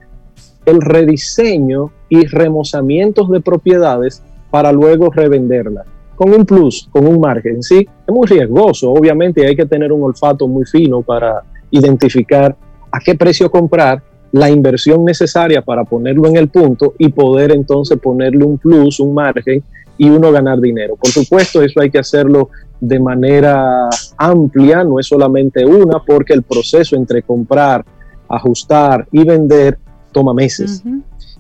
el 0.66 0.82
rediseño 0.82 1.92
y 2.10 2.26
remozamientos 2.26 3.30
de 3.30 3.42
propiedades 3.42 4.24
para 4.50 4.72
luego 4.72 5.10
revenderlas. 5.12 5.86
Con 6.16 6.34
un 6.34 6.46
plus, 6.46 6.88
con 6.92 7.06
un 7.06 7.20
margen, 7.20 7.62
sí, 7.62 7.86
es 8.08 8.14
muy 8.14 8.26
riesgoso, 8.26 8.92
obviamente 8.92 9.46
hay 9.46 9.56
que 9.56 9.66
tener 9.66 9.92
un 9.92 10.04
olfato 10.04 10.48
muy 10.48 10.66
fino 10.66 11.02
para 11.02 11.44
identificar 11.72 12.56
a 12.92 13.00
qué 13.00 13.16
precio 13.16 13.52
comprar, 13.52 14.02
la 14.36 14.50
inversión 14.50 15.06
necesaria 15.06 15.62
para 15.62 15.86
ponerlo 15.86 16.28
en 16.28 16.36
el 16.36 16.50
punto 16.50 16.94
y 16.98 17.08
poder 17.08 17.52
entonces 17.52 17.98
ponerle 17.98 18.44
un 18.44 18.58
plus, 18.58 19.00
un 19.00 19.14
margen 19.14 19.64
y 19.98 20.10
uno 20.10 20.30
ganar 20.30 20.60
dinero. 20.60 20.98
Por 20.98 21.10
supuesto, 21.10 21.62
eso 21.62 21.80
hay 21.80 21.90
que 21.90 22.00
hacerlo 22.00 22.50
de 22.82 23.00
manera 23.00 23.88
amplia, 24.18 24.84
no 24.84 25.00
es 25.00 25.08
solamente 25.08 25.66
una, 25.66 26.00
porque 26.06 26.34
el 26.34 26.44
proceso 26.44 26.98
entre 26.98 27.24
comprar, 27.24 27.86
ajustar 28.28 29.08
y 29.10 29.24
vender 29.24 29.80
toma 30.12 30.34
meses. 30.34 30.84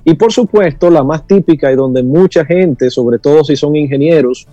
Y 0.06 0.14
por 0.14 0.32
supuesto, 0.32 0.90
la 0.90 1.04
más 1.04 1.28
típica 1.28 1.70
y 1.70 1.76
donde 1.76 2.02
mucha 2.02 2.46
gente, 2.46 2.90
sobre 2.90 3.20
todo 3.20 3.44
si 3.44 3.58
son 3.58 3.76
ingenieros 3.76 4.48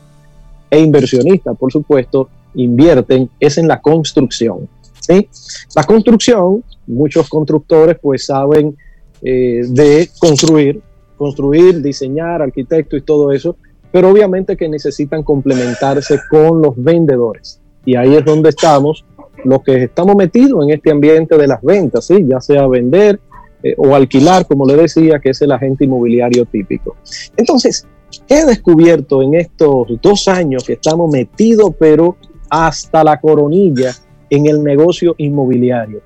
e 0.69 0.81
inversionistas, 0.81 1.57
por 1.57 1.71
supuesto, 1.71 2.29
invierten, 2.55 3.31
es 3.39 3.57
en 3.57 3.69
la 3.69 3.81
construcción. 3.81 4.69
¿sí? 4.99 5.29
La 5.77 5.85
construcción, 5.85 6.65
muchos 6.87 7.29
constructores 7.29 7.97
pues 8.01 8.27
saben 8.27 8.77
eh, 9.23 9.63
de 9.69 10.09
construir, 10.19 10.81
construir, 11.17 11.81
diseñar, 11.81 12.43
arquitecto 12.43 12.97
y 12.97 13.03
todo 13.03 13.33
eso, 13.33 13.57
pero 13.91 14.11
obviamente 14.11 14.57
que 14.57 14.69
necesitan 14.69 15.23
complementarse 15.23 16.19
con 16.31 16.63
los 16.63 16.75
vendedores. 16.77 17.61
Y 17.85 17.97
ahí 17.97 18.15
es 18.15 18.25
donde 18.25 18.51
estamos, 18.51 19.05
los 19.45 19.63
que 19.63 19.85
estamos 19.85 20.17
metidos 20.17 20.65
en 20.65 20.71
este 20.71 20.91
ambiente 20.91 21.37
de 21.37 21.47
las 21.47 21.63
ventas, 21.63 22.07
¿sí? 22.07 22.25
ya 22.27 22.41
sea 22.41 22.67
vender, 22.67 23.21
eh, 23.63 23.75
o 23.77 23.95
alquilar, 23.95 24.47
como 24.47 24.67
le 24.67 24.77
decía, 24.77 25.21
que 25.21 25.31
es 25.31 25.41
el 25.43 25.53
agente 25.53 25.85
inmobiliario 25.85 26.45
típico. 26.47 26.97
Entonces, 27.37 27.87
he 28.29 28.45
descubierto 28.45 29.23
en 29.23 29.35
estos 29.35 29.87
dos 30.01 30.27
años 30.29 30.65
que 30.65 30.75
estamos 30.75 31.11
metidos, 31.13 31.71
pero 31.79 32.17
hasta 32.51 33.05
la 33.05 33.21
coronilla 33.21 33.93
en 34.31 34.47
el 34.47 34.63
negocio 34.63 35.15
inmobiliario. 35.19 36.01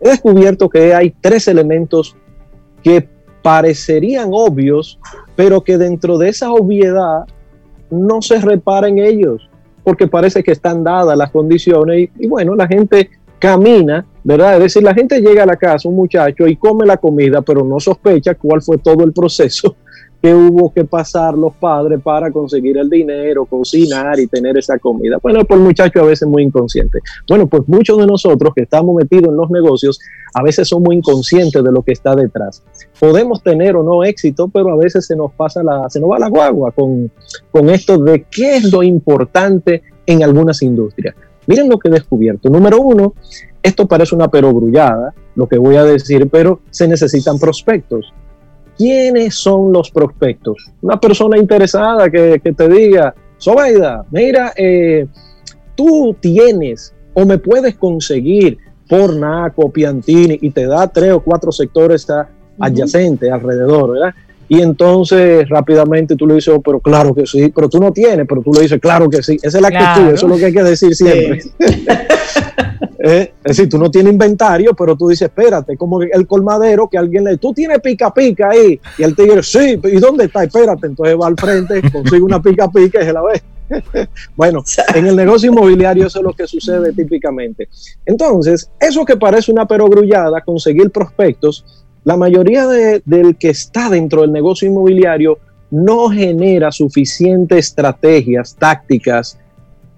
He 0.00 0.10
descubierto 0.10 0.68
que 0.68 0.94
hay 0.94 1.14
tres 1.20 1.48
elementos 1.48 2.16
que 2.82 3.08
parecerían 3.42 4.30
obvios, 4.32 4.98
pero 5.34 5.62
que 5.62 5.78
dentro 5.78 6.18
de 6.18 6.28
esa 6.28 6.52
obviedad 6.52 7.24
no 7.90 8.20
se 8.20 8.40
repara 8.40 8.88
en 8.88 8.98
ellos, 8.98 9.48
porque 9.84 10.08
parece 10.08 10.42
que 10.42 10.52
están 10.52 10.82
dadas 10.82 11.16
las 11.16 11.30
condiciones 11.30 12.10
y, 12.16 12.24
y 12.24 12.26
bueno, 12.26 12.54
la 12.54 12.66
gente 12.66 13.10
camina 13.38 14.04
¿verdad? 14.26 14.54
Es 14.54 14.60
decir, 14.60 14.82
la 14.82 14.92
gente 14.92 15.20
llega 15.20 15.44
a 15.44 15.46
la 15.46 15.54
casa, 15.54 15.88
un 15.88 15.94
muchacho, 15.94 16.48
y 16.48 16.56
come 16.56 16.84
la 16.84 16.96
comida, 16.96 17.42
pero 17.42 17.64
no 17.64 17.78
sospecha 17.78 18.34
cuál 18.34 18.60
fue 18.60 18.76
todo 18.78 19.04
el 19.04 19.12
proceso 19.12 19.76
que 20.26 20.34
hubo 20.34 20.72
que 20.72 20.84
pasar 20.84 21.38
los 21.38 21.54
padres 21.54 22.00
para 22.02 22.32
conseguir 22.32 22.76
el 22.78 22.90
dinero, 22.90 23.44
cocinar 23.44 24.18
y 24.18 24.26
tener 24.26 24.58
esa 24.58 24.76
comida. 24.76 25.18
Bueno, 25.22 25.44
pues 25.44 25.60
el 25.60 25.64
muchacho 25.64 26.00
a 26.00 26.06
veces 26.06 26.26
muy 26.26 26.42
inconsciente. 26.42 26.98
Bueno, 27.28 27.46
pues 27.46 27.62
muchos 27.68 27.96
de 27.98 28.08
nosotros 28.08 28.52
que 28.52 28.62
estamos 28.62 28.96
metidos 28.96 29.28
en 29.28 29.36
los 29.36 29.48
negocios, 29.52 30.00
a 30.34 30.42
veces 30.42 30.66
somos 30.66 30.92
inconscientes 30.92 31.62
de 31.62 31.70
lo 31.70 31.80
que 31.82 31.92
está 31.92 32.16
detrás. 32.16 32.64
Podemos 32.98 33.40
tener 33.40 33.76
o 33.76 33.84
no 33.84 34.02
éxito, 34.02 34.48
pero 34.48 34.72
a 34.72 34.76
veces 34.76 35.06
se 35.06 35.14
nos 35.14 35.30
pasa 35.32 35.62
la, 35.62 35.88
se 35.90 36.00
nos 36.00 36.10
va 36.10 36.18
la 36.18 36.28
guagua 36.28 36.72
con, 36.72 37.08
con 37.52 37.70
esto 37.70 37.96
de 37.96 38.26
qué 38.28 38.56
es 38.56 38.72
lo 38.72 38.82
importante 38.82 39.84
en 40.06 40.24
algunas 40.24 40.60
industrias. 40.60 41.14
Miren 41.46 41.68
lo 41.68 41.78
que 41.78 41.88
he 41.88 41.92
descubierto. 41.92 42.50
Número 42.50 42.80
uno, 42.80 43.14
esto 43.62 43.86
parece 43.86 44.16
una 44.16 44.26
perogrullada, 44.26 45.14
lo 45.36 45.46
que 45.46 45.56
voy 45.56 45.76
a 45.76 45.84
decir, 45.84 46.28
pero 46.28 46.62
se 46.70 46.88
necesitan 46.88 47.38
prospectos. 47.38 48.12
¿Quiénes 48.76 49.34
son 49.34 49.72
los 49.72 49.90
prospectos? 49.90 50.70
Una 50.82 51.00
persona 51.00 51.38
interesada 51.38 52.10
que, 52.10 52.38
te 52.38 52.68
diga, 52.68 53.14
Sobeida, 53.38 54.04
mira, 54.10 54.52
eh, 54.56 55.06
tú 55.74 56.14
tienes 56.20 56.94
o 57.14 57.24
me 57.24 57.38
puedes 57.38 57.76
conseguir 57.76 58.58
por 58.88 59.16
Naco, 59.16 59.70
Piantini, 59.70 60.38
y 60.40 60.50
te 60.50 60.66
da 60.66 60.86
tres 60.88 61.12
o 61.12 61.20
cuatro 61.20 61.50
sectores 61.50 62.06
adyacentes 62.58 63.30
alrededor, 63.32 63.92
¿verdad? 63.92 64.14
Y 64.48 64.60
entonces 64.60 65.48
rápidamente 65.48 66.14
tú 66.14 66.26
le 66.26 66.34
dices, 66.34 66.54
oh, 66.54 66.60
pero 66.60 66.78
claro 66.78 67.14
que 67.14 67.26
sí, 67.26 67.52
pero 67.54 67.68
tú 67.68 67.80
no 67.80 67.92
tienes, 67.92 68.26
pero 68.28 68.42
tú 68.42 68.52
le 68.52 68.62
dices, 68.62 68.78
claro 68.80 69.08
que 69.08 69.22
sí. 69.22 69.36
Esa 69.42 69.58
es 69.58 69.62
la 69.62 69.68
actitud, 69.68 70.12
eso 70.12 70.26
es 70.26 70.32
lo 70.32 70.36
que 70.36 70.44
hay 70.46 70.52
que 70.52 70.62
decir 70.62 70.94
siempre. 70.94 71.40
Eh, 73.08 73.34
es 73.44 73.56
decir, 73.56 73.68
tú 73.68 73.78
no 73.78 73.88
tienes 73.88 74.12
inventario, 74.12 74.74
pero 74.74 74.96
tú 74.96 75.06
dices, 75.06 75.28
espérate, 75.28 75.76
como 75.76 76.02
el 76.02 76.26
colmadero 76.26 76.88
que 76.88 76.98
alguien 76.98 77.22
le, 77.22 77.36
tú 77.36 77.54
tienes 77.54 77.78
pica 77.78 78.12
pica 78.12 78.50
ahí, 78.50 78.80
y 78.98 79.02
el 79.04 79.14
tigre, 79.14 79.44
sí, 79.44 79.78
¿y 79.80 80.00
dónde 80.00 80.24
está? 80.24 80.42
Espérate, 80.42 80.88
entonces 80.88 81.16
va 81.16 81.28
al 81.28 81.36
frente, 81.36 81.80
consigue 81.92 82.22
una 82.22 82.42
pica 82.42 82.68
pica 82.68 83.00
y 83.00 83.04
se 83.04 83.12
la 83.12 83.22
ve. 83.22 83.40
bueno, 84.36 84.64
en 84.92 85.06
el 85.06 85.14
negocio 85.14 85.52
inmobiliario 85.52 86.08
eso 86.08 86.18
es 86.18 86.24
lo 86.24 86.32
que 86.32 86.48
sucede 86.48 86.92
típicamente. 86.92 87.68
Entonces, 88.04 88.70
eso 88.80 89.04
que 89.04 89.16
parece 89.16 89.52
una 89.52 89.68
perogrullada, 89.68 90.40
conseguir 90.40 90.90
prospectos, 90.90 91.64
la 92.02 92.16
mayoría 92.16 92.66
del 92.66 93.36
que 93.36 93.50
está 93.50 93.88
dentro 93.88 94.22
del 94.22 94.32
negocio 94.32 94.66
inmobiliario 94.66 95.38
no 95.70 96.08
genera 96.08 96.72
suficientes 96.72 97.66
estrategias, 97.66 98.56
tácticas, 98.56 99.38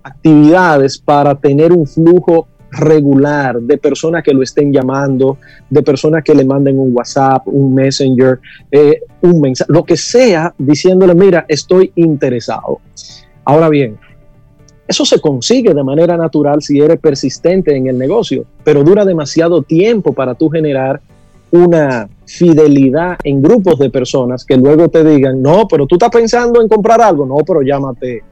actividades 0.02 0.98
para 0.98 1.34
tener 1.34 1.72
un 1.72 1.86
flujo 1.86 2.48
regular 2.70 3.60
de 3.60 3.78
personas 3.78 4.22
que 4.22 4.32
lo 4.32 4.42
estén 4.42 4.72
llamando, 4.72 5.38
de 5.70 5.82
personas 5.82 6.22
que 6.22 6.34
le 6.34 6.44
manden 6.44 6.78
un 6.78 6.94
WhatsApp, 6.94 7.46
un 7.46 7.74
Messenger, 7.74 8.38
eh, 8.70 9.00
un 9.22 9.40
mensaje, 9.40 9.72
lo 9.72 9.84
que 9.84 9.96
sea, 9.96 10.54
diciéndole, 10.58 11.14
mira, 11.14 11.44
estoy 11.48 11.92
interesado. 11.96 12.80
Ahora 13.44 13.68
bien, 13.68 13.96
eso 14.86 15.04
se 15.04 15.20
consigue 15.20 15.74
de 15.74 15.84
manera 15.84 16.16
natural 16.16 16.62
si 16.62 16.80
eres 16.80 16.98
persistente 16.98 17.76
en 17.76 17.86
el 17.88 17.98
negocio, 17.98 18.44
pero 18.64 18.82
dura 18.82 19.04
demasiado 19.04 19.62
tiempo 19.62 20.12
para 20.12 20.34
tú 20.34 20.48
generar 20.48 21.00
una 21.50 22.08
fidelidad 22.26 23.18
en 23.24 23.42
grupos 23.42 23.78
de 23.78 23.90
personas 23.90 24.44
que 24.44 24.56
luego 24.56 24.88
te 24.88 25.02
digan, 25.02 25.40
no, 25.40 25.66
pero 25.68 25.86
tú 25.86 25.94
estás 25.94 26.10
pensando 26.10 26.60
en 26.60 26.68
comprar 26.68 27.00
algo, 27.00 27.24
no, 27.24 27.36
pero 27.46 27.62
llámate 27.62 28.22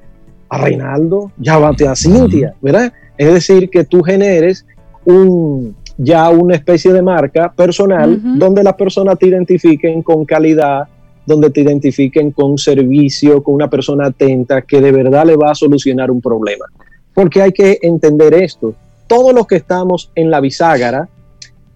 a 0.49 0.59
Reinaldo, 0.59 1.33
llámate 1.39 1.89
a 1.89 1.97
Cintia, 1.97 2.55
¿verdad? 2.61 2.93
Es 3.19 3.33
decir, 3.33 3.71
que 3.71 3.85
tú 3.85 4.03
generes 4.03 4.67
un, 5.05 5.75
ya 5.97 6.29
una 6.31 6.55
especie 6.55 6.93
de 6.93 7.03
marca 7.03 7.53
personal 7.53 8.21
donde 8.39 8.63
las 8.63 8.75
personas 8.75 9.19
te 9.19 9.29
identifiquen 9.29 10.03
con 10.03 10.25
calidad, 10.25 10.89
donde 11.25 11.51
te 11.51 11.63
identifiquen 11.63 12.31
con 12.31 12.59
servicio, 12.59 13.43
con 13.43 13.55
una 13.55 13.71
persona 13.71 14.07
atenta 14.07 14.63
que 14.63 14.81
de 14.81 14.93
verdad 14.93 15.27
le 15.27 15.37
va 15.37 15.53
a 15.53 15.55
solucionar 15.55 16.11
un 16.11 16.21
problema. 16.21 16.67
Porque 17.15 17.43
hay 17.43 17.53
que 17.53 17.79
entender 17.83 18.35
esto. 18.35 18.75
Todos 19.07 19.35
los 19.35 19.47
que 19.47 19.57
estamos 19.57 20.11
en 20.15 20.31
la 20.31 20.41
bisagra, 20.41 21.09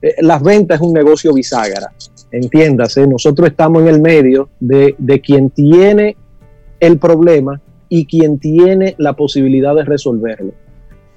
eh, 0.03 0.17
las 0.21 0.43
ventas 0.43 0.81
es 0.81 0.87
un 0.87 0.93
negocio 0.93 1.33
bisagra. 1.33 1.93
Entiéndase, 2.31 3.07
nosotros 3.07 3.49
estamos 3.49 3.83
en 3.83 3.89
el 3.89 4.01
medio 4.01 4.51
de, 4.61 4.95
de 4.99 5.21
quien 5.21 5.51
tiene 5.51 6.17
el 6.79 6.99
problema 6.99 7.61
y 7.89 8.07
quien 8.07 8.39
tiene 8.39 8.95
la 8.99 9.15
posibilidad 9.15 9.75
de 9.75 9.85
resolverlo. 9.85 10.53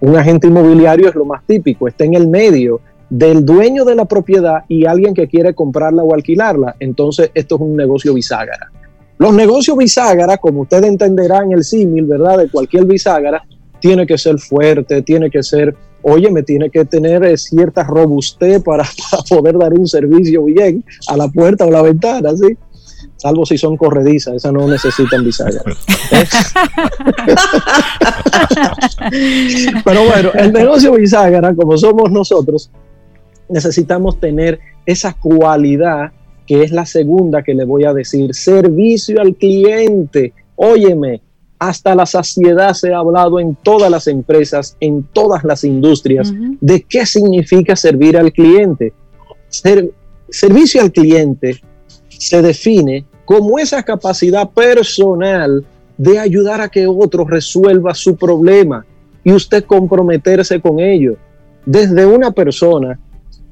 Un 0.03 0.17
agente 0.17 0.47
inmobiliario 0.47 1.07
es 1.07 1.15
lo 1.15 1.23
más 1.23 1.47
típico, 1.47 1.87
está 1.87 2.03
en 2.03 2.15
el 2.15 2.27
medio 2.27 2.81
del 3.09 3.45
dueño 3.45 3.85
de 3.85 3.95
la 3.95 4.03
propiedad 4.03 4.65
y 4.67 4.85
alguien 4.85 5.13
que 5.13 5.29
quiere 5.29 5.53
comprarla 5.53 6.03
o 6.03 6.13
alquilarla. 6.13 6.75
Entonces, 6.81 7.31
esto 7.33 7.55
es 7.55 7.61
un 7.61 7.77
negocio 7.77 8.13
bisagra. 8.13 8.69
Los 9.17 9.33
negocios 9.33 9.77
bisagra, 9.77 10.35
como 10.35 10.63
ustedes 10.63 10.87
entenderán 10.87 11.53
el 11.53 11.63
símil, 11.63 12.03
¿verdad? 12.03 12.39
De 12.39 12.49
cualquier 12.49 12.83
bisagra, 12.83 13.45
tiene 13.79 14.05
que 14.05 14.17
ser 14.17 14.39
fuerte, 14.39 15.01
tiene 15.03 15.29
que 15.29 15.41
ser, 15.41 15.73
oye, 16.01 16.29
me 16.29 16.43
tiene 16.43 16.69
que 16.69 16.83
tener 16.83 17.23
eh, 17.23 17.37
cierta 17.37 17.85
robustez 17.85 18.61
para, 18.61 18.83
para, 19.09 19.23
poder 19.23 19.57
dar 19.57 19.71
un 19.71 19.87
servicio 19.87 20.43
bien 20.43 20.83
a 21.07 21.15
la 21.15 21.29
puerta 21.29 21.65
o 21.65 21.71
la 21.71 21.81
ventana, 21.81 22.35
¿sí? 22.35 22.57
Salvo 23.23 23.45
si 23.45 23.57
son 23.57 23.77
corredizas, 23.77 24.35
esas 24.35 24.51
no 24.51 24.67
necesitan 24.67 25.23
bisagra. 25.23 25.63
Pero 29.85 30.03
bueno, 30.03 30.31
el 30.33 30.51
negocio 30.51 30.91
bisagra, 30.91 31.55
como 31.55 31.77
somos 31.77 32.11
nosotros, 32.11 32.69
necesitamos 33.47 34.19
tener 34.19 34.59
esa 34.85 35.13
cualidad 35.13 36.11
que 36.45 36.63
es 36.63 36.71
la 36.71 36.85
segunda 36.85 37.43
que 37.43 37.53
le 37.53 37.63
voy 37.63 37.85
a 37.85 37.93
decir, 37.93 38.35
servicio 38.35 39.21
al 39.21 39.37
cliente. 39.37 40.33
Óyeme, 40.57 41.21
hasta 41.59 41.95
la 41.95 42.05
saciedad 42.05 42.73
se 42.73 42.91
ha 42.91 42.97
hablado 42.97 43.39
en 43.39 43.55
todas 43.55 43.89
las 43.89 44.07
empresas, 44.07 44.75
en 44.81 45.03
todas 45.13 45.45
las 45.45 45.63
industrias, 45.63 46.33
de 46.59 46.81
qué 46.81 47.05
significa 47.05 47.77
servir 47.77 48.17
al 48.17 48.33
cliente. 48.33 48.91
servicio 50.29 50.81
al 50.81 50.91
cliente 50.91 51.61
se 52.09 52.41
define 52.41 53.05
como 53.25 53.59
esa 53.59 53.83
capacidad 53.83 54.49
personal 54.49 55.65
de 55.97 56.19
ayudar 56.19 56.61
a 56.61 56.69
que 56.69 56.87
otro 56.87 57.25
resuelva 57.25 57.93
su 57.93 58.15
problema 58.15 58.85
y 59.23 59.31
usted 59.31 59.63
comprometerse 59.63 60.59
con 60.59 60.79
ello. 60.79 61.15
Desde 61.65 62.05
una 62.05 62.31
persona 62.31 62.99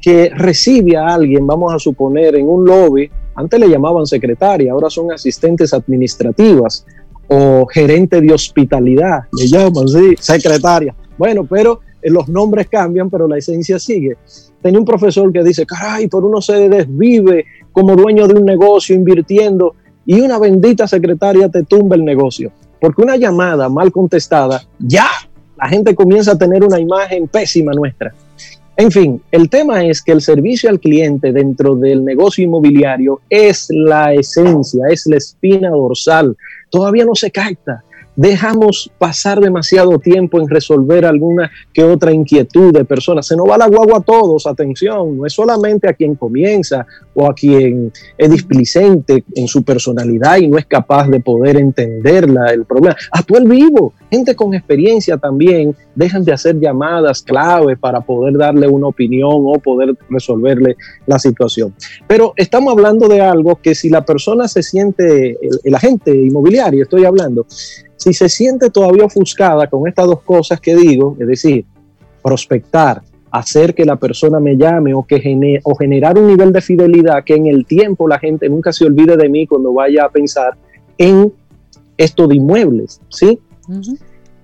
que 0.01 0.30
recibe 0.36 0.97
a 0.97 1.13
alguien, 1.13 1.45
vamos 1.45 1.74
a 1.74 1.80
suponer, 1.80 2.36
en 2.36 2.47
un 2.47 2.65
lobby, 2.65 3.09
antes 3.36 3.59
le 3.59 3.69
llamaban 3.69 4.05
secretaria, 4.05 4.72
ahora 4.74 4.89
son 4.89 5.11
asistentes 5.11 5.74
administrativas 5.74 6.86
o 7.28 7.65
gerente 7.65 8.19
de 8.19 8.34
hospitalidad, 8.34 9.22
le 9.32 9.47
llaman, 9.47 9.88
secretaria. 10.19 10.93
Bueno, 11.17 11.45
pero 11.45 11.80
los 12.09 12.27
nombres 12.27 12.67
cambian, 12.67 13.09
pero 13.09 13.27
la 13.27 13.37
esencia 13.37 13.79
sigue. 13.79 14.17
Tenía 14.61 14.79
un 14.79 14.85
profesor 14.85 15.31
que 15.31 15.43
dice, 15.43 15.65
caray, 15.65 16.07
por 16.07 16.25
uno 16.25 16.41
se 16.41 16.69
desvive 16.69 17.45
como 17.71 17.95
dueño 17.95 18.27
de 18.27 18.35
un 18.35 18.45
negocio 18.45 18.95
invirtiendo 18.95 19.75
y 20.05 20.19
una 20.21 20.39
bendita 20.39 20.87
secretaria 20.87 21.49
te 21.49 21.63
tumba 21.63 21.95
el 21.95 22.03
negocio. 22.03 22.51
Porque 22.79 23.01
una 23.01 23.17
llamada 23.17 23.69
mal 23.69 23.91
contestada, 23.91 24.63
ya, 24.79 25.07
la 25.57 25.67
gente 25.69 25.93
comienza 25.93 26.31
a 26.31 26.37
tener 26.37 26.63
una 26.63 26.79
imagen 26.79 27.27
pésima 27.27 27.73
nuestra. 27.73 28.13
En 28.77 28.89
fin, 28.89 29.21
el 29.31 29.49
tema 29.49 29.85
es 29.85 30.01
que 30.01 30.11
el 30.11 30.21
servicio 30.21 30.69
al 30.69 30.79
cliente 30.79 31.31
dentro 31.31 31.75
del 31.75 32.03
negocio 32.03 32.43
inmobiliario 32.43 33.21
es 33.29 33.67
la 33.69 34.13
esencia, 34.13 34.85
es 34.89 35.05
la 35.05 35.17
espina 35.17 35.69
dorsal. 35.69 36.35
Todavía 36.71 37.05
no 37.05 37.13
se 37.13 37.29
capta 37.29 37.83
dejamos 38.22 38.91
pasar 38.99 39.39
demasiado 39.39 39.97
tiempo 39.97 40.39
en 40.39 40.47
resolver 40.47 41.05
alguna 41.05 41.49
que 41.74 41.84
otra 41.84 42.11
inquietud 42.11 42.72
de 42.72 42.86
personas. 42.86 43.26
Se 43.26 43.36
nos 43.36 43.49
va 43.49 43.57
la 43.57 43.67
guagua 43.67 43.97
a 43.97 44.01
todos, 44.01 44.45
atención, 44.45 45.17
no 45.17 45.26
es 45.26 45.34
solamente 45.34 45.89
a 45.89 45.93
quien 45.93 46.13
comienza 46.13 46.86
o 47.15 47.28
a 47.28 47.34
quien 47.34 47.91
es 48.19 48.30
displicente 48.30 49.24
en 49.34 49.47
su 49.47 49.63
personalidad 49.63 50.38
y 50.38 50.47
no 50.47 50.59
es 50.59 50.67
capaz 50.67 51.07
de 51.07 51.19
poder 51.19 51.57
entender 51.57 52.30
el 52.53 52.65
problema. 52.65 52.95
Actual 53.11 53.47
vivo, 53.47 53.93
gente 54.11 54.36
con 54.36 54.53
experiencia 54.53 55.17
también, 55.17 55.76
dejan 55.95 56.24
de 56.24 56.34
hacer 56.34 56.59
llamadas 56.59 57.24
clave 57.24 57.76
para 57.76 58.01
poder 58.01 58.38
darle 58.38 58.67
una 58.67 58.86
opinión 58.88 59.32
o 59.32 59.53
poder 59.53 59.95
resolverle 60.11 60.76
la 61.07 61.17
situación. 61.17 61.74
Pero 62.07 62.34
estamos 62.36 62.74
hablando 62.74 63.07
de 63.07 63.19
algo 63.19 63.55
que 63.55 63.74
si 63.74 63.89
la 63.89 64.05
persona 64.05 64.47
se 64.47 64.61
siente, 64.61 65.32
el, 65.32 65.59
el 65.63 65.74
agente 65.74 66.15
inmobiliario, 66.15 66.84
estoy 66.84 67.05
hablando, 67.05 67.47
si 68.01 68.13
se 68.13 68.29
siente 68.29 68.71
todavía 68.71 69.05
ofuscada 69.05 69.67
con 69.67 69.87
estas 69.87 70.07
dos 70.07 70.21
cosas 70.21 70.59
que 70.59 70.75
digo, 70.75 71.15
es 71.19 71.27
decir, 71.27 71.65
prospectar, 72.23 73.03
hacer 73.29 73.75
que 73.75 73.85
la 73.85 73.95
persona 73.95 74.39
me 74.39 74.57
llame 74.57 74.91
o, 74.95 75.03
que 75.03 75.59
o 75.63 75.75
generar 75.75 76.17
un 76.17 76.25
nivel 76.25 76.51
de 76.51 76.61
fidelidad 76.61 77.23
que 77.23 77.35
en 77.35 77.45
el 77.45 77.63
tiempo 77.67 78.07
la 78.07 78.17
gente 78.17 78.49
nunca 78.49 78.73
se 78.73 78.85
olvide 78.85 79.15
de 79.15 79.29
mí 79.29 79.45
cuando 79.45 79.71
vaya 79.71 80.05
a 80.05 80.09
pensar 80.09 80.57
en 80.97 81.31
esto 81.95 82.27
de 82.27 82.37
inmuebles, 82.37 82.99
¿sí? 83.09 83.39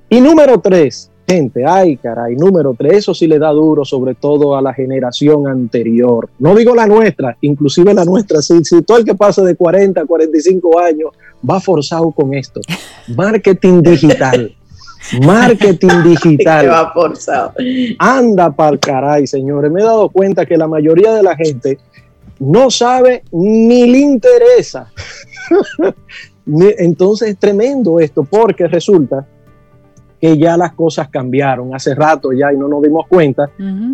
Y 0.08 0.22
número 0.22 0.60
tres, 0.60 1.07
gente, 1.28 1.66
ay 1.66 1.98
caray, 1.98 2.36
número 2.36 2.74
tres, 2.78 3.00
eso 3.00 3.14
sí 3.14 3.28
le 3.28 3.38
da 3.38 3.50
duro 3.52 3.84
sobre 3.84 4.16
todo 4.16 4.56
a 4.56 4.62
la 4.62 4.74
generación 4.74 5.48
anterior. 5.48 6.30
No 6.40 6.56
digo 6.56 6.74
la 6.74 6.88
nuestra, 6.88 7.38
inclusive 7.42 7.94
la 7.94 8.06
nuestra, 8.06 8.42
sí, 8.42 8.64
si 8.64 8.82
todo 8.82 8.98
el 8.98 9.06
que 9.06 9.16
pasa 9.16 9.44
de 9.44 9.56
40 9.56 10.02
a 10.02 10.06
45 10.06 10.80
años 10.80 11.12
va 11.48 11.60
forzado 11.60 12.12
con 12.12 12.34
esto. 12.34 12.62
Marketing 13.16 13.82
digital. 13.82 14.56
Marketing 15.22 16.04
digital. 16.04 16.70
va 16.70 16.94
forzado. 16.94 17.54
Anda 18.00 18.52
para 18.52 18.78
caray, 18.78 19.28
señores. 19.28 19.72
Me 19.72 19.82
he 19.82 19.84
dado 19.84 20.10
cuenta 20.10 20.46
que 20.46 20.58
la 20.58 20.68
mayoría 20.68 21.14
de 21.14 21.24
la 21.24 21.36
gente 21.36 21.78
no 22.40 22.70
sabe 22.70 23.24
ni 23.32 23.86
le 23.90 24.00
interesa. 24.00 24.92
Entonces 26.46 27.30
es 27.30 27.38
tremendo 27.38 28.00
esto 28.00 28.24
porque 28.24 28.68
resulta 28.68 29.28
que 30.20 30.38
ya 30.38 30.58
las 30.58 30.74
cosas 30.74 31.10
cambiaron 31.10 31.76
hace 31.76 31.94
rato 31.94 32.32
ya 32.34 32.52
y 32.52 32.58
no 32.58 32.68
nos 32.68 32.82
dimos 32.82 33.08
cuenta. 33.08 33.50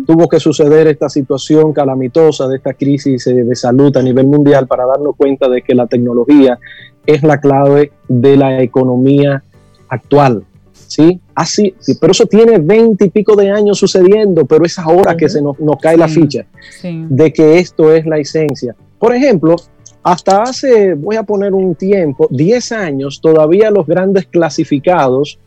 Tuvo 0.06 0.28
que 0.28 0.40
suceder 0.40 0.86
esta 0.86 1.08
situación 1.08 1.72
calamitosa 1.72 2.48
de 2.48 2.56
esta 2.56 2.74
crisis 2.74 3.24
de 3.24 3.54
salud 3.54 3.94
a 3.96 4.02
nivel 4.02 4.26
mundial 4.26 4.66
para 4.66 4.86
darnos 4.86 5.16
cuenta 5.16 5.48
de 5.48 5.62
que 5.62 5.74
la 5.74 5.86
tecnología 5.86 6.58
es 7.06 7.22
la 7.22 7.40
clave 7.40 7.92
de 8.08 8.36
la 8.36 8.62
economía 8.62 9.42
actual. 9.88 10.44
¿sí? 10.72 11.20
Así, 11.34 11.74
pero 12.00 12.12
eso 12.12 12.26
tiene 12.26 12.58
veinte 12.58 13.06
y 13.06 13.10
pico 13.10 13.36
de 13.36 13.50
años 13.50 13.78
sucediendo, 13.78 14.46
pero 14.46 14.64
es 14.64 14.78
ahora 14.78 15.16
que 15.16 15.28
se 15.28 15.42
nos, 15.42 15.56
cae 15.80 15.96
la 15.96 16.08
ficha 16.08 16.46
de 16.82 17.32
que 17.32 17.58
esto 17.58 17.92
es 17.92 18.06
la 18.06 18.18
esencia. 18.18 18.74
Por 18.98 19.14
ejemplo, 19.14 19.56
hasta 20.02 20.42
hace, 20.42 20.94
voy 20.94 21.16
a 21.16 21.22
poner 21.22 21.52
un 21.52 21.74
tiempo, 21.74 22.28
10 22.30 22.72
años, 22.72 23.20
todavía 23.20 23.70
los 23.70 23.86
grandes 23.86 24.26
clasificados 24.26 25.38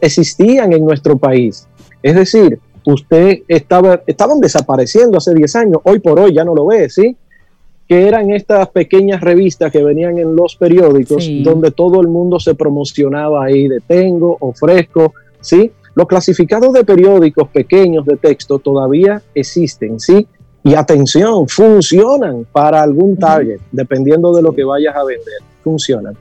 existían 0.00 0.72
en 0.72 0.84
nuestro 0.84 1.16
país. 1.16 1.66
Es 2.02 2.14
decir, 2.14 2.58
usted 2.84 3.40
estaba, 3.48 4.02
estaban 4.06 4.40
desapareciendo 4.40 5.18
hace 5.18 5.34
10 5.34 5.56
años, 5.56 5.78
hoy 5.84 6.00
por 6.00 6.18
hoy 6.18 6.34
ya 6.34 6.44
no 6.44 6.54
lo 6.54 6.66
ve, 6.66 6.88
¿sí? 6.88 7.16
que 7.90 8.06
eran 8.06 8.30
estas 8.30 8.68
pequeñas 8.68 9.20
revistas 9.20 9.72
que 9.72 9.82
venían 9.82 10.16
en 10.16 10.36
los 10.36 10.54
periódicos, 10.54 11.28
donde 11.42 11.72
todo 11.72 12.00
el 12.00 12.06
mundo 12.06 12.38
se 12.38 12.54
promocionaba 12.54 13.44
ahí 13.44 13.66
de 13.66 13.80
tengo, 13.80 14.36
ofrezco, 14.38 15.12
¿sí? 15.40 15.72
Los 15.96 16.06
clasificados 16.06 16.72
de 16.72 16.84
periódicos 16.84 17.48
pequeños 17.48 18.06
de 18.06 18.16
texto 18.16 18.60
todavía 18.60 19.20
existen, 19.34 19.98
¿sí? 19.98 20.24
Y 20.62 20.74
atención, 20.74 21.48
funcionan 21.48 22.46
para 22.52 22.80
algún 22.80 23.16
target, 23.16 23.58
dependiendo 23.72 24.32
de 24.36 24.42
lo 24.42 24.52
que 24.52 24.62
vayas 24.62 24.94
a 24.94 25.02
vender, 25.02 25.40
funcionan. 25.64 26.16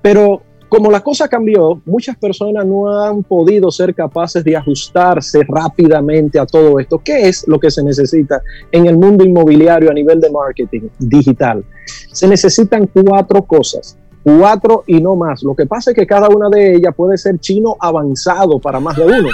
Pero 0.00 0.40
como 0.72 0.90
la 0.90 1.00
cosa 1.00 1.28
cambió, 1.28 1.82
muchas 1.84 2.16
personas 2.16 2.64
no 2.64 2.88
han 2.98 3.22
podido 3.24 3.70
ser 3.70 3.94
capaces 3.94 4.42
de 4.42 4.56
ajustarse 4.56 5.40
rápidamente 5.46 6.38
a 6.38 6.46
todo 6.46 6.80
esto. 6.80 6.98
¿Qué 7.04 7.28
es 7.28 7.46
lo 7.46 7.60
que 7.60 7.70
se 7.70 7.84
necesita 7.84 8.40
en 8.70 8.86
el 8.86 8.96
mundo 8.96 9.22
inmobiliario 9.22 9.90
a 9.90 9.92
nivel 9.92 10.18
de 10.18 10.30
marketing 10.30 10.88
digital? 10.98 11.62
Se 12.10 12.26
necesitan 12.26 12.86
cuatro 12.86 13.42
cosas 13.42 13.98
cuatro 14.24 14.84
y 14.86 14.98
no 14.98 15.14
más. 15.14 15.42
Lo 15.42 15.54
que 15.54 15.66
pasa 15.66 15.90
es 15.90 15.96
que 15.96 16.06
cada 16.06 16.28
una 16.28 16.48
de 16.48 16.76
ellas 16.76 16.94
puede 16.96 17.18
ser 17.18 17.38
chino 17.38 17.76
avanzado 17.78 18.58
para 18.58 18.80
más 18.80 18.96
de 18.96 19.04
uno. 19.04 19.28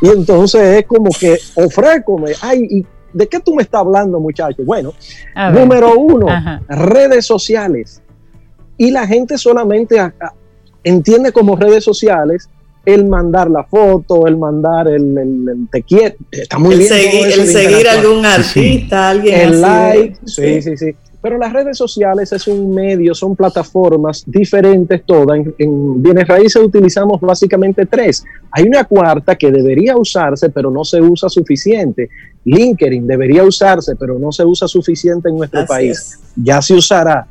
Y 0.00 0.10
entonces 0.10 0.78
es 0.78 0.86
como 0.86 1.08
que 1.18 1.36
ofrécome, 1.56 2.34
ay, 2.40 2.68
¿y 2.70 2.86
¿de 3.12 3.26
qué 3.26 3.40
tú 3.40 3.56
me 3.56 3.64
estás 3.64 3.80
hablando, 3.80 4.20
muchacho? 4.20 4.62
Bueno, 4.64 4.92
número 5.52 5.98
uno, 5.98 6.26
redes 6.68 7.26
sociales. 7.26 8.00
Y 8.76 8.92
la 8.92 9.08
gente 9.08 9.38
solamente 9.38 9.98
entiende 10.84 11.32
como 11.32 11.56
redes 11.56 11.82
sociales 11.82 12.48
el 12.84 13.06
mandar 13.06 13.50
la 13.50 13.64
foto, 13.64 14.26
el 14.26 14.36
mandar 14.36 14.88
el, 14.88 15.16
el, 15.16 15.68
te 15.70 15.82
quiero, 15.82 16.16
está 16.30 16.58
muy 16.58 16.74
el 16.74 16.78
bien. 16.80 16.90
Seguir, 16.90 17.26
el 17.26 17.46
seguir 17.46 17.88
algún 17.88 18.26
artista, 18.26 19.08
alguien 19.08 19.40
el 19.40 19.60
like, 19.60 20.16
sí, 20.26 20.60
sí, 20.62 20.76
sí. 20.76 20.94
Pero 21.24 21.38
las 21.38 21.54
redes 21.54 21.78
sociales 21.78 22.30
es 22.32 22.46
un 22.48 22.74
medio, 22.74 23.14
son 23.14 23.34
plataformas 23.34 24.24
diferentes 24.26 25.02
todas. 25.06 25.38
En, 25.56 26.02
bienes 26.02 26.28
raíces 26.28 26.62
utilizamos 26.62 27.18
básicamente 27.18 27.86
tres. 27.86 28.22
Hay 28.50 28.64
una 28.64 28.84
cuarta 28.84 29.34
que 29.34 29.50
debería 29.50 29.96
usarse, 29.96 30.50
pero 30.50 30.70
no 30.70 30.84
se 30.84 31.00
usa 31.00 31.30
suficiente. 31.30 32.10
LinkedIn 32.44 33.06
debería 33.06 33.42
usarse, 33.42 33.96
pero 33.96 34.18
no 34.18 34.32
se 34.32 34.44
usa 34.44 34.68
suficiente 34.68 35.30
en 35.30 35.38
nuestro 35.38 35.64
país. 35.64 36.20
Ya 36.36 36.60
se 36.60 36.74
usará. 36.74 37.26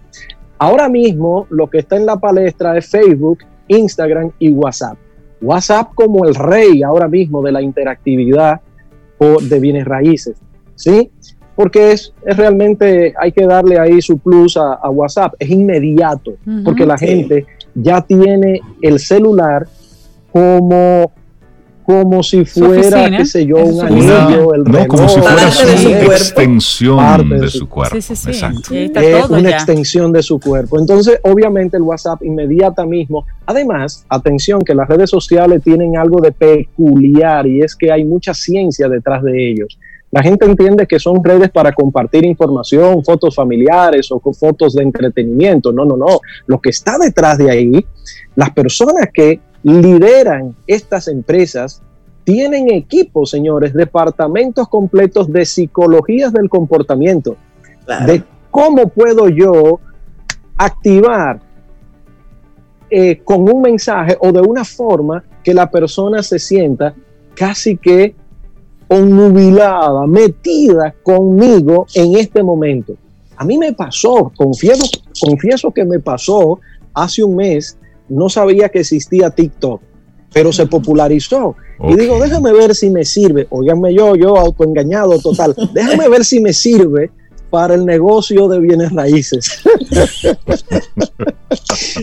Ahora 0.58 0.90
mismo 0.90 1.48
lo 1.50 1.70
que 1.70 1.80
está 1.80 1.98
en 1.98 2.06
la 2.06 2.18
palestra 2.18 2.78
es 2.78 2.88
Facebook, 2.88 3.40
Instagram 3.68 4.32
y 4.40 4.50
WhatsApp. 4.50 4.98
WhatsApp 5.42 5.94
como 5.96 6.26
el 6.26 6.36
rey 6.36 6.84
ahora 6.84 7.08
mismo 7.08 7.42
de 7.42 7.52
la 7.52 7.62
interactividad 7.62 8.62
de 9.20 9.60
bienes 9.60 9.86
raíces. 9.86 10.36
¿Sí? 10.76 11.10
porque 11.56 11.92
es, 11.92 12.14
realmente, 12.26 13.14
hay 13.20 13.32
que 13.32 13.46
darle 13.46 13.80
ahí 13.80 14.02
su 14.02 14.18
plus 14.18 14.58
a, 14.58 14.90
WhatsApp, 14.90 15.36
es 15.40 15.50
inmediato, 15.50 16.34
porque 16.64 16.86
la 16.86 16.98
gente 16.98 17.46
ya 17.76 18.02
tiene 18.02 18.60
el 18.82 19.00
celular 19.00 19.68
como 20.32 21.12
como 21.84 22.24
si 22.24 22.46
fuera, 22.46 23.10
qué 23.10 23.26
sé 23.26 23.46
yo, 23.46 23.58
un 23.58 23.86
anillo, 23.86 24.54
el 24.54 24.64
no, 24.64 24.88
como 24.88 25.08
si 25.10 25.20
fuera 25.20 25.52
su 25.52 25.68
extensión 26.12 27.30
de 27.30 27.50
su 27.50 27.68
cuerpo. 27.68 28.00
Sí, 28.00 28.16
sí, 28.16 28.30
Exacto. 28.30 28.74
Es 28.74 29.30
una 29.30 29.50
extensión 29.50 30.12
de 30.12 30.24
su 30.24 30.40
cuerpo. 30.40 30.80
Entonces, 30.80 31.20
obviamente, 31.24 31.78
el 31.78 31.84
WhatsApp 31.84 32.24
inmediata 32.24 32.86
mismo. 32.86 33.26
Además, 33.46 34.06
atención, 34.10 34.62
que 34.62 34.74
las 34.74 34.88
redes 34.88 35.10
sociales 35.10 35.62
tienen 35.64 35.98
algo 35.98 36.22
de 36.22 36.32
peculiar 36.32 37.46
y 37.48 37.62
es 37.62 37.76
que 37.76 37.92
hay 37.92 38.04
mucha 38.04 38.34
ciencia 38.34 38.88
detrás 38.88 39.24
de 39.24 39.52
ellos. 39.52 39.78
La 40.14 40.22
gente 40.22 40.46
entiende 40.46 40.86
que 40.86 41.00
son 41.00 41.24
redes 41.24 41.50
para 41.50 41.72
compartir 41.72 42.24
información, 42.24 43.04
fotos 43.04 43.34
familiares 43.34 44.12
o 44.12 44.20
fotos 44.32 44.76
de 44.76 44.84
entretenimiento. 44.84 45.72
No, 45.72 45.86
no, 45.86 45.98
no. 45.98 46.20
Lo 46.46 46.62
que 46.62 46.70
está 46.70 47.00
detrás 47.00 47.40
de 47.40 47.50
ahí, 47.50 47.86
las 48.36 48.52
personas 48.52 49.10
que 49.12 49.40
lideran 49.64 50.56
estas 50.68 51.08
empresas 51.08 51.82
tienen 52.24 52.70
equipos, 52.72 53.32
señores, 53.32 53.74
departamentos 53.74 54.68
completos 54.68 55.32
de 55.32 55.46
psicologías 55.46 56.32
del 56.32 56.50
comportamiento. 56.50 57.36
De 58.06 58.24
cómo 58.50 58.88
puedo 58.88 59.28
yo 59.28 59.80
activar 60.58 61.42
eh, 62.90 63.22
con 63.24 63.50
un 63.52 63.62
mensaje 63.62 64.18
o 64.22 64.32
de 64.32 64.40
una 64.40 64.64
forma 64.64 65.24
que 65.44 65.54
la 65.54 65.70
persona 65.70 66.24
se 66.24 66.40
sienta 66.40 66.94
casi 67.36 67.76
que 67.76 68.16
nubilada, 69.02 70.06
metida 70.06 70.94
conmigo 71.04 71.88
en 71.96 72.16
este 72.18 72.44
momento. 72.44 72.94
A 73.36 73.46
mí 73.46 73.58
me 73.58 73.74
pasó, 73.74 74.32
confieso, 74.36 74.86
confieso 75.20 75.72
que 75.72 75.84
me 75.84 76.00
pasó 76.00 76.60
hace 76.94 77.24
un 77.24 77.36
mes, 77.36 77.78
no 78.10 78.30
sabía 78.30 78.70
que 78.70 78.80
existía 78.80 79.30
TikTok, 79.30 79.82
pero 80.34 80.52
se 80.52 80.66
popularizó. 80.68 81.56
Y 81.88 81.96
digo, 81.96 82.20
déjame 82.20 82.54
ver 82.54 82.76
si 82.76 82.90
me 82.90 83.04
sirve. 83.04 83.48
Óiganme 83.50 83.94
yo, 83.94 84.16
yo 84.16 84.38
autoengañado 84.38 85.20
total. 85.20 85.56
Déjame 85.74 86.08
ver 86.08 86.24
si 86.24 86.40
me 86.40 86.54
sirve 86.54 87.12
para 87.50 87.76
el 87.76 87.86
negocio 87.86 88.48
de 88.48 88.60
bienes 88.60 88.92
raíces. 88.92 89.62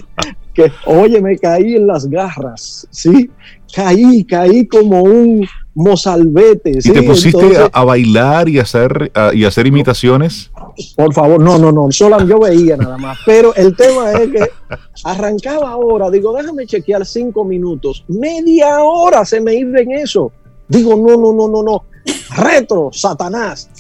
que, 0.54 0.70
oye, 0.86 1.20
me 1.20 1.38
caí 1.38 1.76
en 1.76 1.86
las 1.86 2.08
garras, 2.08 2.86
¿sí? 2.90 3.30
Caí, 3.74 4.24
caí 4.24 4.66
como 4.66 5.02
un 5.02 5.46
mozalbete. 5.74 6.78
¿Y 6.82 6.90
te 6.90 7.02
pusiste 7.02 7.56
a, 7.72 7.84
bailar 7.84 8.48
y 8.48 8.58
hacer, 8.58 9.12
y 9.32 9.44
hacer 9.44 9.66
imitaciones? 9.66 10.50
Por 10.96 11.12
favor, 11.12 11.40
no, 11.40 11.58
no, 11.58 11.72
no, 11.72 11.90
solo 11.90 12.24
yo 12.26 12.38
veía 12.40 12.76
nada 12.76 12.96
más. 12.98 13.18
Pero 13.26 13.54
el 13.54 13.76
tema 13.76 14.12
es 14.12 14.30
que 14.30 14.50
arrancaba 15.04 15.70
ahora, 15.70 16.10
digo, 16.10 16.32
déjame 16.32 16.66
chequear 16.66 17.04
cinco 17.06 17.44
minutos, 17.44 18.04
media 18.08 18.82
hora 18.82 19.24
se 19.24 19.40
me 19.40 19.54
iba 19.54 19.80
en 19.80 19.92
eso. 19.92 20.32
Digo, 20.68 20.94
no, 20.96 21.16
no, 21.16 21.32
no, 21.32 21.48
no, 21.48 21.62
no 21.62 21.89
retro, 22.36 22.90
Satanás, 22.92 23.70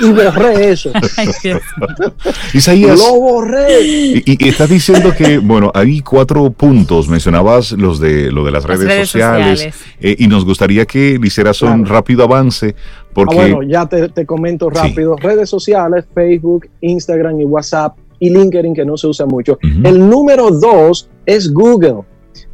y 0.00 0.10
borré 0.10 0.72
eso. 0.72 0.90
Isaías, 2.54 2.98
lo 2.98 3.20
borré. 3.20 3.80
Y, 3.82 4.48
estás 4.48 4.68
diciendo 4.68 5.12
que, 5.16 5.38
bueno, 5.38 5.70
hay 5.74 6.00
cuatro 6.00 6.50
puntos, 6.50 7.08
mencionabas 7.08 7.72
los 7.72 8.00
de 8.00 8.30
lo 8.30 8.44
de 8.44 8.50
las, 8.50 8.64
redes, 8.64 9.08
sociales, 9.08 9.68
eh, 10.00 10.16
y 10.18 10.26
nos 10.28 10.44
gustaría 10.44 10.86
que 10.86 11.18
le 11.18 11.26
hicieras 11.26 11.62
un 11.62 11.86
rápido 11.86 12.24
avance. 12.24 12.74
Porque... 13.12 13.34
Ah, 13.34 13.54
bueno, 13.54 13.62
ya 13.62 13.86
te, 13.86 14.26
comento 14.26 14.68
rápido. 14.68 15.16
Redes 15.16 15.48
sociales, 15.48 16.04
Facebook, 16.14 16.68
Instagram 16.82 17.40
y 17.40 17.44
WhatsApp 17.44 17.96
y 18.18 18.30
LinkedIn, 18.30 18.74
que 18.74 18.84
no 18.84 18.96
se 18.96 19.06
usa 19.06 19.26
mucho. 19.26 19.58
El 19.62 20.08
número 20.08 20.50
dos 20.50 21.08
es 21.24 21.52
Google. 21.52 22.02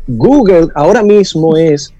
Google 0.06 0.68
ahora 0.74 1.02
mismo 1.02 1.56
es 1.56 1.92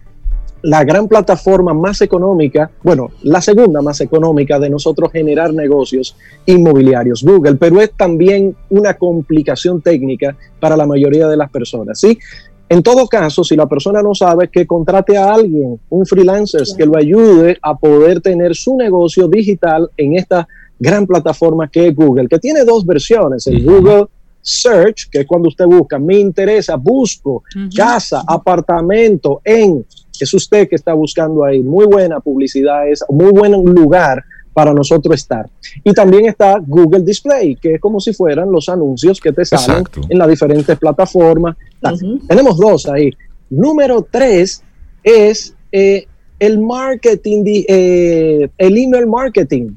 la 0.62 0.84
gran 0.84 1.08
plataforma 1.08 1.74
más 1.74 2.00
económica, 2.00 2.70
bueno, 2.82 3.10
la 3.22 3.40
segunda 3.40 3.82
más 3.82 4.00
económica 4.00 4.58
de 4.58 4.70
nosotros 4.70 5.10
generar 5.10 5.52
negocios 5.52 6.16
inmobiliarios, 6.46 7.22
Google, 7.22 7.56
pero 7.56 7.80
es 7.80 7.92
también 7.96 8.54
una 8.70 8.94
complicación 8.94 9.80
técnica 9.80 10.36
para 10.60 10.76
la 10.76 10.86
mayoría 10.86 11.26
de 11.28 11.36
las 11.36 11.50
personas, 11.50 11.98
¿sí? 11.98 12.18
En 12.68 12.82
todo 12.82 13.06
caso, 13.06 13.44
si 13.44 13.54
la 13.54 13.66
persona 13.66 14.00
no 14.00 14.14
sabe, 14.14 14.48
que 14.48 14.66
contrate 14.66 15.16
a 15.18 15.34
alguien, 15.34 15.78
un 15.90 16.06
freelancer, 16.06 16.62
que 16.74 16.86
lo 16.86 16.96
ayude 16.96 17.58
a 17.60 17.76
poder 17.76 18.22
tener 18.22 18.54
su 18.54 18.76
negocio 18.76 19.28
digital 19.28 19.90
en 19.96 20.16
esta 20.16 20.48
gran 20.78 21.06
plataforma 21.06 21.68
que 21.68 21.88
es 21.88 21.94
Google, 21.94 22.28
que 22.28 22.38
tiene 22.38 22.64
dos 22.64 22.86
versiones, 22.86 23.46
el 23.46 23.62
Google 23.62 24.06
Search, 24.40 25.08
que 25.10 25.20
es 25.20 25.26
cuando 25.26 25.48
usted 25.48 25.66
busca, 25.66 25.98
me 25.98 26.18
interesa, 26.18 26.76
busco 26.76 27.44
casa, 27.76 28.24
apartamento 28.26 29.40
en 29.44 29.84
es 30.22 30.34
usted 30.34 30.68
que 30.68 30.76
está 30.76 30.94
buscando 30.94 31.44
ahí. 31.44 31.60
Muy 31.60 31.86
buena 31.86 32.20
publicidad, 32.20 32.88
es 32.88 33.04
muy 33.08 33.30
buen 33.30 33.52
lugar 33.52 34.24
para 34.52 34.72
nosotros 34.72 35.14
estar. 35.14 35.48
Y 35.82 35.92
también 35.92 36.26
está 36.26 36.58
Google 36.64 37.02
Display, 37.02 37.56
que 37.56 37.74
es 37.74 37.80
como 37.80 38.00
si 38.00 38.12
fueran 38.12 38.50
los 38.50 38.68
anuncios 38.68 39.20
que 39.20 39.32
te 39.32 39.44
salen 39.44 39.84
en 40.08 40.18
las 40.18 40.28
diferentes 40.28 40.78
plataformas. 40.78 41.56
Tenemos 42.28 42.58
dos 42.58 42.86
ahí. 42.86 43.10
Número 43.50 44.06
tres 44.10 44.62
es 45.02 45.54
eh, 45.70 46.06
el 46.38 46.58
marketing, 46.58 47.44
eh, 47.46 48.48
el 48.58 48.78
email 48.78 49.06
marketing. 49.06 49.70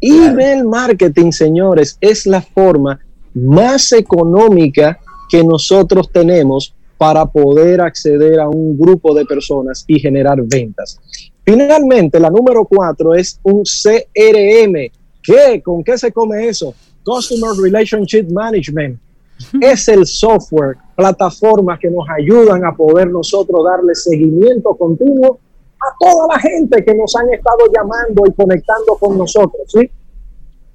Email 0.00 0.64
marketing, 0.64 1.32
señores, 1.32 1.98
es 2.00 2.24
la 2.26 2.40
forma 2.40 3.00
más 3.34 3.92
económica 3.92 4.98
que 5.28 5.42
nosotros 5.44 6.10
tenemos 6.10 6.74
para 6.98 7.24
poder 7.24 7.80
acceder 7.80 8.40
a 8.40 8.48
un 8.48 8.76
grupo 8.76 9.14
de 9.14 9.24
personas 9.24 9.84
y 9.86 10.00
generar 10.00 10.42
ventas. 10.42 10.98
Finalmente, 11.44 12.18
la 12.18 12.28
número 12.28 12.64
cuatro 12.64 13.14
es 13.14 13.40
un 13.44 13.62
CRM. 13.62 14.90
¿Qué? 15.22 15.62
¿Con 15.62 15.84
qué 15.84 15.96
se 15.96 16.12
come 16.12 16.48
eso? 16.48 16.74
Customer 17.04 17.52
Relationship 17.58 18.26
Management. 18.30 18.98
Es 19.60 19.86
el 19.86 20.04
software, 20.04 20.76
plataformas 20.96 21.78
que 21.78 21.88
nos 21.88 22.04
ayudan 22.10 22.64
a 22.64 22.74
poder 22.74 23.08
nosotros 23.08 23.64
darle 23.64 23.94
seguimiento 23.94 24.74
continuo 24.74 25.38
a 25.80 25.94
toda 25.96 26.26
la 26.34 26.40
gente 26.40 26.84
que 26.84 26.92
nos 26.92 27.14
han 27.14 27.32
estado 27.32 27.58
llamando 27.72 28.24
y 28.26 28.32
conectando 28.32 28.96
con 28.96 29.16
nosotros. 29.16 29.62
¿Sí? 29.68 29.88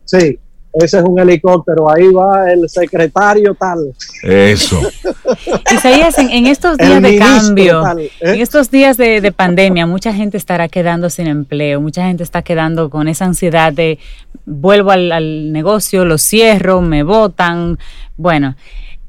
Sí 0.06 0.40
ese 0.74 0.98
es 0.98 1.04
un 1.04 1.20
helicóptero, 1.20 1.90
ahí 1.90 2.12
va 2.12 2.52
el 2.52 2.68
secretario 2.68 3.54
tal. 3.54 3.94
Eso. 4.24 4.82
Isaías, 5.72 6.18
en, 6.18 6.32
en 6.32 6.48
estos 6.48 6.78
días 6.78 7.02
de 7.02 7.18
cambio, 7.20 7.98
¿eh? 7.98 8.10
en 8.22 8.42
estos 8.42 8.72
días 8.72 8.98
de, 8.98 9.32
pandemia, 9.32 9.86
mucha 9.86 10.14
gente 10.14 10.38
estará 10.38 10.68
quedando 10.70 11.12
sin 11.12 11.28
empleo, 11.28 11.80
mucha 11.80 12.06
gente 12.06 12.24
está 12.24 12.42
quedando 12.42 12.90
con 12.90 13.08
esa 13.08 13.26
ansiedad 13.26 13.72
de 13.72 14.00
vuelvo 14.46 14.92
al, 14.92 15.52
negocio, 15.52 16.06
lo 16.06 16.18
cierro, 16.18 16.82
me 16.82 17.04
votan. 17.04 17.78
Bueno, 18.18 18.56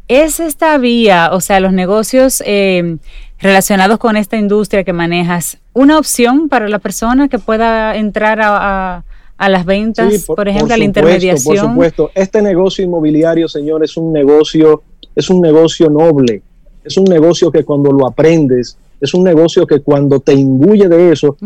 es 0.06 0.40
esta 0.40 0.76
vía, 0.76 1.30
o 1.32 1.40
sea, 1.40 1.60
los 1.60 1.72
negocios 1.72 2.42
eh, 2.44 2.98
relacionados 3.38 3.98
con 3.98 4.18
esta 4.18 4.36
industria 4.36 4.84
que 4.84 4.92
manejas, 4.92 5.58
una 5.72 5.98
opción 5.98 6.50
para 6.50 6.68
la 6.68 6.78
persona 6.78 7.28
que 7.28 7.38
pueda 7.38 7.96
entrar 7.96 8.40
a 8.42 9.02
a 9.13 9.13
las 9.38 9.64
ventas, 9.64 10.24
por, 10.24 10.48
ejemplo, 10.48 10.74
a 10.74 10.76
la 10.76 10.84
intermediación. 10.84 11.56
Por 11.56 11.68
supuesto, 11.70 12.10
este 12.14 12.40
negocio 12.40 12.84
inmobiliario, 12.84 13.48
señor, 13.48 13.82
es 13.84 13.96
un 13.96 14.12
negocio, 14.12 14.82
es 15.14 15.28
un 15.28 15.40
negocio 15.40 15.90
noble, 15.90 16.42
es 16.84 16.96
un 16.96 17.04
negocio 17.04 17.50
que 17.50 17.64
cuando 17.64 17.92
lo 17.92 18.06
aprendes, 18.06 18.76
es 19.00 19.12
un 19.12 19.24
negocio 19.24 19.66
que 19.66 19.80
cuando 19.80 20.20
te 20.20 20.32
imbuye 20.32 20.88
de 20.88 21.12
eso, 21.12 21.36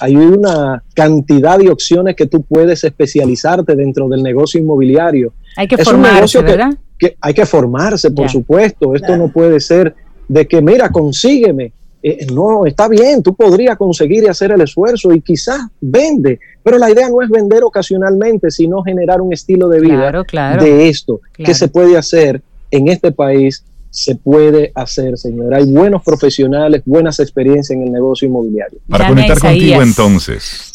hay, 0.00 0.16
una 0.16 0.82
cantidad 0.94 1.58
de 1.58 1.68
opciones 1.68 2.16
que 2.16 2.26
tú 2.26 2.42
puedes 2.42 2.82
especializarte 2.84 3.74
dentro 3.74 4.08
del 4.08 4.22
negocio 4.22 4.60
inmobiliario. 4.60 5.32
Hay 5.56 5.68
que 5.68 5.76
formarse, 5.76 6.40
¿verdad? 6.40 6.74
Que, 6.98 7.16
hay 7.20 7.34
que 7.34 7.44
formarse, 7.44 8.10
por 8.10 8.30
supuesto. 8.30 8.94
Esto 8.94 9.16
no 9.16 9.28
puede 9.28 9.60
ser 9.60 9.94
de 10.28 10.46
que, 10.46 10.62
mira, 10.62 10.90
consígueme 10.90 11.72
eh, 12.06 12.26
no, 12.30 12.66
está 12.66 12.86
bien, 12.86 13.22
tú 13.22 13.34
podrías 13.34 13.78
conseguir 13.78 14.24
y 14.24 14.26
hacer 14.26 14.52
el 14.52 14.60
esfuerzo 14.60 15.10
y 15.10 15.22
quizás 15.22 15.58
vende, 15.80 16.38
pero 16.62 16.76
la 16.76 16.90
idea 16.90 17.08
no 17.08 17.22
es 17.22 17.30
vender 17.30 17.64
ocasionalmente, 17.64 18.50
sino 18.50 18.82
generar 18.82 19.22
un 19.22 19.32
estilo 19.32 19.70
de 19.70 19.80
vida 19.80 20.12
de 20.60 20.88
esto 20.90 21.22
que 21.32 21.54
se 21.54 21.68
puede 21.68 21.96
hacer 21.96 22.42
en 22.70 22.88
este 22.88 23.10
país 23.10 23.64
se 23.88 24.16
puede 24.16 24.70
hacer, 24.74 25.16
señor. 25.16 25.54
Hay 25.54 25.64
buenos 25.64 26.02
profesionales, 26.02 26.82
buenas 26.84 27.20
experiencias 27.20 27.70
en 27.70 27.84
el 27.84 27.92
negocio 27.92 28.28
inmobiliario. 28.28 28.80
Para 28.86 29.08
conectar 29.08 29.38
contigo 29.38 29.80
entonces. 29.80 30.73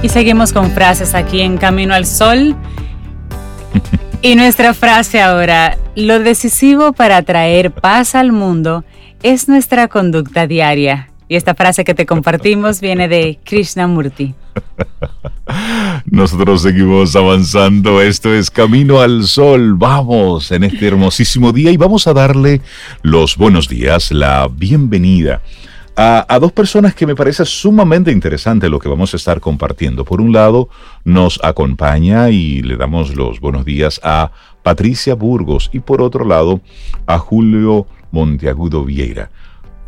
Y 0.00 0.10
seguimos 0.10 0.52
con 0.52 0.70
frases 0.70 1.14
aquí 1.14 1.40
en 1.40 1.58
Camino 1.58 1.92
al 1.92 2.06
Sol. 2.06 2.54
Y 4.22 4.36
nuestra 4.36 4.72
frase 4.72 5.20
ahora, 5.20 5.76
lo 5.96 6.20
decisivo 6.20 6.92
para 6.92 7.22
traer 7.22 7.72
paz 7.72 8.14
al 8.14 8.30
mundo 8.30 8.84
es 9.24 9.48
nuestra 9.48 9.88
conducta 9.88 10.46
diaria. 10.46 11.10
Y 11.28 11.34
esta 11.34 11.56
frase 11.56 11.84
que 11.84 11.94
te 11.94 12.06
compartimos 12.06 12.80
viene 12.80 13.08
de 13.08 13.40
Krishnamurti. 13.44 14.34
Nosotros 16.06 16.62
seguimos 16.62 17.16
avanzando. 17.16 18.00
Esto 18.00 18.32
es 18.32 18.50
Camino 18.50 19.00
al 19.00 19.24
Sol. 19.24 19.74
Vamos 19.74 20.52
en 20.52 20.62
este 20.62 20.86
hermosísimo 20.86 21.52
día 21.52 21.72
y 21.72 21.76
vamos 21.76 22.06
a 22.06 22.12
darle 22.12 22.60
los 23.02 23.36
buenos 23.36 23.68
días, 23.68 24.12
la 24.12 24.48
bienvenida 24.48 25.42
a, 26.00 26.38
dos 26.38 26.52
personas 26.52 26.94
que 26.94 27.06
me 27.06 27.16
parece 27.16 27.44
sumamente 27.44 28.12
interesante 28.12 28.68
lo 28.68 28.78
que 28.78 28.88
vamos 28.88 29.12
a 29.14 29.16
estar 29.16 29.40
compartiendo. 29.40 30.04
Por 30.04 30.20
un 30.20 30.32
lado, 30.32 30.68
nos 31.04 31.40
acompaña 31.42 32.30
y 32.30 32.62
le 32.62 32.76
damos 32.76 33.16
los 33.16 33.40
buenos 33.40 33.64
días 33.64 34.00
a 34.04 34.30
Patricia 34.62 35.14
Burgos 35.14 35.70
y 35.72 35.80
por 35.80 36.00
otro 36.00 36.24
lado 36.24 36.60
a 37.06 37.18
Julio 37.18 37.88
Monteagudo 38.12 38.84
Vieira. 38.84 39.30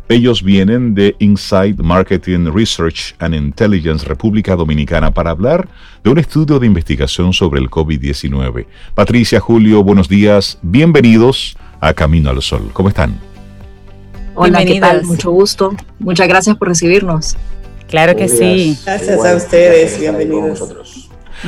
Ellos 0.09 0.43
vienen 0.43 0.93
de 0.93 1.15
Inside 1.19 1.75
Marketing 1.77 2.51
Research 2.53 3.15
and 3.19 3.33
Intelligence 3.33 4.05
República 4.05 4.57
Dominicana 4.57 5.13
para 5.13 5.29
hablar 5.31 5.69
de 6.03 6.09
un 6.09 6.17
estudio 6.17 6.59
de 6.59 6.67
investigación 6.67 7.31
sobre 7.31 7.61
el 7.61 7.69
COVID-19. 7.69 8.65
Patricia, 8.93 9.39
Julio, 9.39 9.81
buenos 9.81 10.09
días, 10.09 10.59
bienvenidos 10.61 11.57
a 11.79 11.93
Camino 11.93 12.29
al 12.29 12.41
Sol. 12.41 12.69
¿Cómo 12.73 12.89
están? 12.89 13.30
Hola, 14.35 14.65
¿qué 14.65 14.79
tal? 14.79 15.03
Mucho 15.03 15.31
gusto. 15.31 15.75
Muchas 15.99 16.27
gracias 16.27 16.55
por 16.57 16.67
recibirnos. 16.67 17.35
Claro 17.87 18.15
que 18.15 18.29
sí. 18.29 18.77
Gracias 18.85 19.25
a 19.25 19.35
ustedes. 19.35 19.99
Bienvenidos. 19.99 20.63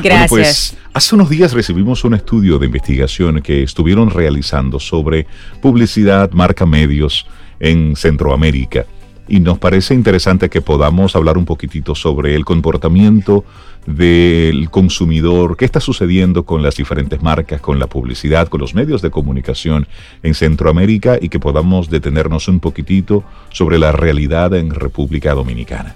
Gracias. 0.01 0.29
pues 0.29 0.75
hace 0.93 1.15
unos 1.15 1.29
días 1.29 1.53
recibimos 1.53 2.03
un 2.03 2.15
estudio 2.15 2.57
de 2.57 2.65
investigación 2.65 3.41
que 3.41 3.61
estuvieron 3.61 4.09
realizando 4.09 4.79
sobre 4.79 5.27
publicidad, 5.61 6.31
marca 6.31 6.65
medios 6.65 7.27
en 7.59 7.95
Centroamérica 7.95 8.85
y 9.27 9.39
nos 9.39 9.57
parece 9.57 9.93
interesante 9.93 10.49
que 10.49 10.61
podamos 10.61 11.15
hablar 11.15 11.37
un 11.37 11.45
poquitito 11.45 11.95
sobre 11.95 12.35
el 12.35 12.45
comportamiento 12.45 13.45
del 13.85 14.69
consumidor, 14.69 15.57
qué 15.57 15.65
está 15.65 15.79
sucediendo 15.79 16.45
con 16.45 16.61
las 16.61 16.75
diferentes 16.75 17.21
marcas, 17.21 17.61
con 17.61 17.79
la 17.79 17.87
publicidad, 17.87 18.47
con 18.47 18.61
los 18.61 18.75
medios 18.75 19.01
de 19.01 19.11
comunicación 19.11 19.87
en 20.23 20.33
Centroamérica 20.33 21.17
y 21.19 21.29
que 21.29 21.39
podamos 21.39 21.89
detenernos 21.89 22.47
un 22.47 22.59
poquitito 22.59 23.23
sobre 23.49 23.79
la 23.79 23.91
realidad 23.91 24.53
en 24.53 24.71
República 24.71 25.33
Dominicana. 25.33 25.95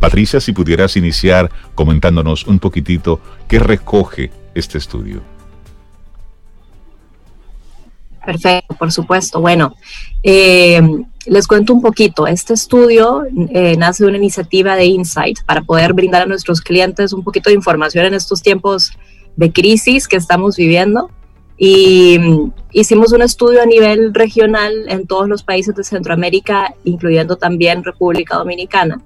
Patricia, 0.00 0.40
si 0.40 0.52
pudieras 0.52 0.96
iniciar 0.96 1.50
comentándonos 1.74 2.46
un 2.46 2.60
poquitito 2.60 3.20
qué 3.48 3.58
recoge 3.58 4.30
este 4.54 4.78
estudio. 4.78 5.22
Perfecto, 8.24 8.74
por 8.76 8.92
supuesto. 8.92 9.40
Bueno, 9.40 9.74
eh, 10.22 10.82
les 11.28 11.46
cuento 11.46 11.74
un 11.74 11.82
poquito. 11.82 12.26
Este 12.26 12.54
estudio 12.54 13.24
eh, 13.50 13.76
nace 13.76 14.04
de 14.04 14.08
una 14.08 14.18
iniciativa 14.18 14.76
de 14.76 14.86
Insight 14.86 15.42
para 15.44 15.62
poder 15.62 15.92
brindar 15.92 16.22
a 16.22 16.26
nuestros 16.26 16.60
clientes 16.60 17.12
un 17.12 17.22
poquito 17.22 17.50
de 17.50 17.56
información 17.56 18.06
en 18.06 18.14
estos 18.14 18.42
tiempos 18.42 18.92
de 19.36 19.52
crisis 19.52 20.08
que 20.08 20.16
estamos 20.16 20.56
viviendo. 20.56 21.10
Y 21.56 22.18
mm, 22.18 22.52
hicimos 22.72 23.12
un 23.12 23.22
estudio 23.22 23.62
a 23.62 23.66
nivel 23.66 24.14
regional 24.14 24.72
en 24.88 25.06
todos 25.06 25.28
los 25.28 25.42
países 25.42 25.74
de 25.74 25.84
Centroamérica, 25.84 26.74
incluyendo 26.84 27.36
también 27.36 27.84
República 27.84 28.36
Dominicana. 28.36 29.00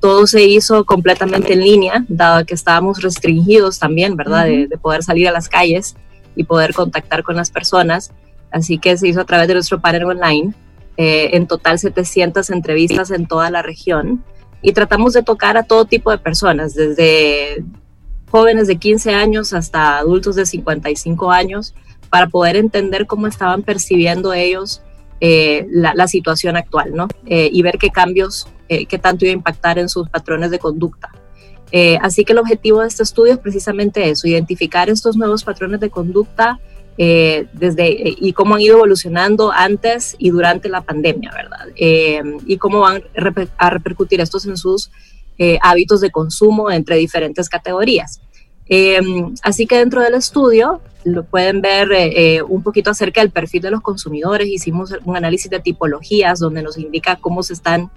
Todo 0.00 0.26
se 0.26 0.44
hizo 0.44 0.84
completamente 0.84 1.54
en 1.54 1.60
línea, 1.60 2.04
dado 2.08 2.44
que 2.46 2.54
estábamos 2.54 3.02
restringidos 3.02 3.80
también, 3.80 4.16
¿verdad?, 4.16 4.44
de, 4.44 4.68
de 4.68 4.78
poder 4.78 5.02
salir 5.02 5.26
a 5.28 5.32
las 5.32 5.48
calles 5.48 5.96
y 6.36 6.44
poder 6.44 6.72
contactar 6.72 7.24
con 7.24 7.34
las 7.34 7.50
personas. 7.50 8.12
Así 8.52 8.78
que 8.78 8.96
se 8.96 9.08
hizo 9.08 9.20
a 9.20 9.24
través 9.24 9.48
de 9.48 9.54
nuestro 9.54 9.80
panel 9.80 10.04
online 10.04 10.54
eh, 11.00 11.36
en 11.36 11.46
total 11.46 11.78
700 11.78 12.50
entrevistas 12.50 13.12
en 13.12 13.28
toda 13.28 13.50
la 13.50 13.62
región 13.62 14.24
y 14.62 14.72
tratamos 14.72 15.12
de 15.12 15.22
tocar 15.22 15.56
a 15.56 15.62
todo 15.62 15.84
tipo 15.84 16.10
de 16.10 16.18
personas, 16.18 16.74
desde 16.74 17.62
jóvenes 18.28 18.66
de 18.66 18.78
15 18.78 19.14
años 19.14 19.52
hasta 19.52 19.98
adultos 19.98 20.34
de 20.34 20.44
55 20.44 21.30
años, 21.30 21.72
para 22.10 22.26
poder 22.26 22.56
entender 22.56 23.06
cómo 23.06 23.28
estaban 23.28 23.62
percibiendo 23.62 24.32
ellos 24.32 24.82
eh, 25.20 25.68
la, 25.70 26.08
situación 26.08 26.56
actual, 26.56 26.92
¿no? 26.92 27.06
Eh, 27.26 27.48
y 27.52 27.62
ver 27.62 27.78
qué 27.78 27.90
cambios, 27.90 28.48
qué 28.68 28.98
tanto 28.98 29.24
iba 29.24 29.30
a 29.30 29.36
impactar 29.36 29.78
en 29.78 29.88
sus 29.88 30.08
patrones 30.08 30.50
de 30.50 30.58
conducta. 30.58 31.10
así 32.00 32.24
que 32.24 32.32
el 32.32 32.38
objetivo 32.40 32.80
de 32.80 32.88
este 32.88 33.04
estudio 33.04 33.34
es 33.34 33.38
precisamente 33.38 34.10
eso, 34.10 34.26
identificar 34.26 34.90
estos 34.90 35.16
nuevos 35.16 35.44
patrones 35.44 35.78
de 35.78 35.90
conducta 35.90 36.58
eh, 37.00 37.46
desde, 37.52 38.08
eh, 38.08 38.16
y 38.18 38.32
cómo 38.32 38.56
han 38.56 38.60
ido 38.60 38.74
evolucionando 38.74 39.52
antes 39.52 40.16
y 40.18 40.30
durante 40.30 40.68
la 40.68 40.80
pandemia, 40.80 41.30
¿verdad? 41.32 41.68
Eh, 41.76 42.20
y 42.44 42.56
cómo 42.56 42.80
van 42.80 43.04
a 43.56 43.70
repercutir 43.70 44.20
estos 44.20 44.44
en 44.46 44.56
sus 44.56 44.90
hábitos 45.60 46.00
de 46.00 46.10
consumo 46.10 46.68
entre 46.68 46.96
diferentes 46.96 47.48
categorías. 47.48 48.20
así 49.44 49.66
que 49.68 49.78
dentro 49.78 50.02
del 50.02 50.14
estudio 50.14 50.80
lo 51.04 51.22
pueden 51.22 51.60
ver 51.60 52.42
un 52.48 52.64
poquito 52.64 52.90
acerca 52.90 53.20
del 53.20 53.30
perfil 53.30 53.62
de 53.62 53.70
los 53.70 53.80
consumidores. 53.80 54.48
Hicimos 54.48 54.92
un 55.04 55.16
análisis 55.16 55.48
de 55.48 55.60
tipologías 55.60 56.40
donde 56.40 56.64
nos 56.64 56.76
indica 56.76 57.14
cómo 57.14 57.44
se 57.44 57.52
están 57.52 57.88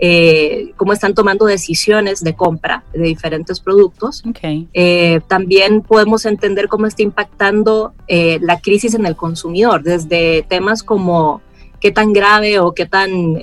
eh, 0.00 0.72
cómo 0.76 0.92
están 0.92 1.14
tomando 1.14 1.44
decisiones 1.44 2.22
de 2.22 2.34
compra 2.34 2.84
de 2.92 3.02
diferentes 3.02 3.58
productos. 3.58 4.22
Eh, 4.42 5.20
también 5.26 5.82
podemos 5.82 6.24
entender 6.24 6.68
cómo 6.68 6.86
está 6.86 7.02
impactando 7.02 7.92
eh, 8.06 8.38
la 8.40 8.60
crisis 8.60 8.94
en 8.94 9.06
el 9.06 9.16
consumidor, 9.16 9.82
desde 9.82 10.44
temas 10.48 10.84
como 10.84 11.40
qué 11.80 11.90
tan 11.90 12.12
grave 12.12 12.60
o 12.60 12.74
qué 12.74 12.86
tan 12.86 13.38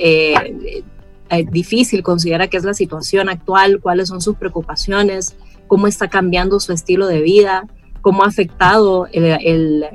difícil 1.52 2.04
considera 2.04 2.48
que 2.48 2.56
es 2.56 2.64
la 2.64 2.74
situación 2.74 3.28
actual, 3.28 3.82
cuáles 3.82 4.08
son 4.08 4.22
sus 4.22 4.36
preocupaciones, 4.38 5.36
cómo 5.68 5.88
está 5.88 6.08
cambiando 6.08 6.62
su 6.62 6.72
estilo 6.72 7.08
de 7.08 7.22
vida, 7.22 7.68
cómo 8.02 8.24
ha 8.24 8.28
afectado 8.28 9.08
el, 9.12 9.86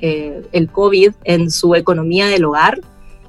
el 0.52 0.70
COVID 0.70 1.12
en 1.24 1.50
su 1.50 1.74
economía 1.74 2.26
del 2.26 2.44
hogar 2.44 2.80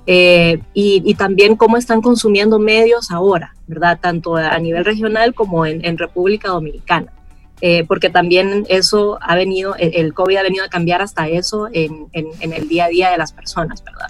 eh, 0.07 0.59
y, 0.73 1.13
también 1.15 1.55
cómo 1.55 1.77
están 1.77 2.01
consumiendo 2.01 2.57
medios 2.59 3.11
ahora, 3.11 3.55
¿verdad? 3.67 3.99
Tanto 4.01 4.35
a 4.35 4.57
nivel 4.57 4.83
regional 4.83 5.33
como 5.33 5.65
en, 5.65 5.97
República 5.97 6.49
Dominicana. 6.49 7.11
eh, 7.63 7.85
porque 7.87 8.09
también 8.09 8.65
eso 8.69 9.19
ha 9.21 9.35
venido, 9.35 9.75
el, 9.77 10.15
COVID 10.15 10.37
ha 10.37 10.41
venido 10.41 10.65
a 10.65 10.67
cambiar 10.67 11.03
hasta 11.03 11.27
eso 11.27 11.69
en, 11.71 12.07
en, 12.13 12.53
el 12.53 12.67
día 12.67 12.85
a 12.85 12.87
día 12.89 13.11
de 13.11 13.19
las 13.19 13.31
personas, 13.33 13.83
¿verdad? 13.83 14.09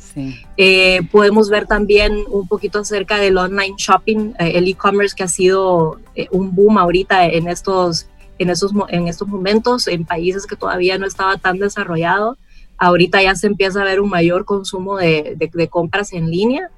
Eh, 0.56 1.02
podemos 1.12 1.50
ver 1.50 1.68
también 1.68 2.24
un 2.30 2.48
poquito 2.48 2.80
acerca 2.80 3.18
del 3.18 3.38
online 3.38 3.76
shopping, 3.78 4.34
eh, 4.40 4.54
el 4.56 4.70
e-commerce 4.70 5.14
que 5.14 5.24
ha 5.24 5.28
sido 5.28 6.00
un 6.32 6.56
boom 6.56 6.78
ahorita 6.78 7.26
en 7.26 7.50
estos, 7.50 8.08
en, 8.40 8.50
estos, 8.50 8.72
en 8.88 9.10
estos 9.10 9.28
momentos 9.28 9.88
en 9.88 10.06
países 10.06 10.48
que 10.48 10.56
todavía 10.56 10.98
no 10.98 11.06
estaba 11.06 11.36
tan 11.36 11.60
desarrollado. 11.60 12.38
Ahorita 12.82 13.22
ya 13.22 13.36
se 13.36 13.46
empieza 13.46 13.80
a 13.80 13.84
ver 13.84 14.02
un 14.02 14.10
mayor 14.10 14.44
consumo 14.44 14.98
de, 14.98 15.68
compras 15.70 16.14
en 16.14 16.32
línea 16.32 16.72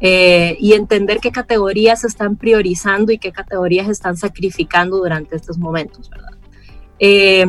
eh, 0.00 0.56
y 0.60 0.74
entender 0.74 1.18
qué 1.18 1.32
categorías 1.32 2.02
se 2.02 2.06
están 2.06 2.36
priorizando 2.36 3.10
y 3.10 3.18
qué 3.18 3.32
categorías 3.32 3.88
están 3.88 4.16
sacrificando 4.16 4.98
durante 4.98 5.34
estos 5.34 5.58
momentos. 5.58 6.12
Eh, 7.00 7.44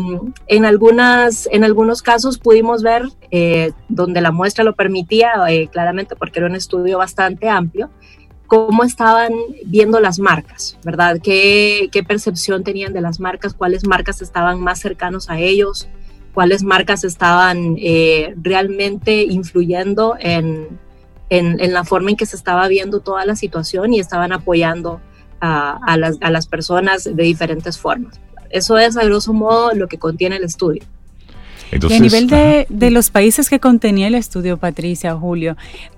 en, 0.47 0.66
algunas, 0.66 1.47
en 1.51 1.64
algunos 1.64 2.01
casos 2.01 2.39
pudimos 2.39 2.82
ver, 2.82 3.03
eh, 3.30 3.74
donde 3.89 4.22
la 4.22 4.32
muestra 4.32 4.64
lo 4.64 4.74
permitía, 4.74 5.34
claramente 5.72 6.16
porque 6.16 6.39
era 6.39 6.47
un 6.47 6.55
estudio 6.55 6.97
bastante 6.97 7.47
amplio, 7.47 7.91
cómo 8.47 8.86
estaban 8.86 9.34
viendo 9.68 9.99
las 9.99 10.18
marcas, 10.18 10.80
¿verdad? 10.84 11.20
¿Qué, 11.22 11.89
qué 11.91 12.01
percepción 12.01 12.64
tenían 12.64 12.91
de 12.91 13.01
las 13.01 13.20
marcas? 13.20 13.53
¿Cuáles 13.53 13.86
marcas 13.86 14.24
estaban 14.24 14.60
más 14.60 14.80
cercanos 14.80 15.30
a 15.30 15.38
ellos? 15.38 15.88
¿Cuáles 16.39 16.63
marcas 16.63 17.03
estaban 17.03 17.75
realmente 18.41 19.23
influyendo 19.23 20.15
en, 20.17 20.79
en, 21.29 21.73
la 21.73 21.83
forma 21.83 22.11
en 22.11 22.15
que 22.15 22.25
se 22.25 22.37
estaba 22.37 22.65
viendo 22.69 23.01
toda 23.01 23.25
la 23.25 23.35
situación 23.35 23.93
y 23.93 23.99
estaban 23.99 24.31
apoyando 24.31 25.01
a, 25.41 25.97
las, 25.97 26.47
personas 26.47 27.03
de 27.03 27.23
diferentes 27.23 27.77
formas. 27.77 28.21
Eso 28.51 28.77
es, 28.77 28.95
a 28.95 29.03
grosso 29.03 29.33
modo, 29.33 29.73
lo 29.73 29.89
que 29.89 29.97
contiene 29.97 30.37
el 30.37 30.45
estudio. 30.45 30.81
y 31.73 31.93
a 31.93 31.99
nivel 31.99 32.27
de, 32.27 32.89
los 32.89 33.09
países 33.09 33.49
que 33.49 33.59
contenía 33.59 34.07
el 34.07 34.15
estudio, 34.15 34.55
Patricia, 34.55 35.17
Julio, 35.17 35.57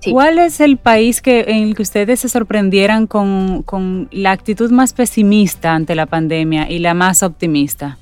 ¿cuál 0.09 0.39
es 0.39 0.59
el 0.59 0.77
país 0.77 1.21
que, 1.21 1.41
en 1.49 1.67
el 1.67 1.75
que 1.75 1.83
ustedes 1.83 2.19
se 2.19 2.29
sorprendieran 2.29 3.05
con, 3.05 3.61
con, 3.61 4.09
la 4.11 4.31
actitud 4.31 4.71
más 4.71 4.93
pesimista 4.93 5.75
ante 5.75 5.93
la 5.93 6.07
pandemia 6.07 6.67
y 6.67 6.79
la 6.79 6.95
más 6.95 7.21
optimista? 7.21 7.99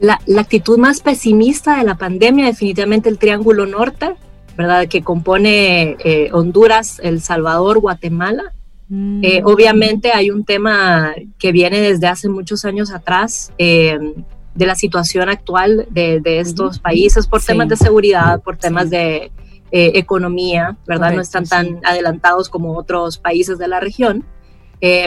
La, 0.00 0.20
la 0.26 0.42
actitud 0.42 0.78
más 0.78 1.00
pesimista 1.00 1.78
de 1.78 1.84
la 1.84 1.96
pandemia, 1.96 2.46
definitivamente 2.46 3.08
el 3.08 3.18
Triángulo 3.18 3.66
Norte, 3.66 4.14
¿verdad? 4.58 4.88
Que 4.88 5.02
compone 5.02 5.96
eh, 6.00 6.30
Honduras, 6.32 7.00
El 7.00 7.20
Salvador, 7.22 7.78
Guatemala. 7.78 8.52
Mm. 8.88 9.20
Eh, 9.22 9.42
obviamente 9.44 10.10
hay 10.12 10.32
un 10.32 10.44
tema 10.44 11.14
que 11.38 11.52
viene 11.52 11.80
desde 11.80 12.08
hace 12.08 12.28
muchos 12.28 12.64
años 12.64 12.90
atrás 12.90 13.52
em, 13.56 14.14
de 14.56 14.66
la 14.66 14.74
situación 14.74 15.28
actual 15.28 15.86
de, 15.90 16.20
estos 16.40 16.80
países 16.80 17.28
por 17.28 17.40
temas 17.40 17.68
de 17.68 17.76
seguridad, 17.76 18.42
por 18.42 18.56
temas 18.56 18.90
de 18.90 19.30
eh, 19.70 19.92
economía, 19.94 20.76
¿verdad? 20.88 21.12
no 21.12 21.20
están 21.20 21.44
tan 21.44 21.78
adelantados 21.84 22.48
como 22.48 22.76
otros 22.76 23.16
países 23.16 23.58
de 23.58 23.68
la 23.68 23.78
región. 23.78 24.24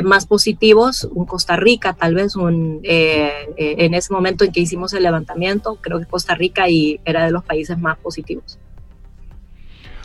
Más 0.04 0.26
positivos, 0.26 1.08
un 1.14 1.26
Costa 1.26 1.56
Rica, 1.56 1.94
tal 1.94 2.16
vez 2.16 2.36
un, 2.36 2.82
en 2.84 3.94
ese 3.94 4.14
momento 4.14 4.44
en 4.44 4.52
que 4.52 4.60
hicimos 4.60 4.94
el 4.94 5.04
levantamiento, 5.04 5.78
creo 5.82 6.00
que 6.00 6.06
Costa 6.06 6.36
Rica 6.36 6.70
y 6.70 7.00
era 7.06 7.26
de 7.26 7.32
los 7.32 7.44
países 7.44 7.78
más 7.78 7.98
positivos. 7.98 8.60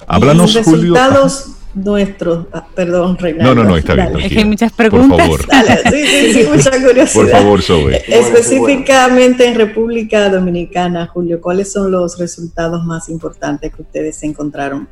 Háblanos, 0.06 0.52
y 0.52 0.58
resultados 0.58 1.56
nuestros, 1.76 2.46
ah, 2.52 2.66
perdón, 2.74 3.18
Reinaldo. 3.18 3.54
No, 3.54 3.62
no, 3.62 3.70
no, 3.70 3.76
está 3.76 3.94
bien. 3.94 4.18
Es 4.18 4.32
que 4.32 4.38
hay 4.38 4.44
muchas 4.44 4.72
preguntas. 4.72 5.28
Por 5.28 5.46
favor. 5.46 5.66
sí, 5.90 6.06
sí, 6.06 6.32
sí, 6.32 6.48
mucha 6.52 6.70
curiosidad. 6.70 7.12
Por 7.12 7.28
favor, 7.28 7.62
Zoe. 7.62 8.02
Específicamente 8.08 9.46
en 9.46 9.54
República 9.54 10.30
Dominicana, 10.30 11.06
Julio, 11.06 11.40
¿cuáles 11.40 11.70
son 11.70 11.90
los 11.90 12.18
resultados 12.18 12.84
más 12.84 13.08
importantes 13.08 13.74
que 13.74 13.82
ustedes 13.82 14.22
encontraron? 14.22 14.88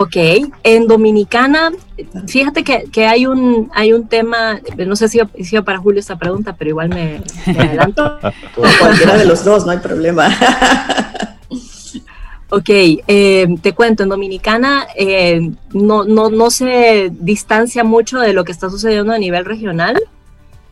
Ok, 0.00 0.14
en 0.62 0.86
Dominicana, 0.86 1.72
fíjate 2.28 2.62
que, 2.62 2.84
que, 2.92 3.08
hay, 3.08 3.26
un, 3.26 3.68
hay 3.74 3.92
un 3.92 4.06
tema, 4.06 4.60
no 4.86 4.94
sé 4.94 5.08
si 5.08 5.18
iba 5.18 5.62
para 5.62 5.78
Julio 5.78 5.98
esta 5.98 6.16
pregunta, 6.16 6.54
pero 6.56 6.70
igual 6.70 6.88
me, 6.88 7.20
me 7.46 7.58
adelanto. 7.58 8.16
Cualquiera 8.78 9.18
de 9.18 9.24
los 9.24 9.44
dos, 9.44 9.66
no 9.66 9.72
hay 9.72 9.78
problema. 9.78 10.28
Ok, 12.50 12.70
eh, 12.70 13.46
te 13.60 13.74
cuento, 13.74 14.02
en 14.02 14.08
Dominicana 14.08 14.86
eh, 14.96 15.50
no, 15.74 16.04
no, 16.04 16.30
no 16.30 16.50
se 16.50 17.10
distancia 17.12 17.84
mucho 17.84 18.20
de 18.20 18.32
lo 18.32 18.44
que 18.44 18.52
está 18.52 18.70
sucediendo 18.70 19.12
a 19.12 19.18
nivel 19.18 19.44
regional. 19.44 19.98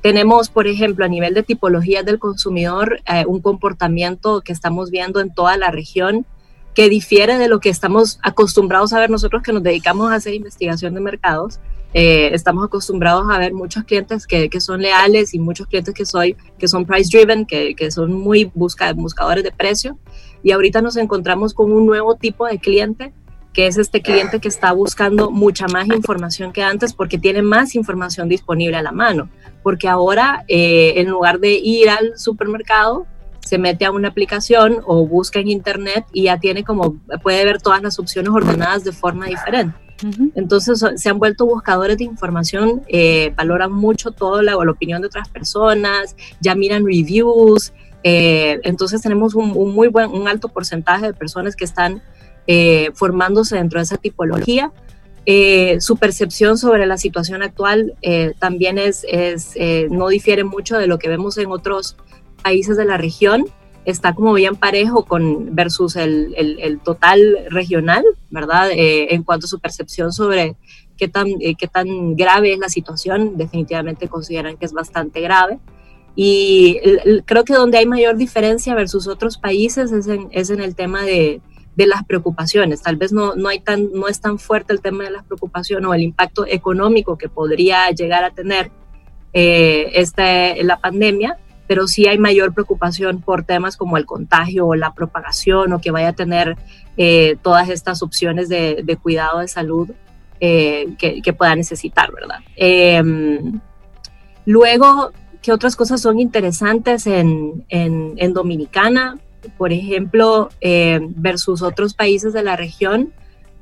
Tenemos, 0.00 0.48
por 0.48 0.68
ejemplo, 0.68 1.04
a 1.04 1.08
nivel 1.08 1.34
de 1.34 1.42
tipologías 1.42 2.02
del 2.06 2.18
consumidor, 2.18 3.00
eh, 3.12 3.26
un 3.26 3.42
comportamiento 3.42 4.40
que 4.40 4.54
estamos 4.54 4.90
viendo 4.90 5.20
en 5.20 5.34
toda 5.34 5.58
la 5.58 5.70
región 5.70 6.24
que 6.76 6.90
difiere 6.90 7.38
de 7.38 7.48
lo 7.48 7.58
que 7.58 7.70
estamos 7.70 8.20
acostumbrados 8.22 8.92
a 8.92 9.00
ver 9.00 9.08
nosotros 9.08 9.42
que 9.42 9.52
nos 9.52 9.62
dedicamos 9.62 10.12
a 10.12 10.16
hacer 10.16 10.34
investigación 10.34 10.92
de 10.94 11.00
mercados. 11.00 11.58
estamos 11.94 12.66
acostumbrados 12.66 13.24
a 13.30 13.38
ver 13.38 13.54
muchos 13.54 13.84
clientes 13.84 14.26
que, 14.26 14.50
que, 14.50 14.60
son 14.60 14.82
leales 14.82 15.32
y 15.32 15.38
muchos 15.38 15.66
clientes 15.66 15.94
que, 15.94 16.04
soy, 16.04 16.36
que 16.58 16.68
son 16.68 16.84
price 16.84 17.08
driven, 17.16 17.46
que, 17.46 17.74
que 17.74 17.90
son 17.90 18.12
muy 18.12 18.52
busca, 18.54 18.92
buscadores 18.92 19.42
de 19.42 19.52
precio 19.52 19.98
y 20.42 20.50
ahorita 20.52 20.82
nos 20.82 20.98
encontramos 20.98 21.54
con 21.54 21.72
un 21.72 21.86
nuevo 21.86 22.16
tipo 22.16 22.46
de 22.46 22.58
cliente 22.58 23.14
que 23.54 23.66
es 23.66 23.78
este 23.78 24.02
cliente 24.02 24.38
que 24.38 24.48
está 24.48 24.72
buscando 24.72 25.30
mucha 25.30 25.66
más 25.68 25.86
información 25.88 26.52
que 26.52 26.62
antes 26.62 26.92
porque 26.92 27.16
tiene 27.16 27.40
más 27.40 27.74
información 27.74 28.28
disponible 28.28 28.76
a 28.76 28.82
la 28.82 28.92
mano. 28.92 29.30
Porque 29.62 29.88
ahora, 29.88 30.44
eh, 30.46 30.92
en 30.96 31.08
lugar 31.08 31.40
de 31.40 31.52
ir 31.54 31.88
al 31.88 32.18
supermercado, 32.18 33.06
se 33.46 33.58
mete 33.58 33.84
a 33.84 33.92
una 33.92 34.08
aplicación 34.08 34.80
o 34.84 35.06
busca 35.06 35.38
en 35.38 35.48
internet 35.48 36.04
y 36.12 36.24
ya 36.24 36.38
tiene 36.38 36.64
como, 36.64 36.96
puede 37.22 37.44
ver 37.44 37.62
todas 37.62 37.80
las 37.80 37.98
opciones 37.98 38.30
ordenadas 38.30 38.84
de 38.84 38.92
forma 38.92 39.26
diferente. 39.26 39.76
Entonces 40.34 40.84
se 40.96 41.08
han 41.08 41.18
vuelto 41.18 41.46
buscadores 41.46 41.96
de 41.96 42.04
información, 42.04 42.82
eh, 42.88 43.32
valoran 43.34 43.72
mucho 43.72 44.10
todo 44.10 44.42
la, 44.42 44.52
la 44.52 44.70
opinión 44.70 45.00
de 45.00 45.06
otras 45.06 45.28
personas, 45.30 46.16
ya 46.40 46.54
miran 46.54 46.84
reviews, 46.84 47.72
eh, 48.08 48.60
entonces 48.62 49.02
tenemos 49.02 49.34
un, 49.34 49.48
muy 49.74 49.88
buen, 49.88 50.10
un 50.10 50.28
alto 50.28 50.48
porcentaje 50.48 51.06
de 51.06 51.12
personas 51.12 51.56
que 51.56 51.64
están 51.64 52.02
eh, 52.46 52.90
formándose 52.94 53.56
dentro 53.56 53.80
de 53.80 53.82
esa 53.82 53.96
tipología. 53.96 54.70
Eh, 55.24 55.80
su 55.80 55.96
percepción 55.96 56.56
sobre 56.56 56.86
la 56.86 56.98
situación 56.98 57.42
actual 57.42 57.94
también 58.38 58.78
es, 58.78 59.04
es 59.08 59.56
no 59.90 60.06
difiere 60.06 60.44
mucho 60.44 60.78
de 60.78 60.86
lo 60.86 61.00
que 61.00 61.08
vemos 61.08 61.36
en 61.38 61.50
otros 61.50 61.96
países 62.42 62.76
de 62.76 62.84
la 62.84 62.96
región. 62.96 63.46
Está 63.84 64.14
como 64.14 64.32
bien 64.32 64.56
parejo 64.56 65.04
con 65.04 65.54
versus 65.54 65.94
el, 65.96 66.34
el, 66.36 66.58
el 66.60 66.80
total 66.80 67.46
regional, 67.50 68.04
¿verdad? 68.30 68.68
en 68.72 69.22
cuanto 69.22 69.46
a 69.46 69.48
su 69.48 69.60
percepción 69.60 70.12
sobre 70.12 70.56
qué 70.96 71.08
tan, 71.08 71.26
qué 71.38 71.68
tan 71.68 72.16
grave 72.16 72.52
es 72.52 72.58
la 72.58 72.68
situación, 72.68 73.36
definitivamente 73.36 74.08
consideran 74.08 74.56
que 74.56 74.66
es 74.66 74.72
bastante 74.72 75.20
grave. 75.20 75.58
Y 76.16 76.80
creo 77.26 77.44
que 77.44 77.52
donde 77.52 77.76
hay 77.76 77.86
mayor 77.86 78.16
diferencia 78.16 78.74
versus 78.74 79.06
otros 79.06 79.36
países 79.36 79.92
es 79.92 80.08
en, 80.08 80.28
es 80.30 80.48
en 80.48 80.60
el 80.60 80.74
tema 80.74 81.02
de, 81.02 81.42
de, 81.76 81.86
las 81.86 82.04
preocupaciones. 82.06 82.80
Tal 82.80 82.96
vez 82.96 83.12
no, 83.12 83.34
no, 83.34 83.50
hay 83.50 83.60
tan, 83.60 83.92
no 83.92 84.08
es 84.08 84.22
tan 84.22 84.38
fuerte 84.38 84.72
el 84.72 84.80
tema 84.80 85.04
de 85.04 85.10
las 85.10 85.24
preocupaciones 85.24 85.86
o 85.86 85.92
el 85.92 86.00
impacto 86.00 86.46
económico 86.46 87.18
que 87.18 87.28
podría 87.28 87.90
llegar 87.90 88.24
a 88.24 88.30
tener 88.30 88.70
eh, 89.34 90.02
la 90.62 90.80
pandemia, 90.80 91.38
pero 91.66 91.86
sí 91.86 92.06
hay 92.06 92.18
mayor 92.18 92.52
preocupación 92.52 93.20
por 93.20 93.44
temas 93.44 93.76
como 93.76 93.96
el 93.96 94.06
contagio 94.06 94.66
o 94.66 94.74
la 94.74 94.94
propagación 94.94 95.72
o 95.72 95.80
que 95.80 95.90
vaya 95.90 96.08
a 96.08 96.12
tener 96.12 96.56
eh, 96.96 97.36
todas 97.42 97.68
estas 97.68 98.02
opciones 98.02 98.48
de, 98.48 98.82
de 98.84 98.96
cuidado 98.96 99.40
de 99.40 99.48
salud 99.48 99.90
eh, 100.38 100.88
que, 100.98 101.32
pueda 101.32 101.56
necesitar, 101.56 102.12
¿verdad? 102.12 102.40
Em, 102.56 103.58
luego, 104.44 105.12
¿Qué 105.40 105.52
otras 105.52 105.76
cosas 105.76 106.00
son 106.02 106.18
interesantes 106.18 107.06
en, 107.06 107.64
en, 107.68 108.32
Dominicana? 108.32 109.16
Por 109.56 109.72
ejemplo, 109.72 110.48
eh, 110.60 110.98
versus 111.00 111.62
otros 111.62 111.94
países 111.94 112.32
de 112.32 112.42
la 112.42 112.56
región, 112.56 113.12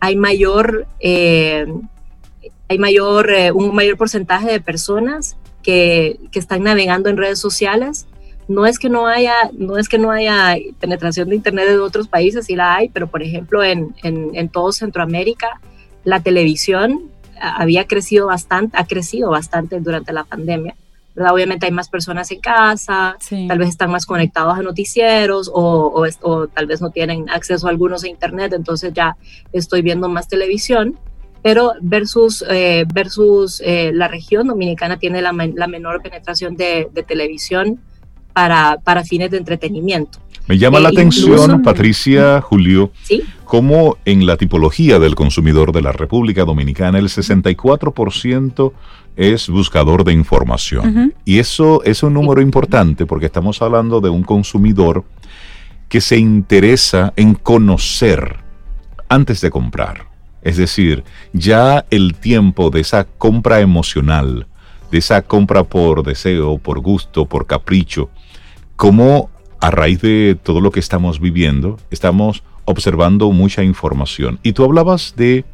hay 0.00 0.16
mayor, 0.16 0.86
eh, 1.00 1.66
hay 2.68 2.78
mayor, 2.78 3.30
un 3.52 3.74
mayor 3.74 3.98
porcentaje 3.98 4.50
de 4.50 4.60
personas 4.60 5.36
que, 5.64 6.20
que, 6.30 6.38
están 6.38 6.62
navegando 6.62 7.08
en 7.08 7.16
redes 7.16 7.40
sociales. 7.40 8.06
No 8.46 8.66
es 8.66 8.78
que 8.78 8.90
no 8.90 9.06
haya, 9.06 9.34
no 9.52 9.78
es 9.78 9.88
que 9.88 9.98
no 9.98 10.10
haya 10.10 10.56
penetración 10.78 11.30
de 11.30 11.36
internet 11.36 11.66
en 11.70 11.80
otros 11.80 12.08
países, 12.08 12.46
sí 12.46 12.54
la 12.54 12.76
hay, 12.76 12.90
pero 12.90 13.06
por 13.08 13.22
ejemplo 13.22 13.64
en, 13.64 13.94
en, 14.02 14.30
en 14.34 14.48
todo 14.50 14.70
Centroamérica, 14.70 15.60
la 16.04 16.20
televisión 16.20 17.10
había 17.40 17.86
crecido 17.86 18.26
bastante, 18.26 18.76
ha 18.78 18.86
crecido 18.86 19.30
bastante 19.30 19.80
durante 19.80 20.12
la 20.12 20.24
pandemia. 20.24 20.74
Obviamente 21.16 21.66
hay 21.66 21.72
más 21.72 21.88
personas 21.88 22.30
en 22.32 22.40
casa, 22.40 23.16
tal 23.46 23.58
vez 23.58 23.68
están 23.68 23.90
más 23.90 24.04
conectados 24.04 24.58
a 24.58 24.62
noticieros 24.62 25.48
o, 25.52 26.04
o, 26.22 26.48
tal 26.48 26.66
vez 26.66 26.80
no 26.80 26.90
tienen 26.90 27.30
acceso 27.30 27.68
a 27.68 27.70
algunos 27.70 28.02
a 28.02 28.08
internet, 28.08 28.52
entonces 28.52 28.92
ya 28.92 29.16
estoy 29.52 29.82
viendo 29.82 30.08
más 30.08 30.28
televisión. 30.28 30.98
Pero 31.44 31.74
versus, 31.82 32.42
eh, 32.48 32.86
versus 32.94 33.60
eh, 33.62 33.90
la 33.92 34.08
región 34.08 34.46
dominicana 34.46 34.98
tiene 34.98 35.20
la, 35.20 35.34
menor 35.34 36.00
penetración 36.02 36.56
de, 36.56 36.88
televisión 37.06 37.78
para, 38.32 38.78
para, 38.82 39.04
fines 39.04 39.30
de 39.30 39.36
entretenimiento. 39.36 40.20
Me 40.48 40.56
llama 40.56 40.80
la 40.80 40.88
atención, 40.88 41.60
Patricia, 41.60 42.40
Julio, 42.40 42.92
cómo 43.44 43.98
en 44.06 44.24
la 44.24 44.38
tipología 44.38 44.98
del 44.98 45.14
consumidor 45.14 45.72
de 45.72 45.82
la 45.82 45.92
República 45.92 46.46
Dominicana 46.46 46.98
el 46.98 47.08
64% 47.08 48.72
es 49.14 49.48
buscador 49.50 50.02
de 50.04 50.14
información. 50.14 51.12
Y 51.26 51.40
eso 51.40 51.84
es 51.84 52.02
un 52.02 52.14
número 52.14 52.40
importante 52.40 53.04
porque 53.04 53.26
estamos 53.26 53.60
hablando 53.60 54.00
de 54.00 54.08
un 54.08 54.22
consumidor 54.22 55.04
que 55.90 56.00
se 56.00 56.16
interesa 56.16 57.12
en 57.16 57.34
conocer 57.34 58.38
antes 59.10 59.42
de 59.42 59.50
comprar. 59.50 60.13
Es 60.44 60.58
decir, 60.58 61.04
ya 61.32 61.86
el 61.90 62.14
tiempo 62.14 62.70
de 62.70 62.80
esa 62.80 63.04
compra 63.04 63.60
emocional, 63.60 64.46
de 64.90 64.98
esa 64.98 65.22
compra 65.22 65.64
por 65.64 66.04
deseo, 66.04 66.58
por 66.58 66.80
gusto, 66.80 67.24
por 67.26 67.46
capricho, 67.46 68.10
como 68.76 69.30
a 69.60 69.70
raíz 69.70 70.02
de 70.02 70.38
todo 70.40 70.60
lo 70.60 70.70
que 70.70 70.80
estamos 70.80 71.18
viviendo, 71.18 71.78
estamos 71.90 72.42
observando 72.66 73.30
mucha 73.32 73.64
información. 73.64 74.38
Y 74.42 74.52
tú 74.52 74.64
hablabas 74.64 75.14
de, 75.16 75.46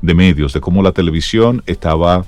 de 0.00 0.14
medios, 0.14 0.52
de 0.52 0.60
cómo 0.60 0.82
la 0.82 0.92
televisión 0.92 1.62
estaba 1.66 2.24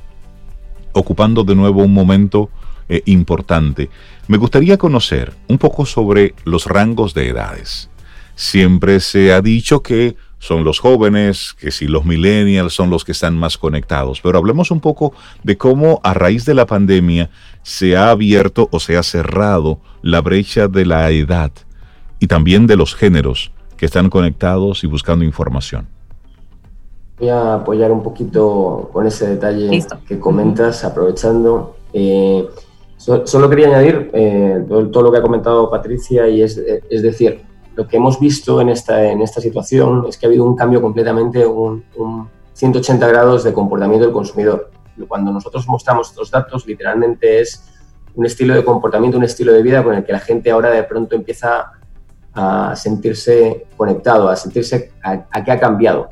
ocupando 0.92 1.44
de 1.44 1.54
nuevo 1.54 1.84
un 1.84 1.94
momento 1.94 2.50
eh, 2.88 3.02
importante. 3.06 3.90
Me 4.26 4.38
gustaría 4.38 4.78
conocer 4.78 5.34
un 5.46 5.58
poco 5.58 5.86
sobre 5.86 6.34
los 6.44 6.66
rangos 6.66 7.14
de 7.14 7.28
edades. 7.28 7.90
Siempre 8.34 9.00
se 9.00 9.32
ha 9.32 9.40
dicho 9.40 9.82
que 9.82 10.16
son 10.38 10.64
los 10.64 10.78
jóvenes, 10.78 11.54
que 11.58 11.70
si 11.70 11.86
los 11.86 12.04
millennials 12.04 12.72
son 12.72 12.90
los 12.90 13.04
que 13.04 13.12
están 13.12 13.36
más 13.36 13.58
conectados, 13.58 14.20
pero 14.20 14.38
hablemos 14.38 14.70
un 14.70 14.80
poco 14.80 15.12
de 15.42 15.56
cómo 15.56 16.00
a 16.04 16.14
raíz 16.14 16.44
de 16.44 16.54
la 16.54 16.66
pandemia 16.66 17.30
se 17.62 17.96
ha 17.96 18.10
abierto 18.10 18.68
o 18.70 18.80
se 18.80 18.96
ha 18.96 19.02
cerrado 19.02 19.80
la 20.02 20.20
brecha 20.20 20.68
de 20.68 20.86
la 20.86 21.10
edad 21.10 21.50
y 22.20 22.26
también 22.26 22.66
de 22.66 22.76
los 22.76 22.94
géneros 22.94 23.52
que 23.76 23.86
están 23.86 24.10
conectados 24.10 24.84
y 24.84 24.86
buscando 24.86 25.24
información. 25.24 25.86
Voy 27.18 27.28
a 27.30 27.54
apoyar 27.54 27.90
un 27.90 28.02
poquito 28.02 28.90
con 28.92 29.06
ese 29.06 29.28
detalle 29.28 29.84
que 30.06 30.20
comentas, 30.20 30.84
aprovechando. 30.84 31.76
Eh, 31.92 32.46
solo 32.96 33.48
quería 33.48 33.68
añadir 33.68 34.10
eh, 34.12 34.64
todo, 34.68 35.02
lo 35.02 35.10
que 35.10 35.18
ha 35.18 35.22
comentado 35.22 35.70
Patricia 35.70 36.28
y 36.28 36.42
es, 36.42 36.58
es, 36.58 37.02
decir, 37.02 37.40
lo 37.78 37.86
que 37.86 37.96
hemos 37.96 38.18
visto 38.18 38.60
en 38.60 38.70
esta, 38.70 39.04
en 39.04 39.22
esta 39.22 39.40
situación 39.40 40.04
es 40.08 40.18
que 40.18 40.26
ha 40.26 40.28
habido 40.28 40.44
un 40.44 40.56
cambio 40.56 40.82
completamente, 40.82 41.46
un, 41.46 41.84
180 42.52 43.06
grados 43.06 43.44
de 43.44 43.52
comportamiento 43.52 44.04
del 44.04 44.12
consumidor. 44.12 44.72
Cuando 45.06 45.30
nosotros 45.30 45.64
mostramos 45.68 46.08
estos 46.08 46.28
datos, 46.28 46.66
literalmente 46.66 47.40
es 47.40 47.62
un 48.16 48.26
estilo 48.26 48.52
de 48.56 48.64
comportamiento, 48.64 49.16
un 49.16 49.22
estilo 49.22 49.52
de 49.52 49.62
vida 49.62 49.84
con 49.84 49.94
el 49.94 50.04
que 50.04 50.10
la 50.10 50.18
gente 50.18 50.50
ahora 50.50 50.70
de 50.70 50.82
pronto 50.82 51.14
empieza 51.14 51.70
a 52.34 52.74
sentirse 52.74 53.68
conectado, 53.76 54.28
a 54.28 54.34
sentirse 54.34 54.90
a, 55.04 55.26
a 55.30 55.44
qué 55.44 55.52
ha 55.52 55.60
cambiado. 55.60 56.08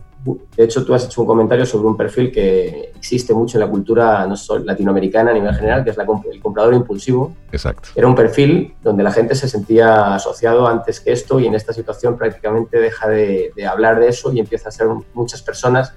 De 0.57 0.65
hecho, 0.65 0.85
tú 0.85 0.93
has 0.95 1.05
hecho 1.05 1.21
un 1.21 1.27
comentario 1.27 1.65
sobre 1.65 1.87
un 1.87 1.97
perfil 1.97 2.33
que 2.33 2.91
existe 2.97 3.33
mucho 3.33 3.59
en 3.59 3.65
la 3.65 3.71
cultura 3.71 4.27
no 4.27 4.37
solo 4.37 4.65
latinoamericana 4.65 5.31
a 5.31 5.35
nivel 5.35 5.55
general, 5.55 5.85
que 5.85 5.91
es 5.91 5.99
el 5.99 6.41
comprador 6.41 6.75
impulsivo. 6.75 7.33
Exacto. 7.53 7.91
Era 7.95 8.09
un 8.09 8.15
perfil 8.15 8.75
donde 8.83 9.05
la 9.05 9.13
gente 9.13 9.35
se 9.35 9.49
sentía 9.49 10.15
asociado 10.15 10.67
antes 10.67 11.01
que 11.01 11.13
esto 11.13 11.39
y 11.39 11.47
en 11.47 11.55
esta 11.55 11.73
situación 11.73 12.17
prácticamente 12.17 12.79
deja 12.79 13.09
de, 13.09 13.53
hablar 13.69 14.01
de 14.01 14.09
eso 14.09 14.33
y 14.33 14.41
empieza 14.41 14.69
a 14.69 14.73
ser 14.73 14.89
muchas 15.15 15.43
personas 15.43 15.95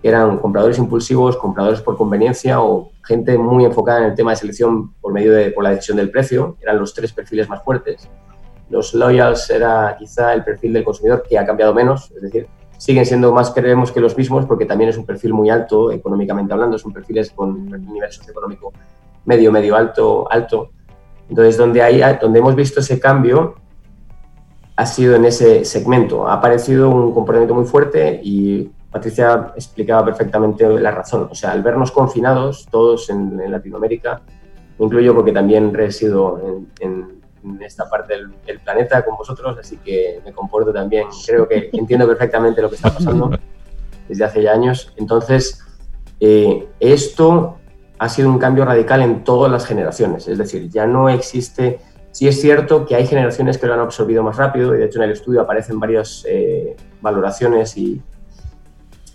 que 0.00 0.08
eran 0.08 0.38
compradores 0.38 0.78
impulsivos, 0.78 1.36
compradores 1.36 1.80
por 1.80 1.96
conveniencia 1.96 2.60
o 2.62 2.92
gente 3.04 3.36
muy 3.36 3.64
enfocada 3.64 4.00
en 4.00 4.04
el 4.06 4.14
tema 4.14 4.30
de 4.30 4.36
selección 4.36 4.94
por 4.94 5.12
medio 5.12 5.32
de 5.32 5.50
por 5.50 5.64
la 5.64 5.70
decisión 5.70 5.98
del 5.98 6.10
precio. 6.10 6.56
Eran 6.62 6.78
los 6.78 6.94
tres 6.94 7.12
perfiles 7.12 7.48
más 7.48 7.62
fuertes. 7.62 8.08
Los 8.70 8.94
loyals 8.94 9.48
era 9.50 9.96
quizá 9.98 10.32
el 10.32 10.44
perfil 10.44 10.72
del 10.72 10.84
consumidor 10.84 11.22
que 11.28 11.38
ha 11.38 11.46
cambiado 11.46 11.72
menos, 11.72 12.10
es 12.16 12.22
decir, 12.22 12.48
siguen 12.78 13.06
siendo 13.06 13.32
más 13.32 13.50
creemos 13.50 13.92
que 13.92 14.00
los 14.00 14.16
mismos 14.16 14.46
porque 14.46 14.66
también 14.66 14.90
es 14.90 14.98
un 14.98 15.06
perfil 15.06 15.32
muy 15.32 15.50
alto 15.50 15.90
económicamente 15.90 16.52
hablando, 16.52 16.76
es 16.76 16.84
un 16.84 16.92
perfil 16.92 17.20
con 17.34 17.64
nivel 17.64 18.12
socioeconómico 18.12 18.72
medio, 19.26 19.52
medio 19.52 19.76
alto, 19.76 20.26
alto. 20.30 20.70
Entonces, 21.28 21.56
donde, 21.56 21.82
hay, 21.82 22.00
donde 22.20 22.38
hemos 22.38 22.54
visto 22.54 22.80
ese 22.80 22.98
cambio 22.98 23.56
ha 24.76 24.86
sido 24.86 25.16
en 25.16 25.24
ese 25.24 25.64
segmento. 25.64 26.28
Ha 26.28 26.34
aparecido 26.34 26.88
un 26.88 27.12
comportamiento 27.12 27.54
muy 27.54 27.64
fuerte 27.64 28.20
y 28.22 28.70
Patricia 28.90 29.52
explicaba 29.54 30.04
perfectamente 30.04 30.68
la 30.80 30.90
razón. 30.90 31.28
O 31.30 31.34
sea, 31.34 31.52
al 31.52 31.62
vernos 31.62 31.90
confinados, 31.90 32.66
todos 32.70 33.10
en, 33.10 33.50
Latinoamérica, 33.50 34.22
incluyo 34.78 35.14
porque 35.14 35.32
también 35.32 35.74
resido 35.74 36.40
en, 36.46 36.68
en 36.80 37.15
en 37.46 37.62
esta 37.62 37.88
parte 37.88 38.14
del, 38.14 38.60
planeta 38.60 39.04
con 39.04 39.16
vosotros, 39.16 39.56
así 39.58 39.76
que 39.78 40.20
me 40.24 40.32
comporto 40.32 40.72
también, 40.72 41.06
creo 41.26 41.48
que 41.48 41.70
entiendo 41.72 42.06
perfectamente 42.06 42.60
lo 42.60 42.68
que 42.68 42.76
está 42.76 42.92
pasando 42.92 43.30
desde 44.08 44.24
hace 44.24 44.42
ya 44.42 44.52
años. 44.52 44.92
Entonces, 44.96 45.64
eh, 46.20 46.66
esto 46.80 47.58
ha 47.98 48.08
sido 48.08 48.28
un 48.28 48.38
cambio 48.38 48.64
radical 48.64 49.02
en 49.02 49.24
todas 49.24 49.50
las 49.50 49.66
generaciones, 49.66 50.28
es 50.28 50.38
decir, 50.38 50.68
ya 50.68 50.86
no 50.86 51.08
existe, 51.08 51.78
sí 52.12 52.28
es 52.28 52.40
cierto 52.40 52.84
que 52.84 52.94
hay 52.94 53.06
generaciones 53.06 53.58
que 53.58 53.66
lo 53.66 53.74
han 53.74 53.80
absorbido 53.80 54.22
más 54.22 54.36
rápido, 54.36 54.74
y 54.74 54.78
de 54.78 54.86
hecho 54.86 54.98
en 54.98 55.04
el 55.04 55.12
estudio 55.12 55.40
aparecen 55.40 55.80
varias 55.80 56.24
eh, 56.28 56.76
valoraciones 57.00 57.76
y, 57.76 58.02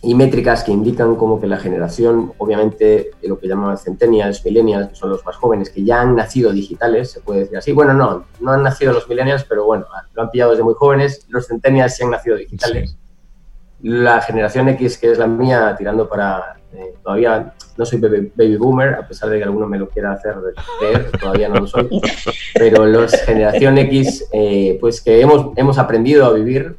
y 0.03 0.15
métricas 0.15 0.63
que 0.63 0.71
indican 0.71 1.15
como 1.15 1.39
que 1.39 1.45
la 1.45 1.57
generación, 1.57 2.33
obviamente, 2.39 3.11
lo 3.21 3.37
que 3.37 3.47
llaman 3.47 3.77
centennials, 3.77 4.43
millennials, 4.43 4.89
que 4.89 4.95
son 4.95 5.11
los 5.11 5.23
más 5.25 5.35
jóvenes, 5.35 5.69
que 5.69 5.83
ya 5.83 6.01
han 6.01 6.15
nacido 6.15 6.51
digitales, 6.51 7.11
se 7.11 7.19
puede 7.19 7.41
decir 7.41 7.57
así. 7.57 7.71
Bueno, 7.71 7.93
no, 7.93 8.25
no 8.39 8.51
han 8.51 8.63
nacido 8.63 8.93
los 8.93 9.07
millennials, 9.07 9.43
pero 9.43 9.65
bueno, 9.65 9.85
lo 10.13 10.21
han 10.23 10.31
pillado 10.31 10.51
desde 10.51 10.63
muy 10.63 10.73
jóvenes. 10.73 11.25
Los 11.29 11.47
centennials 11.47 11.95
sí 11.95 12.03
han 12.03 12.09
nacido 12.09 12.35
digitales. 12.35 12.97
La 13.83 14.21
generación 14.21 14.69
X, 14.69 14.97
que 14.97 15.11
es 15.11 15.19
la 15.19 15.27
mía, 15.27 15.75
tirando 15.77 16.09
para 16.09 16.55
eh, 16.73 16.93
todavía 17.03 17.53
no 17.77 17.85
soy 17.85 17.99
baby, 17.99 18.55
boomer, 18.55 18.93
a 18.93 19.07
pesar 19.07 19.29
de 19.29 19.37
que 19.37 19.43
alguno 19.43 19.67
me 19.67 19.77
lo 19.77 19.89
quiera 19.89 20.13
hacer 20.13 20.35
creer, 20.79 21.11
todavía 21.19 21.49
no 21.49 21.61
lo 21.61 21.67
soy. 21.67 21.89
Pero 22.53 22.85
los 22.85 23.11
generación 23.23 23.77
X, 23.77 24.27
eh, 24.31 24.77
pues 24.79 25.01
que 25.01 25.19
hemos, 25.19 25.51
hemos 25.57 25.77
aprendido 25.77 26.25
a 26.25 26.33
vivir, 26.33 26.77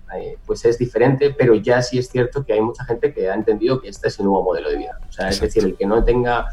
pues 0.52 0.66
es 0.66 0.76
diferente, 0.76 1.34
pero 1.36 1.54
ya 1.54 1.80
sí 1.80 1.98
es 1.98 2.10
cierto 2.10 2.44
que 2.44 2.52
hay 2.52 2.60
mucha 2.60 2.84
gente 2.84 3.14
que 3.14 3.30
ha 3.30 3.32
entendido 3.32 3.80
que 3.80 3.88
este 3.88 4.08
es 4.08 4.18
el 4.18 4.26
nuevo 4.26 4.42
modelo 4.44 4.68
de 4.68 4.76
vida. 4.76 4.98
O 5.08 5.10
sea, 5.10 5.30
es 5.30 5.40
decir, 5.40 5.64
el 5.64 5.74
que 5.78 5.86
no 5.86 6.04
tenga 6.04 6.44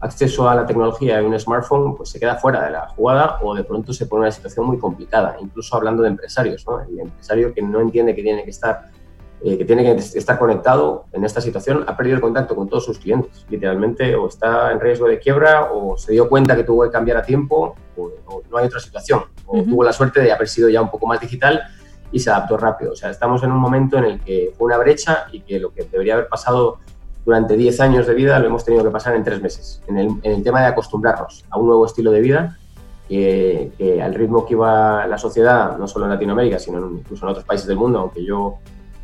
acceso 0.00 0.48
a 0.48 0.54
la 0.54 0.64
tecnología 0.64 1.20
y 1.20 1.26
un 1.26 1.38
smartphone, 1.38 1.94
pues 1.94 2.08
se 2.08 2.18
queda 2.18 2.36
fuera 2.36 2.64
de 2.64 2.70
la 2.70 2.88
jugada 2.88 3.38
o 3.42 3.54
de 3.54 3.62
pronto 3.62 3.92
se 3.92 4.06
pone 4.06 4.20
en 4.20 4.22
una 4.22 4.32
situación 4.32 4.64
muy 4.64 4.78
complicada, 4.78 5.36
incluso 5.38 5.76
hablando 5.76 6.02
de 6.02 6.08
empresarios, 6.08 6.66
¿no? 6.66 6.80
El 6.80 7.00
empresario 7.00 7.52
que 7.52 7.60
no 7.60 7.82
entiende 7.82 8.14
que 8.14 8.22
tiene 8.22 8.44
que 8.44 8.50
estar 8.50 8.90
eh, 9.42 9.58
que 9.58 9.66
tiene 9.66 9.84
que 9.84 10.00
estar 10.00 10.38
conectado 10.38 11.04
en 11.12 11.22
esta 11.22 11.42
situación, 11.42 11.84
ha 11.86 11.94
perdido 11.98 12.16
el 12.16 12.22
contacto 12.22 12.56
con 12.56 12.66
todos 12.66 12.86
sus 12.86 12.98
clientes, 12.98 13.44
literalmente, 13.50 14.14
o 14.14 14.26
está 14.26 14.72
en 14.72 14.80
riesgo 14.80 15.06
de 15.06 15.18
quiebra, 15.18 15.70
o 15.70 15.98
se 15.98 16.12
dio 16.12 16.30
cuenta 16.30 16.56
que 16.56 16.64
tuvo 16.64 16.84
que 16.84 16.90
cambiar 16.90 17.18
a 17.18 17.22
tiempo, 17.22 17.76
o, 17.98 18.10
no 18.50 18.56
hay 18.56 18.64
otra 18.64 18.80
situación, 18.80 19.24
o 19.44 19.62
tuvo 19.62 19.84
la 19.84 19.92
suerte 19.92 20.22
de 20.22 20.32
haber 20.32 20.48
sido 20.48 20.70
ya 20.70 20.80
un 20.80 20.90
poco 20.90 21.06
más 21.06 21.20
digital 21.20 21.60
y 22.14 22.20
se 22.20 22.30
adaptó 22.30 22.56
rápido. 22.56 22.92
O 22.92 22.96
sea, 22.96 23.10
estamos 23.10 23.42
en 23.42 23.50
un 23.50 23.58
momento 23.58 23.98
en 23.98 24.04
el 24.04 24.20
que 24.20 24.54
fue 24.56 24.66
una 24.66 24.78
brecha 24.78 25.26
y 25.32 25.40
que 25.40 25.58
lo 25.58 25.74
que 25.74 25.82
debería 25.82 26.14
haber 26.14 26.28
pasado 26.28 26.78
durante 27.26 27.56
10 27.56 27.80
años 27.80 28.06
de 28.06 28.14
vida 28.14 28.38
lo 28.38 28.46
hemos 28.46 28.64
tenido 28.64 28.84
que 28.84 28.90
pasar 28.90 29.16
en 29.16 29.24
3 29.24 29.42
meses, 29.42 29.82
en 29.88 29.98
el, 29.98 30.08
en 30.22 30.32
el 30.32 30.42
tema 30.44 30.60
de 30.60 30.66
acostumbrarnos 30.66 31.44
a 31.50 31.58
un 31.58 31.66
nuevo 31.66 31.84
estilo 31.84 32.12
de 32.12 32.20
vida 32.20 32.56
que, 33.08 33.72
que, 33.76 34.00
al 34.00 34.14
ritmo 34.14 34.46
que 34.46 34.54
iba 34.54 35.08
la 35.08 35.18
sociedad, 35.18 35.76
no 35.76 35.88
solo 35.88 36.04
en 36.04 36.12
Latinoamérica, 36.12 36.60
sino 36.60 36.88
incluso 36.88 37.26
en 37.26 37.30
otros 37.32 37.44
países 37.44 37.66
del 37.66 37.78
mundo, 37.78 37.98
aunque 37.98 38.24
yo 38.24 38.58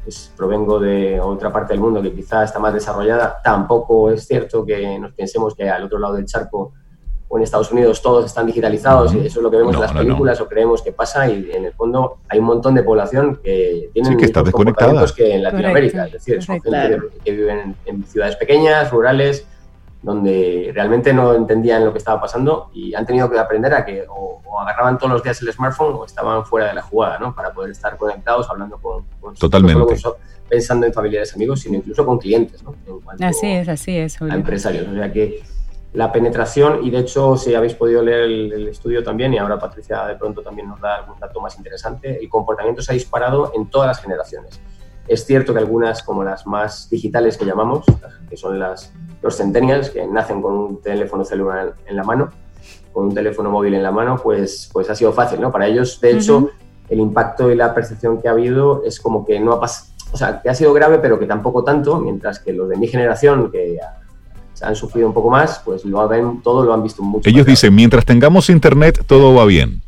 pues, 0.04 0.32
provengo 0.36 0.78
de 0.78 1.18
otra 1.18 1.52
parte 1.52 1.72
del 1.72 1.80
mundo 1.80 2.00
que 2.00 2.12
quizá 2.12 2.44
está 2.44 2.60
más 2.60 2.72
desarrollada, 2.72 3.40
tampoco 3.42 4.12
es 4.12 4.24
cierto 4.24 4.64
que 4.64 5.00
nos 5.00 5.12
pensemos 5.14 5.56
que 5.56 5.68
al 5.68 5.82
otro 5.82 5.98
lado 5.98 6.14
del 6.14 6.26
charco 6.26 6.74
o 7.32 7.38
en 7.38 7.44
Estados 7.44 7.70
Unidos 7.70 8.02
todos 8.02 8.24
están 8.26 8.44
digitalizados 8.44 9.14
y 9.14 9.18
eso 9.26 9.38
es 9.38 9.42
lo 9.42 9.50
que 9.52 9.56
vemos 9.56 9.76
en 9.76 9.80
las 9.80 9.92
películas 9.92 10.40
o 10.40 10.48
creemos 10.48 10.82
que 10.82 10.90
pasa 10.90 11.28
y 11.30 11.48
en 11.52 11.64
el 11.64 11.72
fondo 11.72 12.18
hay 12.28 12.40
un 12.40 12.44
montón 12.44 12.74
de 12.74 12.82
población 12.82 13.38
que 13.42 13.88
tienen 13.92 14.18
que 14.18 14.24
está 14.24 14.42
desconectada 14.42 15.06
que 15.16 15.36
en 15.36 15.44
Latinoamérica, 15.44 16.06
es 16.06 16.12
decir, 16.14 16.42
son 16.42 16.60
gente 16.60 16.98
que 17.24 17.30
viven 17.30 17.76
en 17.86 18.04
ciudades 18.04 18.34
pequeñas, 18.34 18.90
rurales, 18.90 19.46
donde 20.02 20.72
realmente 20.74 21.12
no 21.12 21.32
entendían 21.34 21.84
lo 21.84 21.92
que 21.92 21.98
estaba 21.98 22.20
pasando 22.20 22.68
y 22.74 22.94
han 22.94 23.06
tenido 23.06 23.30
que 23.30 23.38
aprender 23.38 23.74
a 23.74 23.84
que 23.84 24.04
o, 24.08 24.40
agarraban 24.60 24.98
todos 24.98 25.12
los 25.12 25.22
días 25.22 25.40
el 25.42 25.52
smartphone 25.52 25.94
o 25.94 26.04
estaban 26.04 26.44
fuera 26.44 26.66
de 26.66 26.74
la 26.74 26.82
jugada, 26.82 27.20
¿no? 27.20 27.32
Para 27.32 27.52
poder 27.52 27.70
estar 27.70 27.96
conectados, 27.96 28.50
hablando 28.50 28.76
con, 28.78 29.04
Totalmente. 29.36 29.94
pensando 30.48 30.84
en 30.84 30.92
familiares 30.92 31.32
amigos, 31.34 31.60
sino 31.60 31.76
incluso 31.76 32.04
con 32.04 32.18
clientes, 32.18 32.60
¿no? 32.64 32.74
así 33.20 33.46
es, 33.46 33.68
así 33.68 33.96
es. 33.96 34.20
A 34.20 34.34
empresarios. 34.34 34.88
O 34.88 34.94
sea 34.94 35.12
que 35.12 35.42
la 35.92 36.12
penetración, 36.12 36.84
y 36.84 36.90
de 36.90 36.98
hecho, 36.98 37.36
si 37.36 37.54
habéis 37.54 37.74
podido 37.74 38.02
leer 38.02 38.20
el, 38.20 38.68
estudio 38.68 39.02
también, 39.02 39.34
y 39.34 39.38
ahora 39.38 39.58
Patricia 39.58 40.06
de 40.06 40.14
pronto 40.14 40.40
también 40.40 40.68
nos 40.68 40.80
da 40.80 40.96
algún 40.96 41.18
dato 41.18 41.40
más 41.40 41.56
interesante, 41.56 42.18
el 42.20 42.28
comportamiento 42.28 42.80
se 42.80 42.92
ha 42.92 42.94
disparado 42.94 43.52
en 43.54 43.68
todas 43.68 43.88
las 43.88 44.00
generaciones. 44.00 44.60
Es 45.08 45.26
cierto 45.26 45.52
que 45.52 45.58
algunas, 45.58 46.04
como 46.04 46.22
las 46.22 46.46
más 46.46 46.88
digitales 46.88 47.36
que 47.36 47.44
llamamos, 47.44 47.84
que 48.28 48.36
son 48.36 48.60
las, 48.60 48.92
los 49.20 49.36
centennials, 49.36 49.90
que 49.90 50.06
nacen 50.06 50.40
con 50.40 50.54
un 50.54 50.80
teléfono 50.80 51.24
celular 51.24 51.74
en 51.86 51.96
la 51.96 52.04
mano, 52.04 52.30
con 52.92 53.06
un 53.06 53.14
teléfono 53.14 53.50
móvil 53.50 53.74
en 53.74 53.82
la 53.82 53.90
mano, 53.90 54.16
pues, 54.22 54.70
pues 54.72 54.88
ha 54.90 54.94
sido 54.94 55.12
fácil, 55.12 55.40
¿no? 55.40 55.50
Para 55.50 55.66
ellos, 55.66 56.00
de 56.00 56.12
hecho, 56.12 56.50
el 56.88 57.00
impacto 57.00 57.50
y 57.50 57.56
la 57.56 57.74
percepción 57.74 58.20
que 58.20 58.28
ha 58.28 58.32
habido 58.32 58.84
es 58.84 59.00
como 59.00 59.24
que 59.24 59.40
no 59.40 59.52
ha 59.54 59.60
pasado, 59.60 59.90
o 60.12 60.16
sea, 60.16 60.40
que 60.40 60.50
ha 60.50 60.54
sido 60.54 60.72
grave, 60.72 60.98
pero 60.98 61.18
que 61.18 61.26
tampoco 61.26 61.64
tanto, 61.64 61.98
mientras 61.98 62.38
que 62.38 62.52
los 62.52 62.68
de 62.68 62.76
mi 62.76 62.86
generación, 62.86 63.50
que 63.50 63.78
han 64.62 64.76
sufrido 64.76 65.08
un 65.08 65.14
poco 65.14 65.30
más, 65.30 65.60
pues 65.64 65.84
lo 65.84 66.06
ven, 66.08 66.40
todo 66.42 66.64
lo 66.64 66.72
han 66.72 66.82
visto 66.82 67.02
mucho. 67.02 67.28
Ellos 67.28 67.46
dicen, 67.46 67.74
mientras 67.74 68.04
tengamos 68.04 68.50
internet, 68.50 69.04
todo 69.06 69.34
va 69.34 69.44
bien. 69.44 69.82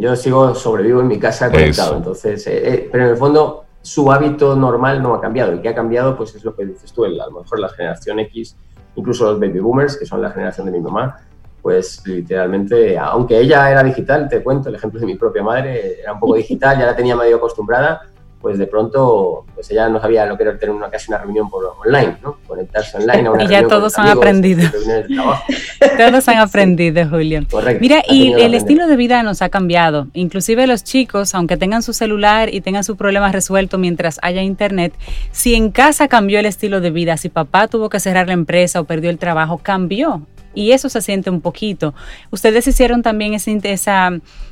Yo 0.00 0.16
sigo, 0.16 0.54
sobrevivo 0.54 1.00
en 1.00 1.08
mi 1.08 1.18
casa 1.18 1.50
conectado, 1.50 1.96
entonces, 1.96 2.46
eh, 2.46 2.74
eh, 2.74 2.88
pero 2.90 3.04
en 3.04 3.10
el 3.10 3.16
fondo 3.16 3.64
su 3.82 4.10
hábito 4.10 4.56
normal 4.56 5.02
no 5.02 5.14
ha 5.14 5.20
cambiado. 5.20 5.52
El 5.52 5.60
que 5.60 5.68
ha 5.68 5.74
cambiado, 5.74 6.16
pues 6.16 6.34
es 6.34 6.44
lo 6.44 6.54
que 6.54 6.64
dices 6.64 6.92
tú, 6.92 7.04
a 7.04 7.08
lo 7.08 7.30
mejor 7.30 7.58
la 7.60 7.68
generación 7.68 8.18
X, 8.20 8.56
incluso 8.96 9.30
los 9.30 9.40
baby 9.40 9.60
boomers, 9.60 9.96
que 9.96 10.06
son 10.06 10.22
la 10.22 10.30
generación 10.30 10.66
de 10.66 10.72
mi 10.72 10.80
mamá, 10.80 11.20
pues 11.60 12.02
literalmente, 12.06 12.98
aunque 12.98 13.38
ella 13.38 13.70
era 13.70 13.82
digital, 13.82 14.28
te 14.28 14.42
cuento 14.42 14.68
el 14.68 14.74
ejemplo 14.74 15.00
de 15.00 15.06
mi 15.06 15.14
propia 15.14 15.42
madre, 15.42 16.00
era 16.00 16.12
un 16.12 16.20
poco 16.20 16.34
digital, 16.34 16.78
ya 16.78 16.86
la 16.86 16.96
tenía 16.96 17.16
medio 17.16 17.36
acostumbrada, 17.36 18.02
pues 18.44 18.58
de 18.58 18.66
pronto 18.66 19.46
pues 19.54 19.70
ella 19.70 19.88
no 19.88 19.98
sabía 20.02 20.26
lo 20.26 20.36
que 20.36 20.42
era 20.42 20.58
tener 20.58 20.74
una, 20.74 20.90
casi 20.90 21.10
una 21.10 21.16
reunión 21.16 21.48
por 21.48 21.64
online, 21.64 22.18
¿no? 22.22 22.36
Conectarse 22.46 22.98
online 22.98 23.26
a 23.26 23.30
una 23.30 23.42
Y 23.42 23.48
ya 23.48 23.66
todos 23.66 23.98
han 23.98 24.08
aprendido. 24.08 24.68
todos 25.96 26.28
han 26.28 26.36
aprendido, 26.36 27.08
Julio. 27.08 27.46
Correcto. 27.50 27.80
Mira, 27.80 28.02
y 28.06 28.34
el 28.34 28.52
estilo 28.52 28.86
de 28.86 28.96
vida 28.96 29.22
nos 29.22 29.40
ha 29.40 29.48
cambiado. 29.48 30.08
Inclusive 30.12 30.66
los 30.66 30.84
chicos, 30.84 31.34
aunque 31.34 31.56
tengan 31.56 31.82
su 31.82 31.94
celular 31.94 32.52
y 32.52 32.60
tengan 32.60 32.84
sus 32.84 32.98
problemas 32.98 33.32
resueltos 33.32 33.80
mientras 33.80 34.18
haya 34.20 34.42
internet, 34.42 34.92
si 35.32 35.54
en 35.54 35.70
casa 35.70 36.06
cambió 36.08 36.38
el 36.38 36.44
estilo 36.44 36.82
de 36.82 36.90
vida, 36.90 37.16
si 37.16 37.30
papá 37.30 37.66
tuvo 37.68 37.88
que 37.88 37.98
cerrar 37.98 38.26
la 38.26 38.34
empresa 38.34 38.78
o 38.78 38.84
perdió 38.84 39.08
el 39.08 39.16
trabajo, 39.16 39.56
cambió 39.56 40.20
y 40.54 40.72
eso 40.72 40.88
se 40.88 41.02
siente 41.02 41.30
un 41.30 41.40
poquito. 41.40 41.94
Ustedes 42.30 42.66
hicieron 42.66 43.02
también 43.02 43.34
ese, 43.34 43.58
esa, 43.64 44.10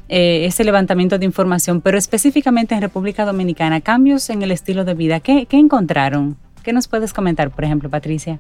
eh, 0.09 0.45
ese 0.47 0.65
levantamiento 0.65 1.19
de 1.19 1.25
información, 1.25 1.81
pero 1.81 1.99
específicamente 1.99 2.75
en 2.75 2.83
República 2.83 3.25
Dominicana, 3.25 3.81
cambios 3.81 4.31
en 4.31 4.43
el 4.43 4.51
estilo 4.51 4.85
de 4.85 4.95
vida. 4.95 5.21
¿Qué, 5.21 5.47
qué 5.47 5.59
encontraron? 5.59 6.37
¿Qué 6.63 6.73
nos 6.73 6.89
puedes 6.89 7.13
comentar, 7.13 7.51
por 7.51 7.65
ejemplo, 7.65 7.91
Patricia? 7.91 8.39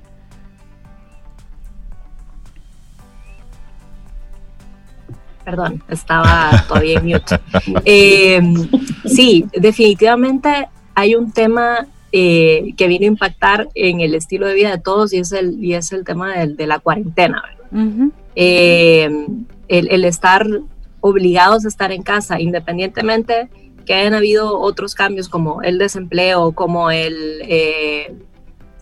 Perdón, 5.44 5.82
estaba 5.88 6.64
todavía 6.68 6.98
en 6.98 7.06
mute. 7.06 7.40
Eh, 7.84 8.40
sí, 9.04 9.44
definitivamente 9.52 10.68
hay 10.94 11.14
un 11.14 11.32
tema 11.32 11.86
eh, 12.14 12.74
que 12.76 12.88
vino 12.88 13.04
a 13.04 13.08
impactar 13.08 13.68
en 13.74 14.00
el 14.02 14.14
estilo 14.14 14.46
de 14.46 14.52
vida 14.52 14.70
de 14.70 14.78
todos 14.78 15.14
y 15.14 15.18
es 15.18 15.32
el, 15.32 15.64
y 15.64 15.72
es 15.72 15.92
el 15.92 16.04
tema 16.04 16.36
de, 16.36 16.66
la 16.66 16.78
cuarentena. 16.78 17.42
Eh, 18.36 19.08
el, 19.68 20.04
estar 20.04 20.46
obligados 21.00 21.64
a 21.64 21.68
estar 21.68 21.90
en 21.90 22.02
casa, 22.02 22.38
independientemente 22.38 23.48
que 23.86 23.94
hayan 23.94 24.12
habido 24.12 24.60
otros 24.60 24.94
cambios 24.94 25.30
como 25.30 25.62
el 25.62 25.78
desempleo, 25.78 26.52
como 26.52 26.90
el, 26.90 27.40
eh, 27.48 28.14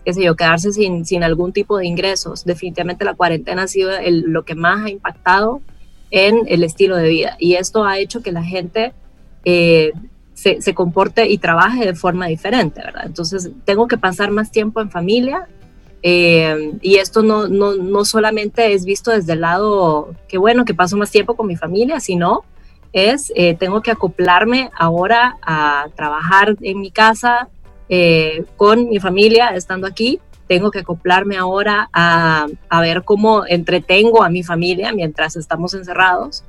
qué 0.03 0.13
sé 0.13 0.23
yo, 0.23 0.35
quedarse 0.35 0.73
sin, 0.73 1.05
sin 1.05 1.23
algún 1.23 1.53
tipo 1.53 1.77
de 1.77 1.87
ingresos. 1.87 2.43
Definitivamente 2.43 3.05
la 3.05 3.13
cuarentena 3.13 3.63
ha 3.63 3.67
sido 3.67 3.91
lo 4.09 4.43
que 4.43 4.55
más 4.55 4.85
ha 4.85 4.89
impactado 4.89 5.61
en 6.11 6.41
el 6.47 6.65
estilo 6.65 6.97
de 6.97 7.07
vida 7.07 7.37
y 7.39 7.53
esto 7.55 7.85
ha 7.85 7.97
hecho 7.97 8.21
que 8.21 8.33
la 8.33 8.43
gente 8.43 8.91
se, 10.41 10.73
comporte 10.73 11.29
y 11.29 11.37
trabaje 11.37 11.85
de 11.85 11.95
forma 11.95 12.27
diferente, 12.27 12.81
¿verdad? 12.81 13.03
Entonces, 13.05 13.51
tengo 13.65 13.87
que 13.87 13.97
pasar 13.97 14.31
más 14.31 14.51
tiempo 14.51 14.81
en 14.81 14.89
familia 14.89 15.47
eh, 16.03 16.73
y 16.81 16.95
esto 16.95 17.21
no, 17.21 17.47
no, 17.47 17.75
no, 17.75 18.05
solamente 18.05 18.73
es 18.73 18.85
visto 18.85 19.11
desde 19.11 19.33
el 19.33 19.41
lado 19.41 20.15
que 20.27 20.39
bueno, 20.39 20.65
que 20.65 20.73
paso 20.73 20.97
más 20.97 21.11
tiempo 21.11 21.35
con 21.35 21.45
mi 21.45 21.55
familia, 21.55 21.99
sino 21.99 22.43
es, 22.91 23.31
eh, 23.35 23.55
tengo 23.55 23.81
que 23.81 23.91
acoplarme 23.91 24.71
ahora 24.75 25.37
a 25.43 25.85
trabajar 25.95 26.55
en 26.61 26.81
mi 26.81 26.91
casa 26.91 27.49
eh, 27.87 28.45
con 28.57 28.89
mi 28.89 28.99
familia, 28.99 29.49
estando 29.49 29.85
aquí. 29.85 30.19
Tengo 30.47 30.71
que 30.71 30.79
acoplarme 30.79 31.37
ahora 31.37 31.89
a, 31.93 32.47
a 32.67 32.81
ver 32.81 33.03
cómo 33.03 33.45
entretengo 33.47 34.23
a 34.23 34.29
mi 34.29 34.43
familia 34.43 34.91
mientras 34.91 35.35
estamos 35.35 35.73
encerrados. 35.73 36.43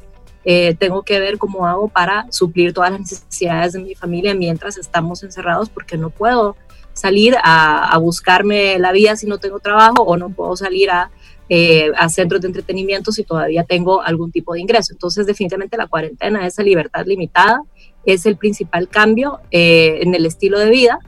Eh, 0.45 0.75
tengo 0.79 1.03
que 1.03 1.21
ver 1.21 1.39
cómo 1.39 1.67
hago 1.67 1.89
para 1.89 2.27
suplir 2.31 2.73
todas 2.73 2.91
las 2.91 3.01
necesidades 3.01 3.75
de 3.75 3.81
mi 3.81 3.95
familia 3.95 4.35
mientras 4.35 4.77
estamos 4.77 5.23
encerrados 5.23 5.71
porque 5.71 5.97
no 5.97 6.11
puedo 6.11 6.57
salir 6.95 7.37
a, 7.43 7.97
buscarme 7.99 8.79
la 8.79 8.93
vida 8.93 9.17
si 9.17 9.27
no 9.27 9.39
tengo 9.39 9.61
trabajo 9.61 10.03
o 10.03 10.17
no 10.17 10.31
puedo 10.31 10.57
salir 10.57 10.91
a, 10.91 11.11
eh, 11.49 11.91
a, 11.97 12.09
centros 12.09 12.41
de 12.43 12.49
entretenimiento 12.49 13.13
si 13.13 13.23
todavía 13.23 13.65
tengo 13.65 14.03
algún 14.03 14.33
tipo 14.33 14.55
de 14.55 14.61
ingreso. 14.61 14.93
Entonces 14.93 15.27
definitivamente 15.27 15.77
la 15.77 15.87
cuarentena, 15.87 16.47
esa 16.47 16.63
libertad 16.63 17.07
limitada 17.07 17.63
es 18.05 18.27
el 18.27 18.37
principal 18.37 18.89
cambio 18.89 19.41
eh, 19.51 20.01
en 20.03 20.15
el 20.15 20.27
estilo 20.27 20.59
de 20.59 20.71
vida. 20.71 20.99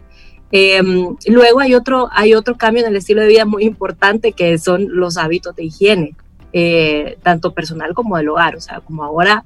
Em, 0.52 1.16
luego 1.26 1.60
hay 1.60 1.74
otro, 1.74 2.08
hay 2.12 2.34
otro 2.34 2.56
cambio 2.56 2.84
en 2.84 2.90
el 2.90 2.96
estilo 2.96 3.22
de 3.22 3.28
vida 3.28 3.44
muy 3.44 3.64
importante 3.64 4.32
que 4.32 4.56
son 4.58 4.86
los 4.88 5.16
hábitos 5.16 5.56
de 5.56 5.64
higiene. 5.64 6.16
Eh, 6.56 7.18
tanto 7.24 7.52
personal 7.52 7.94
como 7.94 8.16
del 8.16 8.28
hogar. 8.28 8.54
O 8.54 8.60
sea, 8.60 8.78
como 8.78 9.02
ahora 9.02 9.44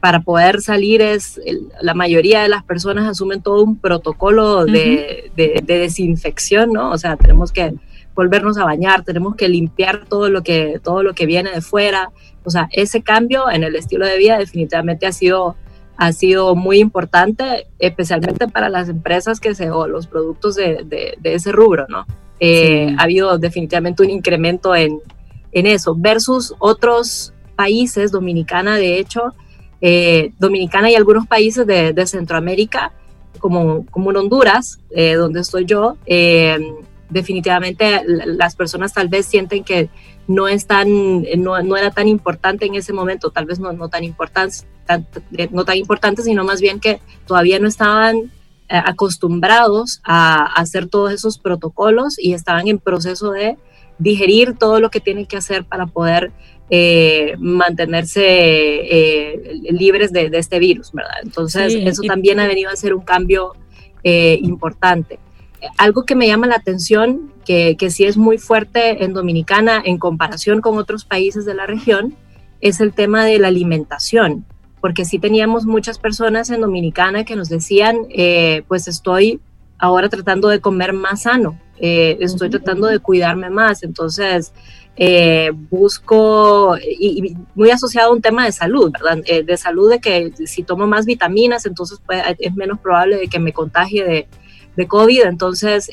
para 0.00 0.20
poder 0.20 0.60
salir 0.60 1.00
es, 1.00 1.40
la 1.80 1.94
mayoría 1.94 2.42
de 2.42 2.50
las 2.50 2.62
personas 2.62 3.08
asumen 3.08 3.40
todo 3.40 3.62
un 3.62 3.78
protocolo 3.78 4.66
de, 4.66 5.30
desinfección, 5.64 6.70
¿no? 6.74 6.90
O 6.90 6.98
sea, 6.98 7.16
tenemos 7.16 7.52
que 7.52 7.72
volvernos 8.14 8.58
a 8.58 8.64
bañar, 8.64 9.02
tenemos 9.02 9.34
que 9.34 9.48
limpiar 9.48 10.04
todo 10.04 10.28
lo 10.28 10.42
que, 10.42 10.78
todo 10.84 11.02
lo 11.02 11.14
que 11.14 11.24
viene 11.24 11.52
de 11.52 11.62
fuera. 11.62 12.10
O 12.44 12.50
sea, 12.50 12.68
ese 12.72 13.00
cambio 13.00 13.50
en 13.50 13.64
el 13.64 13.74
estilo 13.74 14.04
de 14.04 14.18
vida 14.18 14.36
definitivamente 14.36 15.06
ha 15.06 15.12
sido, 15.12 15.56
ha 15.96 16.12
sido 16.12 16.54
muy 16.54 16.80
importante, 16.80 17.66
especialmente 17.78 18.46
para 18.46 18.68
las 18.68 18.90
empresas 18.90 19.40
que 19.40 19.54
se, 19.54 19.70
o 19.70 19.88
los 19.88 20.06
productos 20.06 20.56
de, 20.56 21.16
ese 21.22 21.50
rubro, 21.50 21.86
¿no? 21.88 22.04
Eh, 22.40 22.94
ha 22.98 23.04
habido 23.04 23.38
definitivamente 23.38 24.02
un 24.02 24.10
incremento 24.10 24.74
en, 24.74 25.00
en 25.52 25.66
eso, 25.66 25.94
versus 25.96 26.54
otros 26.58 27.32
países, 27.54 28.10
Dominicana 28.10 28.76
de 28.76 28.98
hecho, 28.98 29.34
eh, 29.80 30.32
Dominicana 30.38 30.90
y 30.90 30.94
algunos 30.94 31.26
países 31.26 31.66
de, 31.66 32.06
Centroamérica, 32.06 32.92
como, 33.40 33.84
como 33.86 34.10
en 34.10 34.16
Honduras, 34.16 34.78
eh, 34.90 35.14
donde 35.14 35.40
estoy 35.40 35.64
yo, 35.64 35.96
eh, 36.06 36.58
definitivamente 37.10 38.02
las 38.06 38.54
personas 38.54 38.94
tal 38.94 39.08
vez 39.08 39.26
sienten 39.26 39.64
que 39.64 39.90
no, 40.28 40.46
es 40.46 40.66
tan, 40.66 41.22
no, 41.36 41.76
era 41.76 41.90
tan 41.90 42.06
importante 42.08 42.64
en 42.64 42.76
ese 42.76 42.92
momento, 42.92 43.30
tal 43.30 43.44
vez 43.44 43.58
no, 43.58 43.72
no, 43.72 43.88
tan 43.88 44.04
importante, 44.04 44.58
no 45.50 45.64
tan 45.64 45.76
importante, 45.76 46.22
sino 46.22 46.44
más 46.44 46.60
bien 46.60 46.78
que 46.78 47.00
todavía 47.26 47.58
no 47.58 47.66
estaban 47.66 48.30
acostumbrados 48.68 50.00
a 50.04 50.44
hacer 50.44 50.86
todos 50.86 51.12
esos 51.12 51.38
protocolos 51.38 52.18
y 52.18 52.32
estaban 52.32 52.68
en 52.68 52.78
proceso 52.78 53.32
de 53.32 53.58
digerir 53.98 54.56
todo 54.58 54.80
lo 54.80 54.90
que 54.90 55.00
tienen 55.00 55.26
que 55.26 55.36
hacer 55.36 55.64
para 55.64 55.86
poder 55.86 56.32
eh, 56.74 57.34
mantenerse 57.38 58.22
eh, 58.24 59.60
libres 59.72 60.10
de, 60.10 60.30
este 60.32 60.58
virus, 60.58 60.90
¿verdad? 60.92 61.16
Entonces, 61.22 61.74
eso 61.74 62.02
también 62.02 62.40
ha 62.40 62.46
venido 62.46 62.70
a 62.70 62.76
ser 62.76 62.94
un 62.94 63.02
cambio 63.02 63.52
eh, 64.02 64.38
importante. 64.40 65.18
Algo 65.76 66.04
que 66.04 66.14
me 66.14 66.26
llama 66.26 66.46
la 66.46 66.56
atención, 66.56 67.32
que, 67.44 67.76
que 67.76 67.90
sí 67.90 68.04
es 68.04 68.16
muy 68.16 68.38
fuerte 68.38 69.04
en 69.04 69.12
Dominicana 69.12 69.82
en 69.84 69.98
comparación 69.98 70.62
con 70.62 70.78
otros 70.78 71.04
países 71.04 71.44
de 71.44 71.54
la 71.54 71.66
región, 71.66 72.16
es 72.62 72.80
el 72.80 72.94
tema 72.94 73.24
de 73.24 73.38
la 73.38 73.48
alimentación, 73.48 74.46
porque 74.80 75.04
sí 75.04 75.18
teníamos 75.18 75.66
muchas 75.66 75.98
personas 75.98 76.48
en 76.48 76.62
Dominicana 76.62 77.24
que 77.24 77.36
nos 77.36 77.50
decían, 77.50 78.06
pues 78.66 78.88
estoy 78.88 79.40
ahora 79.82 80.08
tratando 80.08 80.46
de 80.46 80.60
comer 80.60 80.92
más 80.92 81.22
sano, 81.22 81.58
eh, 81.76 82.16
estoy 82.20 82.48
tratando 82.50 82.86
de 82.86 83.00
cuidarme 83.00 83.50
más, 83.50 83.82
entonces 83.82 84.52
eh, 84.96 85.50
busco, 85.52 86.76
y, 86.78 87.34
muy 87.56 87.70
asociado 87.70 88.10
a 88.10 88.14
un 88.14 88.22
tema 88.22 88.44
de 88.44 88.52
salud, 88.52 88.92
¿verdad? 88.92 89.18
Eh, 89.26 89.42
de 89.42 89.56
salud 89.56 89.90
de 89.90 89.98
que 89.98 90.32
si 90.46 90.62
tomo 90.62 90.86
más 90.86 91.04
vitaminas, 91.04 91.66
entonces 91.66 91.98
pues, 92.06 92.22
es 92.38 92.54
menos 92.54 92.78
probable 92.78 93.16
de 93.16 93.26
que 93.26 93.40
me 93.40 93.52
contagie 93.52 94.04
de, 94.04 94.28
de 94.76 94.86
COVID, 94.86 95.22
entonces 95.22 95.90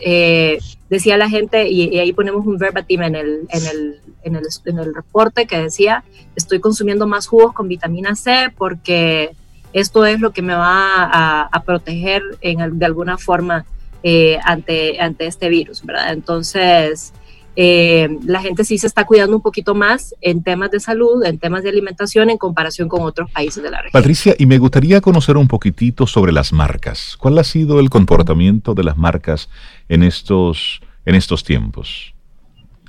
decía 0.88 1.18
la 1.18 1.28
gente, 1.28 1.68
y, 1.68 1.98
ahí 1.98 2.14
ponemos 2.14 2.46
un 2.46 2.60
verbatim 2.60 3.02
en 3.02 3.16
el, 3.16 3.48
en, 3.50 3.66
el, 3.66 4.00
en, 4.22 4.36
el, 4.36 4.44
en 4.66 4.78
el 4.78 4.94
reporte 4.94 5.48
que 5.48 5.58
decía, 5.58 6.04
estoy 6.36 6.60
consumiendo 6.60 7.08
más 7.08 7.26
jugos 7.26 7.54
con 7.54 7.68
vitamina 7.68 8.14
C 8.14 8.54
porque 8.56 9.32
esto 9.74 10.06
es 10.06 10.20
lo 10.20 10.32
que 10.32 10.44
me 10.44 10.54
va 10.54 11.04
a, 11.04 11.42
a 11.52 11.64
proteger 11.64 12.22
en, 12.42 12.78
de 12.78 12.86
alguna 12.86 13.18
forma 13.18 13.66
eh, 14.04 14.40
ante, 14.44 15.00
ante 15.00 15.26
este 15.26 15.50
virus, 15.50 15.86
¿verdad? 15.86 16.14
Entonces, 16.14 17.14
eh, 17.56 18.08
la 18.26 18.42
gente 18.42 18.64
sí 18.64 18.78
se 18.78 18.88
está 18.88 19.06
cuidando 19.06 19.36
un 19.36 19.42
poquito 19.42 19.76
más 19.76 20.16
en 20.22 20.44
temas 20.44 20.72
de 20.72 20.80
salud, 20.80 21.24
en 21.26 21.40
temas 21.40 21.64
de 21.64 21.70
alimentación 21.70 22.30
en 22.30 22.38
comparación 22.38 22.88
con 22.88 23.02
otros 23.02 23.30
países 23.32 23.62
de 23.62 23.70
la 23.70 23.82
región. 23.82 23.92
Patricia, 23.92 24.36
y 24.38 24.46
me 24.46 24.58
gustaría 24.58 25.02
conocer 25.02 25.36
un 25.36 25.48
poquitito 25.48 26.08
sobre 26.08 26.32
las 26.32 26.54
marcas. 26.54 27.18
¿Cuál 27.20 27.38
ha 27.38 27.44
sido 27.44 27.80
el 27.80 27.90
comportamiento 27.90 28.74
de 28.74 28.84
las 28.84 28.98
marcas 28.98 29.50
en 29.90 30.04
estos, 30.04 30.82
en 31.06 31.16
estos 31.16 31.44
tiempos? 31.44 32.14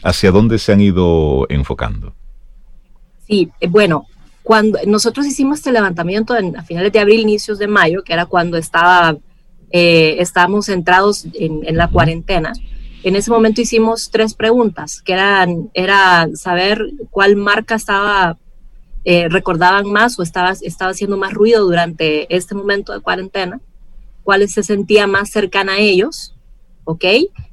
¿Hacia 0.03 0.31
dónde 0.31 0.59
se 0.59 0.73
han 0.73 0.81
ido 0.81 1.47
enfocando? 1.49 2.15
Sí, 3.27 3.51
eh, 3.61 3.67
bueno, 3.69 4.07
cuando 4.43 4.79
nosotros 4.87 5.27
hicimos 5.27 5.59
este 5.59 5.73
levantamiento 5.73 6.35
a 6.35 6.63
finales 6.63 6.93
de 6.93 6.99
abril, 7.01 7.21
inicios 7.21 7.59
de 7.59 7.67
mayo, 7.67 8.03
que 8.03 8.13
era 8.13 8.27
cuando 8.27 8.57
estaba, 8.57 9.17
eh, 9.71 10.17
estábamos 10.19 10.67
centrados 10.67 11.27
en, 11.35 11.61
en 11.65 11.77
la 11.77 11.89
cuarentena, 11.89 12.53
en 13.03 13.17
ese 13.17 13.31
momento 13.31 13.61
hicimos 13.63 14.11
tres 14.11 14.35
preguntas, 14.35 15.01
que 15.01 15.15
eran 15.15 15.71
era 15.73 16.29
saber 16.35 16.85
cuál 17.11 17.37
marca 17.37 17.75
estaba 17.75 18.37
eh, 19.05 19.29
recordaban 19.31 19.91
más 19.91 20.19
o 20.19 20.23
estaba, 20.23 20.53
estaba 20.61 20.91
haciendo 20.91 21.17
más 21.17 21.33
ruido 21.33 21.65
durante 21.65 22.35
este 22.35 22.55
momento 22.55 22.93
de 22.93 23.01
cuarentena, 23.01 23.59
cuál 24.23 24.47
se 24.49 24.63
sentía 24.63 25.07
más 25.07 25.31
cercana 25.31 25.75
a 25.75 25.79
ellos, 25.79 26.35
¿ok? 26.85 27.05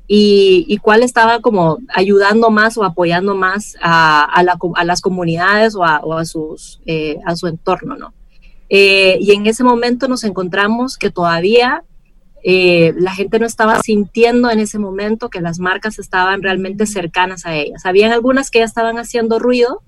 Y, 0.10 0.78
cuál 0.82 1.04
estaba 1.04 1.40
como 1.40 1.80
ayudando 1.94 2.50
más 2.50 2.78
o 2.78 2.84
apoyando 2.84 3.36
más 3.36 3.76
a, 3.82 4.44
las 4.84 5.02
comunidades 5.02 5.76
o 5.76 5.84
a, 5.84 6.26
sus, 6.26 6.82
eh, 6.86 7.18
a 7.26 7.36
su 7.36 7.48
entorno, 7.48 7.96
¿no? 7.96 8.14
Eh, 8.70 9.18
y 9.22 9.32
en 9.32 9.48
ese 9.48 9.64
momento 9.64 10.10
nos 10.10 10.26
encontramos 10.26 10.98
que 10.98 11.10
todavía 11.10 11.84
eh, 12.50 12.94
la 12.98 13.14
gente 13.14 13.40
no 13.40 13.46
estaba 13.46 13.82
sintiendo 13.82 14.50
en 14.50 14.60
ese 14.60 14.80
momento 14.80 15.30
que 15.30 15.42
las 15.42 15.60
marcas 15.60 16.00
estaban 16.00 16.42
realmente 16.42 16.86
cercanas 16.86 17.46
a 17.46 17.54
ellas. 17.54 17.86
Habían 17.86 18.14
algunas 18.14 18.50
que 18.50 18.60
ya 18.60 18.64
estaban 18.64 18.98
haciendo 19.00 19.38
ruido 19.38 19.82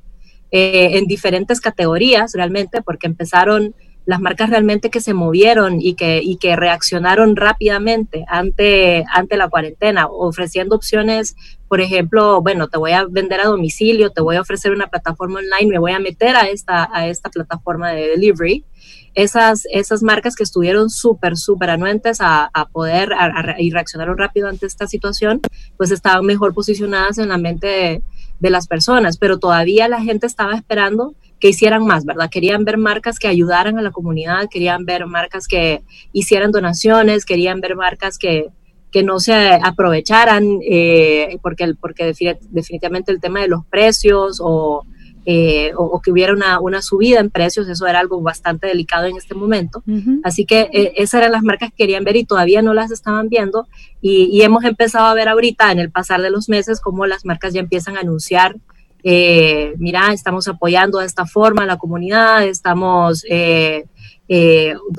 eh, 0.51 0.97
en 0.97 1.05
diferentes 1.05 1.61
categorías 1.61 2.33
realmente, 2.33 2.81
porque 2.81 3.07
empezaron 3.07 3.75
las 4.03 4.19
marcas 4.19 4.49
realmente 4.49 4.89
que 4.89 4.99
se 4.99 5.13
movieron 5.13 5.79
y 5.79 5.93
que, 5.93 6.19
y 6.21 6.35
que 6.35 6.57
reaccionaron 6.57 7.37
rápidamente 7.37 8.25
ante, 8.27 9.05
ante 9.09 9.37
la 9.37 9.47
cuarentena, 9.47 10.07
ofreciendo 10.07 10.75
opciones, 10.75 11.37
por 11.69 11.79
ejemplo, 11.79 12.41
bueno, 12.41 12.67
te 12.67 12.77
voy 12.77 12.91
a 12.91 13.05
vender 13.05 13.39
a 13.39 13.45
domicilio, 13.45 14.09
te 14.09 14.21
voy 14.21 14.35
a 14.35 14.41
ofrecer 14.41 14.73
una 14.73 14.87
plataforma 14.87 15.39
online, 15.39 15.71
me 15.71 15.79
voy 15.79 15.93
a 15.93 15.99
meter 15.99 16.35
a 16.35 16.49
esta, 16.49 16.89
a 16.91 17.07
esta 17.07 17.29
plataforma 17.29 17.91
de 17.91 18.09
delivery 18.09 18.65
esas, 19.13 19.63
esas 19.71 20.03
marcas 20.03 20.35
que 20.35 20.43
estuvieron 20.43 20.89
súper, 20.89 21.37
súper 21.37 21.69
anuentes 21.69 22.19
a, 22.21 22.49
poder 22.71 23.11
y 23.57 23.71
reaccionaron 23.71 24.17
rápido 24.17 24.47
ante 24.47 24.65
esta 24.65 24.87
situación, 24.87 25.41
pues 25.77 25.91
estaban 25.91 26.25
mejor 26.25 26.53
posicionadas 26.53 27.17
en 27.17 27.29
la 27.29 27.37
mente 27.37 28.01
de, 28.39 28.49
las 28.49 28.67
personas, 28.67 29.17
pero 29.17 29.37
todavía 29.37 29.87
la 29.87 30.01
gente 30.01 30.25
estaba 30.25 30.53
esperando 30.53 31.13
que 31.39 31.49
hicieran 31.49 31.85
más, 31.85 32.05
¿verdad? 32.05 32.29
Querían 32.29 32.63
ver 32.63 32.77
marcas 32.77 33.19
que 33.19 33.27
ayudaran 33.27 33.77
a 33.77 33.81
la 33.81 33.91
comunidad, 33.91 34.47
querían 34.49 34.85
ver 34.85 35.05
marcas 35.05 35.47
que 35.47 35.81
hicieran 36.13 36.51
donaciones, 36.51 37.25
querían 37.25 37.59
ver 37.61 37.75
marcas 37.75 38.17
que, 38.17 38.47
que 38.91 39.03
no 39.03 39.19
se 39.19 39.33
aprovecharan, 39.61 40.59
eh, 40.69 41.37
porque, 41.41 41.73
porque 41.79 42.13
definitivamente 42.49 43.11
el 43.11 43.19
tema 43.19 43.41
de 43.41 43.47
los 43.47 43.65
precios 43.65 44.39
o 44.41 44.85
eh, 45.31 45.73
o, 45.75 46.01
que 46.01 46.09
hubiera 46.09 46.33
una, 46.33 46.59
una, 46.59 46.81
subida 46.81 47.19
en 47.19 47.29
precios, 47.29 47.69
eso 47.69 47.85
era 47.85 47.99
algo 47.99 48.19
bastante 48.19 48.65
delicado 48.65 49.05
en 49.05 49.15
este 49.15 49.35
momento. 49.35 49.83
Así 50.23 50.43
que 50.43 50.71
eh, 50.73 50.93
esas 50.95 51.21
eran 51.21 51.33
las 51.33 51.43
marcas 51.43 51.69
que 51.69 51.75
querían 51.83 52.03
ver 52.03 52.15
y 52.15 52.23
todavía 52.23 52.63
no 52.63 52.73
las 52.73 52.89
estaban 52.89 53.29
viendo. 53.29 53.67
Y, 54.01 54.41
hemos 54.41 54.63
empezado 54.63 55.05
a 55.05 55.13
ver 55.13 55.29
ahorita 55.29 55.71
en 55.71 55.77
el 55.77 55.91
pasar 55.91 56.23
de 56.23 56.31
los 56.31 56.49
meses 56.49 56.81
cómo 56.81 57.05
las 57.05 57.25
marcas 57.25 57.53
ya 57.53 57.59
empiezan 57.59 57.95
a 57.95 57.99
anunciar, 57.99 58.55
eh, 59.03 59.75
mira, 59.77 60.13
estamos 60.13 60.47
apoyando 60.47 60.97
de 60.97 61.05
esta 61.05 61.27
forma 61.27 61.61
a 61.61 61.67
la 61.67 61.77
comunidad, 61.77 62.43
estamos... 62.43 63.23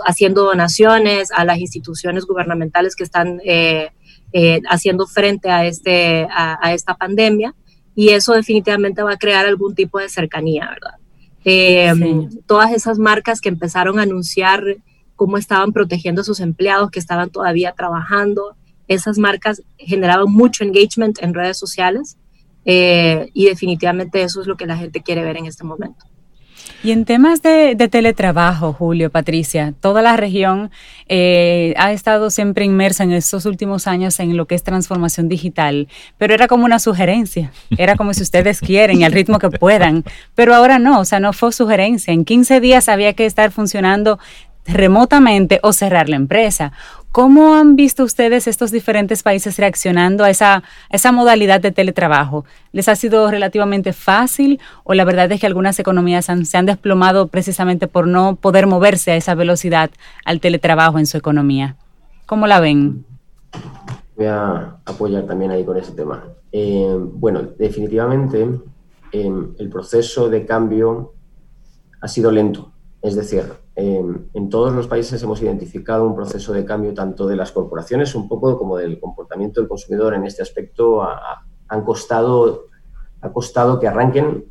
haciendo 0.07 0.45
donaciones 0.45 1.33
a 1.33 1.45
las 1.45 1.59
instituciones 1.59 2.25
gubernamentales 2.25 2.95
que 2.95 3.05
están 3.05 3.41
haciendo 4.69 5.07
frente 5.09 5.51
a, 5.51 5.67
este, 5.67 6.29
a 6.31 6.73
esta 6.73 6.95
pandemia 6.95 7.55
y 7.95 8.11
eso 8.11 8.33
definitivamente 8.33 9.03
va 9.03 9.13
a 9.13 9.19
crear 9.19 9.47
algún 9.47 9.75
tipo 9.75 9.99
de 9.99 10.09
cercanía, 10.09 10.69
¿verdad? 10.69 10.95
Eh, 11.45 11.93
todas 12.47 12.73
esas 12.73 12.99
marcas 12.99 13.41
que 13.41 13.49
empezaron 13.49 13.99
a 13.99 14.03
anunciar 14.03 14.63
cómo 15.17 15.37
estaban 15.37 15.73
protegiendo 15.73 16.21
a 16.21 16.25
sus 16.25 16.41
empleados 16.41 16.91
que 16.91 16.99
estaban 16.99 17.31
todavía 17.31 17.73
trabajando, 17.73 18.57
esas 18.89 19.19
marcas 19.19 19.63
generaban 19.79 20.31
mucho 20.31 20.65
engagement 20.65 21.23
en 21.23 21.35
redes 21.35 21.59
sociales 21.59 22.17
eh, 22.65 23.29
y 23.33 23.47
definitivamente 23.47 24.23
eso 24.23 24.41
es 24.41 24.47
lo 24.47 24.57
que 24.57 24.67
la 24.67 24.77
gente 24.77 25.03
quiere 25.03 25.23
ver 25.23 25.37
en 25.37 25.47
este 25.47 25.65
momento. 25.65 26.07
Y 26.83 26.93
en 26.93 27.05
temas 27.05 27.43
de, 27.43 27.77
teletrabajo, 27.91 28.73
Julio, 28.73 29.11
Patricia, 29.11 29.75
toda 29.81 30.01
la 30.01 30.17
región 30.17 30.71
eh, 31.09 31.75
ha 31.77 31.93
estado 31.93 32.31
siempre 32.31 32.65
inmersa 32.65 33.05
en 33.05 33.13
estos 33.13 33.45
últimos 33.45 33.87
años 33.87 34.19
en 34.19 34.37
lo 34.37 34.47
que 34.47 34.55
es 34.55 34.63
transformación 34.63 35.29
digital, 35.29 35.89
pero 36.17 36.33
era 36.33 36.49
como 36.49 36.65
una 36.65 36.79
sugerencia, 36.79 37.53
era 37.77 37.97
como 37.97 38.15
si 38.15 38.23
ustedes 38.23 38.61
quieren 38.63 39.01
y 39.01 39.05
al 39.05 39.13
ritmo 39.13 39.39
que 39.39 39.51
puedan, 39.51 40.05
pero 40.35 40.55
ahora 40.55 40.79
no, 40.79 41.01
o 41.01 41.05
sea, 41.05 41.21
no 41.21 41.35
fue 41.35 41.53
sugerencia, 41.53 42.15
en 42.15 42.25
15 42.25 42.61
días 42.61 42.89
había 42.89 43.13
que 43.13 43.27
estar 43.27 43.51
funcionando 43.51 44.19
remotamente 44.67 45.61
o 45.63 45.73
cerrar 45.73 46.09
la 46.09 46.17
empresa. 46.17 46.73
¿Cómo 47.13 47.57
han 47.57 47.75
visto 47.75 48.05
ustedes 48.05 48.47
estos 48.47 48.71
diferentes 48.71 49.25
países 49.25 49.57
reaccionando 49.57 50.23
a 50.23 50.31
esa, 50.31 50.63
modalidad 51.13 51.61
de 51.61 51.73
teletrabajo? 51.73 52.45
¿Les 52.71 52.89
ha 52.89 52.95
sido 52.95 53.29
relativamente 53.29 53.93
fácil 53.93 54.61
o 54.85 54.95
la 54.95 55.05
verdad 55.05 55.33
es 55.33 55.41
que 55.41 55.47
algunas 55.47 55.81
economías 55.81 56.27
se 56.45 56.57
han 56.57 56.67
desplomado 56.67 57.27
precisamente 57.27 57.89
por 57.89 58.07
no 58.07 58.37
poder 58.37 58.69
moverse 58.69 59.11
a 59.11 59.17
esa 59.17 59.35
velocidad 59.35 59.91
al 60.25 60.41
teletrabajo 60.41 61.01
en 61.01 61.07
su 61.07 61.17
economía? 61.17 61.75
¿Cómo 62.27 62.47
la 62.47 62.61
ven? 62.61 63.05
Voy 64.15 64.27
a 64.27 64.77
apoyar 64.85 65.25
también 65.25 65.51
ahí 65.51 65.65
con 65.65 65.77
ese 65.79 65.91
tema. 65.91 66.23
Eh, 66.53 66.97
bueno, 66.97 67.43
definitivamente 67.59 68.49
eh, 69.11 69.33
el 69.59 69.69
proceso 69.69 70.31
de 70.31 70.47
cambio 70.47 71.15
ha 72.01 72.07
sido 72.07 72.31
lento. 72.31 72.71
Es 73.03 73.17
decir, 73.17 73.47
en 73.81 74.49
todos 74.49 74.73
los 74.73 74.87
países 74.87 75.23
hemos 75.23 75.43
identificado 75.43 76.07
un 76.07 76.15
proceso 76.15 76.53
de 76.53 76.65
cambio 76.65 76.95
tanto 76.95 77.27
de 77.27 77.37
las 77.37 77.53
corporaciones 77.53 78.15
un 78.15 78.29
poco 78.29 78.59
como 78.59 78.77
del 78.77 78.99
comportamiento 79.01 79.61
del 79.61 79.69
consumidor 79.69 80.15
en 80.15 80.25
este 80.25 80.43
aspecto. 80.43 81.03
han 81.69 81.85
costado, 81.85 82.67
ha 83.21 83.33
costado 83.33 83.79
que 83.79 83.89
arranquen 83.89 84.45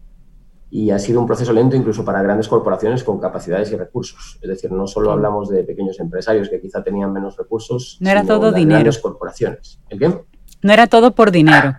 y 0.71 0.91
ha 0.91 0.99
sido 0.99 1.19
un 1.19 1.27
proceso 1.27 1.51
lento 1.51 1.75
incluso 1.75 2.05
para 2.05 2.21
grandes 2.21 2.47
corporaciones 2.47 3.03
con 3.03 3.19
capacidades 3.19 3.71
y 3.71 3.75
recursos. 3.75 4.37
Es 4.41 4.49
decir, 4.49 4.71
no 4.71 4.87
solo 4.87 5.11
hablamos 5.11 5.49
de 5.49 5.63
pequeños 5.63 5.99
empresarios 5.99 6.49
que 6.49 6.61
quizá 6.61 6.83
tenían 6.83 7.11
menos 7.11 7.37
recursos, 7.37 7.97
no 7.99 8.09
era 8.09 8.23
todo 8.23 8.51
dinero. 8.51 8.79
grandes 8.79 8.99
corporaciones. 8.99 9.79
¿El 9.89 9.99
qué? 9.99 10.21
No 10.61 10.73
era 10.73 10.87
todo 10.87 11.15
por 11.15 11.31
dinero. 11.31 11.75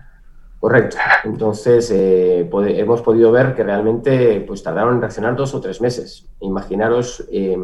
Correcto. 0.61 0.97
Entonces, 1.23 1.89
eh, 1.89 2.47
hemos 2.51 3.01
podido 3.01 3.31
ver 3.31 3.55
que 3.55 3.63
realmente 3.63 4.41
pues, 4.41 4.61
tardaron 4.61 4.93
en 4.93 5.01
reaccionar 5.01 5.35
dos 5.35 5.55
o 5.55 5.59
tres 5.59 5.81
meses. 5.81 6.29
Imaginaros 6.39 7.27
eh, 7.31 7.57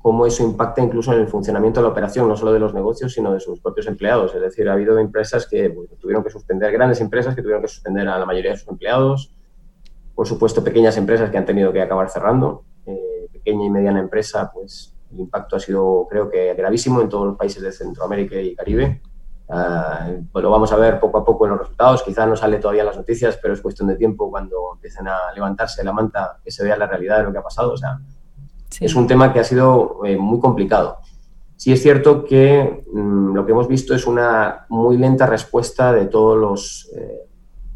cómo 0.00 0.26
eso 0.26 0.42
impacta 0.42 0.82
incluso 0.82 1.12
en 1.12 1.20
el 1.20 1.28
funcionamiento 1.28 1.78
de 1.78 1.84
la 1.84 1.92
operación, 1.92 2.28
no 2.28 2.36
solo 2.36 2.52
de 2.52 2.58
los 2.58 2.74
negocios, 2.74 3.12
sino 3.12 3.32
de 3.32 3.38
sus 3.38 3.60
propios 3.60 3.86
empleados. 3.86 4.34
Es 4.34 4.40
decir, 4.40 4.68
ha 4.68 4.72
habido 4.72 4.98
empresas 4.98 5.46
que 5.46 5.72
tuvieron 6.00 6.24
que 6.24 6.30
suspender, 6.30 6.72
grandes 6.72 7.00
empresas 7.00 7.32
que 7.32 7.42
tuvieron 7.42 7.62
que 7.62 7.68
suspender 7.68 8.08
a 8.08 8.18
la 8.18 8.26
mayoría 8.26 8.50
de 8.50 8.56
sus 8.56 8.66
empleados. 8.66 9.32
Por 10.12 10.26
supuesto, 10.26 10.64
pequeñas 10.64 10.96
empresas 10.96 11.30
que 11.30 11.38
han 11.38 11.46
tenido 11.46 11.72
que 11.72 11.80
acabar 11.80 12.10
cerrando. 12.10 12.64
Eh, 12.86 13.28
pequeña 13.32 13.66
y 13.66 13.70
mediana 13.70 14.00
empresa, 14.00 14.50
pues 14.52 14.92
el 15.12 15.20
impacto 15.20 15.54
ha 15.54 15.60
sido, 15.60 16.08
creo 16.10 16.28
que, 16.28 16.54
gravísimo 16.54 17.00
en 17.02 17.08
todos 17.08 17.28
los 17.28 17.36
países 17.36 17.62
de 17.62 17.70
Centroamérica 17.70 18.34
y 18.34 18.56
Caribe. 18.56 19.00
Uh, 19.48 20.24
pues 20.32 20.42
lo 20.42 20.50
vamos 20.50 20.72
a 20.72 20.76
ver 20.76 20.98
poco 20.98 21.18
a 21.18 21.24
poco 21.24 21.44
en 21.44 21.52
los 21.52 21.60
resultados. 21.60 22.02
Quizás 22.02 22.28
no 22.28 22.36
sale 22.36 22.58
todavía 22.58 22.82
en 22.82 22.86
las 22.86 22.96
noticias, 22.96 23.38
pero 23.40 23.54
es 23.54 23.60
cuestión 23.60 23.88
de 23.88 23.96
tiempo 23.96 24.30
cuando 24.30 24.74
empiecen 24.74 25.06
a 25.06 25.32
levantarse 25.34 25.84
la 25.84 25.92
manta 25.92 26.38
que 26.42 26.50
se 26.50 26.64
vea 26.64 26.76
la 26.76 26.86
realidad 26.86 27.18
de 27.18 27.24
lo 27.24 27.32
que 27.32 27.38
ha 27.38 27.42
pasado. 27.42 27.72
O 27.72 27.76
sea, 27.76 28.00
es 28.80 28.94
un 28.94 29.06
tema 29.06 29.32
que 29.32 29.40
ha 29.40 29.44
sido 29.44 30.04
eh, 30.04 30.16
muy 30.16 30.40
complicado. 30.40 30.98
Sí 31.56 31.72
es 31.72 31.80
cierto 31.80 32.24
que 32.24 32.84
mm, 32.92 33.34
lo 33.34 33.46
que 33.46 33.52
hemos 33.52 33.68
visto 33.68 33.94
es 33.94 34.06
una 34.06 34.66
muy 34.68 34.98
lenta 34.98 35.26
respuesta 35.26 35.92
de 35.92 36.06
todos 36.06 36.36
los... 36.36 36.90
Eh, 36.96 37.22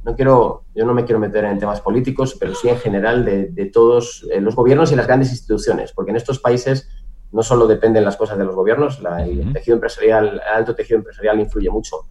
no 0.03 0.17
quiero, 0.17 0.65
yo 0.75 0.87
no 0.87 0.95
me 0.95 1.05
quiero 1.05 1.21
meter 1.21 1.45
en 1.45 1.59
temas 1.59 1.81
políticos, 1.81 2.37
pero 2.41 2.55
sí 2.55 2.69
en 2.69 2.79
general 2.79 3.25
de, 3.25 3.49
de 3.49 3.67
todos 3.67 4.27
eh, 4.33 4.41
los 4.41 4.57
gobiernos 4.57 4.91
y 4.93 4.97
las 4.97 5.07
grandes 5.07 5.31
instituciones, 5.31 5.93
porque 5.93 6.11
en 6.11 6.17
estos 6.17 6.39
países 6.39 6.89
no 7.33 7.43
solo 7.43 7.67
dependen 7.67 8.05
las 8.05 8.17
cosas 8.17 8.39
de 8.39 8.45
los 8.45 8.55
gobiernos, 8.55 9.01
el 9.19 9.53
tejido 9.53 9.77
empresarial, 9.77 10.29
el 10.29 10.41
alto 10.41 10.75
tejido 10.75 10.99
empresarial 10.99 11.41
influye 11.41 11.71
mucho 11.71 12.07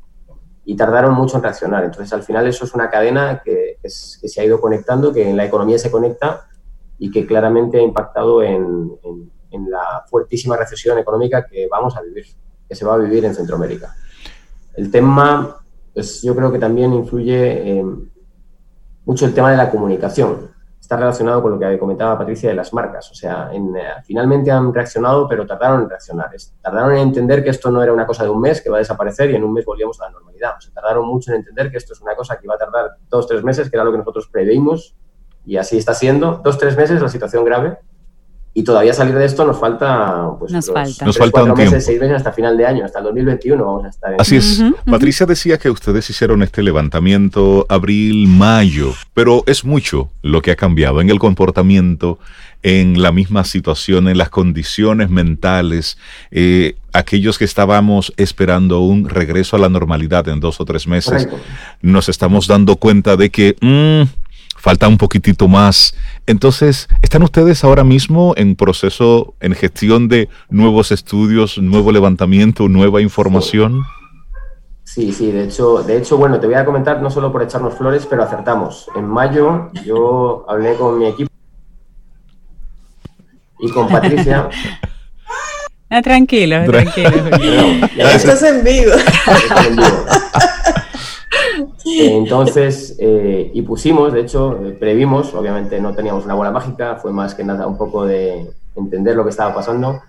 y 0.66 0.76
tardaron 0.76 1.14
mucho 1.14 1.38
en 1.38 1.44
reaccionar. 1.44 1.84
Entonces, 1.84 2.14
al 2.14 2.24
final 2.24 2.48
eso 2.48 2.66
es 2.66 2.74
una 2.74 2.90
cadena 2.90 3.42
que, 3.44 3.80
se 3.84 4.42
ha 4.42 4.46
ido 4.46 4.62
conectando, 4.62 5.12
que 5.12 5.30
en 5.30 5.36
la 5.36 5.46
economía 5.46 5.80
se 5.80 5.92
conecta 5.92 6.48
y 6.98 7.12
que 7.12 7.26
claramente 7.26 7.80
ha 7.80 7.82
impactado 7.82 8.44
en, 8.44 8.98
la 9.68 10.06
fuertísima 10.08 10.56
recesión 10.56 10.98
económica 11.00 11.46
que 11.46 11.68
vamos 11.68 11.98
a 11.98 12.02
vivir, 12.02 12.26
que 12.68 12.76
se 12.76 12.86
va 12.86 12.94
a 12.94 12.98
vivir 12.98 13.26
en 13.26 13.36
Centroamérica. 13.36 13.96
El 14.76 14.92
tema 14.92 15.60
pues 15.94 16.22
yo 16.22 16.36
creo 16.36 16.52
que 16.52 16.60
también 16.60 16.94
influye 16.94 17.84
mucho 19.06 19.26
el 19.26 19.34
tema 19.34 19.52
de 19.52 19.58
la 19.58 19.70
comunicación. 19.70 20.49
Está 20.90 20.98
relacionado 20.98 21.44
con 21.44 21.52
lo 21.52 21.60
que 21.60 21.78
comentaba 21.78 22.18
Patricia 22.18 22.50
de 22.50 22.56
las 22.56 22.74
marcas. 22.74 23.12
O 23.12 23.14
sea, 23.14 23.52
eh, 23.54 23.60
finalmente 24.04 24.50
han 24.50 24.74
reaccionado, 24.74 25.28
pero 25.28 25.46
tardaron 25.46 25.84
en 25.84 25.90
reaccionar. 25.90 26.32
Tardaron 26.64 26.94
en 26.94 26.98
entender 26.98 27.44
que 27.44 27.52
esto 27.52 27.70
no 27.70 27.84
era 27.84 27.94
una 27.94 28.08
cosa 28.08 28.24
de 28.24 28.32
un 28.32 28.42
mes 28.42 28.60
que 28.60 28.72
va 28.72 28.78
a 28.78 28.80
desaparecer 28.80 29.30
y 29.30 29.36
en 29.36 29.44
un 29.44 29.54
mes 29.54 29.66
volvíamos 29.66 30.02
a 30.02 30.06
la 30.06 30.10
normalidad. 30.14 30.54
O 30.58 30.62
sea, 30.62 30.74
tardaron 30.74 31.06
mucho 31.06 31.30
en 31.30 31.42
entender 31.42 31.70
que 31.70 31.78
esto 31.78 31.94
es 31.94 32.02
una 32.02 32.16
cosa 32.16 32.40
que 32.40 32.48
iba 32.48 32.56
a 32.56 32.58
tardar 32.58 32.96
dos, 33.08 33.28
tres 33.28 33.44
meses, 33.44 33.70
que 33.70 33.78
era 33.78 33.84
lo 33.84 33.92
que 33.92 34.00
nosotros 34.00 34.30
preveímos, 34.30 34.96
y 35.46 35.58
así 35.58 35.78
está 35.78 35.94
siendo. 35.94 36.42
Dos, 36.44 36.58
tres 36.58 36.76
meses 36.76 37.00
la 37.00 37.10
situación 37.10 37.46
grave, 37.46 37.78
y 38.60 38.64
todavía 38.64 38.94
salir 38.94 39.16
de 39.16 39.24
esto 39.24 39.46
nos 39.46 39.58
falta 39.58 40.32
pues 40.38 40.52
nos 40.52 40.70
falta, 40.70 41.06
nos 41.06 41.18
falta 41.18 41.44
un 41.44 41.54
meses, 41.54 41.86
seis 41.86 41.98
meses 41.98 42.18
hasta 42.18 42.34
final 42.34 42.58
de 42.58 42.66
año 42.66 42.84
hasta 42.84 43.00
el 43.00 43.06
2021 43.06 43.64
vamos 43.64 43.86
a 43.86 43.88
estar 43.88 44.16
así 44.20 44.36
es. 44.36 44.62
Patricia 44.86 45.26
decía 45.26 45.58
que 45.58 45.70
ustedes 45.70 46.10
hicieron 46.10 46.44
este 46.44 46.62
levantamiento 46.62 47.66
abril 47.70 48.28
mayo 48.28 48.94
pero 49.14 49.44
es 49.46 49.64
mucho 49.64 50.10
lo 50.22 50.42
que 50.42 50.52
ha 50.52 50.58
cambiado 50.58 51.00
en 51.00 51.10
el 51.10 51.20
comportamiento 51.20 52.20
en 52.62 53.02
la 53.02 53.14
misma 53.14 53.46
situación 53.46 54.10
en 54.10 54.18
las 54.18 54.30
condiciones 54.30 55.10
mentales 55.10 55.98
eh, 56.32 56.76
aquellos 56.92 57.38
que 57.38 57.46
estábamos 57.46 58.14
esperando 58.18 58.82
un 58.82 59.08
regreso 59.08 59.56
a 59.56 59.60
la 59.60 59.70
normalidad 59.70 60.28
en 60.28 60.40
dos 60.40 60.60
o 60.60 60.66
tres 60.66 60.88
meses. 60.88 61.30
Nos 61.82 62.10
estamos 62.10 62.48
dando 62.48 62.78
cuenta 62.78 63.16
de 63.16 63.30
que 63.30 63.56
mm, 63.62 64.29
falta 64.60 64.88
un 64.88 64.98
poquitito 64.98 65.48
más. 65.48 65.96
Entonces, 66.28 66.88
¿están 67.02 67.24
ustedes 67.24 67.64
ahora 67.64 67.84
mismo 67.84 68.34
en 68.38 68.56
proceso, 68.56 69.34
en 69.40 69.56
gestión 69.56 70.08
de 70.08 70.30
nuevos 70.50 70.92
estudios, 70.92 71.58
nuevo 71.58 71.92
levantamiento, 71.92 72.68
nueva 72.68 73.02
información? 73.02 73.82
Sí, 74.84 75.12
sí, 75.14 75.32
de 75.32 75.46
hecho, 75.46 75.84
de 75.84 75.98
hecho, 75.98 76.18
bueno, 76.18 76.40
te 76.40 76.48
voy 76.48 76.56
a 76.56 76.66
comentar 76.66 77.02
no 77.02 77.10
solo 77.10 77.32
por 77.32 77.44
echarnos 77.44 77.76
flores, 77.76 78.06
pero 78.10 78.24
acertamos. 78.24 78.88
En 78.96 79.08
mayo 79.08 79.72
yo 79.86 80.46
hablé 80.50 80.76
con 80.76 81.00
mi 81.00 81.08
equipo 81.08 81.30
y 83.60 83.70
con 83.70 83.88
Patricia. 83.88 84.50
Ah, 85.92 86.04
tranquilo, 86.04 86.64
tranquilo. 86.66 87.10
Esto 87.98 88.34
es 88.34 88.44
en 88.44 88.64
vivo. 88.64 88.92
Esto 88.94 89.56
es 89.60 89.68
en 89.70 89.76
vivo. 89.76 90.06
Entonces, 91.86 92.96
eh, 93.00 93.52
y 93.54 93.62
pusimos, 93.62 94.14
de 94.14 94.22
hecho, 94.22 94.60
eh, 94.66 94.72
previmos, 94.72 95.34
obviamente 95.34 95.80
no 95.80 95.94
teníamos 95.94 96.26
una 96.26 96.34
bola 96.34 96.52
mágica, 96.52 96.96
fue 96.96 97.12
más 97.12 97.36
que 97.36 97.44
nada 97.44 97.68
un 97.68 97.78
poco 97.78 98.06
de 98.06 98.52
entender 98.76 99.16
lo 99.16 99.24
que 99.24 99.30
estaba 99.30 99.54
pasando, 99.54 100.02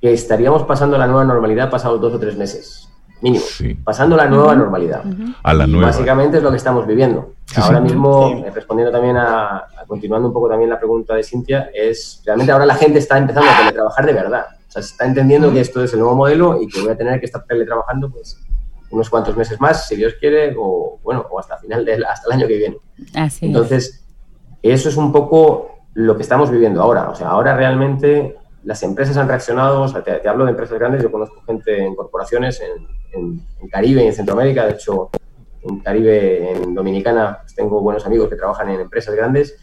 que 0.00 0.12
estaríamos 0.12 0.64
pasando 0.64 0.98
la 0.98 1.06
nueva 1.06 1.24
normalidad 1.24 1.70
pasados 1.70 2.00
dos 2.00 2.14
o 2.14 2.18
tres 2.18 2.36
meses, 2.36 2.88
mínimo, 3.20 3.44
pasando 3.84 4.16
la 4.16 4.26
nueva 4.26 4.54
normalidad. 4.54 5.02
A 5.42 5.54
la 5.54 5.66
nueva. 5.66 5.88
Básicamente 5.88 6.38
es 6.38 6.42
lo 6.42 6.50
que 6.50 6.56
estamos 6.56 6.86
viviendo. 6.86 7.34
ahora 7.56 7.80
mismo, 7.80 8.28
eh, 8.28 8.50
respondiendo 8.50 8.92
también 8.92 9.16
a, 9.16 9.64
continuando 9.86 10.28
un 10.28 10.34
poco 10.34 10.48
también 10.48 10.70
la 10.70 10.78
pregunta 10.78 11.14
de 11.14 11.22
Cintia, 11.22 11.70
es 11.74 12.22
realmente 12.24 12.52
ahora 12.52 12.66
la 12.66 12.74
gente 12.74 12.98
está 12.98 13.18
empezando 13.18 13.48
a 13.50 13.58
teletrabajar 13.58 14.06
de 14.06 14.12
verdad. 14.12 14.46
O 14.68 14.72
sea, 14.72 14.82
se 14.82 14.92
está 14.92 15.04
entendiendo 15.04 15.52
que 15.52 15.60
esto 15.60 15.82
es 15.82 15.92
el 15.94 15.98
nuevo 15.98 16.14
modelo 16.14 16.62
y 16.62 16.68
que 16.68 16.80
voy 16.80 16.90
a 16.90 16.96
tener 16.96 17.18
que 17.18 17.26
estar 17.26 17.44
teletrabajando, 17.44 18.08
pues 18.08 18.38
unos 18.90 19.08
cuantos 19.08 19.36
meses 19.36 19.60
más, 19.60 19.86
si 19.86 19.96
Dios 19.96 20.14
quiere, 20.18 20.54
o 20.58 20.98
bueno, 21.02 21.26
o 21.30 21.38
hasta 21.38 21.58
final 21.58 21.84
del, 21.84 22.04
hasta 22.04 22.26
el 22.28 22.40
año 22.40 22.48
que 22.48 22.56
viene. 22.56 22.78
Así 23.14 23.46
Entonces, 23.46 24.04
eso 24.62 24.88
es 24.88 24.96
un 24.96 25.12
poco 25.12 25.70
lo 25.94 26.16
que 26.16 26.22
estamos 26.22 26.50
viviendo 26.50 26.82
ahora. 26.82 27.08
O 27.10 27.14
sea, 27.14 27.28
ahora 27.28 27.56
realmente 27.56 28.36
las 28.64 28.82
empresas 28.82 29.16
han 29.16 29.28
reaccionado, 29.28 29.82
o 29.82 29.88
sea, 29.88 30.02
te, 30.02 30.28
hablo 30.28 30.44
de 30.44 30.50
empresas 30.50 30.78
grandes, 30.78 31.02
yo 31.02 31.10
conozco 31.10 31.42
gente 31.42 31.84
en 31.84 31.94
corporaciones 31.94 32.60
en, 32.60 33.40
Caribe 33.70 34.04
y 34.04 34.06
en 34.06 34.12
Centroamérica, 34.12 34.66
de 34.66 34.72
hecho, 34.72 35.10
en 35.62 35.80
Caribe, 35.80 36.52
en 36.52 36.74
Dominicana, 36.74 37.38
pues 37.42 37.54
tengo 37.54 37.80
buenos 37.80 38.06
amigos 38.06 38.28
que 38.28 38.36
trabajan 38.36 38.68
en 38.70 38.80
empresas 38.80 39.14
grandes 39.14 39.56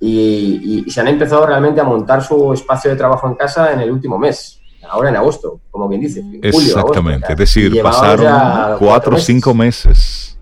y, 0.00 0.82
y 0.86 0.90
se 0.90 1.00
han 1.00 1.08
empezado 1.08 1.46
realmente 1.46 1.80
a 1.80 1.84
montar 1.84 2.22
su 2.22 2.52
espacio 2.52 2.90
de 2.90 2.96
trabajo 2.96 3.28
en 3.28 3.34
casa 3.34 3.72
en 3.72 3.80
el 3.80 3.90
último 3.90 4.18
mes 4.18 4.61
ahora 4.88 5.10
en 5.10 5.16
agosto, 5.16 5.60
como 5.70 5.88
quien 5.88 6.00
dice. 6.00 6.22
Julio, 6.22 6.50
Exactamente, 6.50 7.32
es 7.32 7.38
decir, 7.38 7.82
pasaron 7.82 8.78
cuatro 8.78 9.16
o 9.16 9.18
cinco 9.18 9.54
meses. 9.54 10.38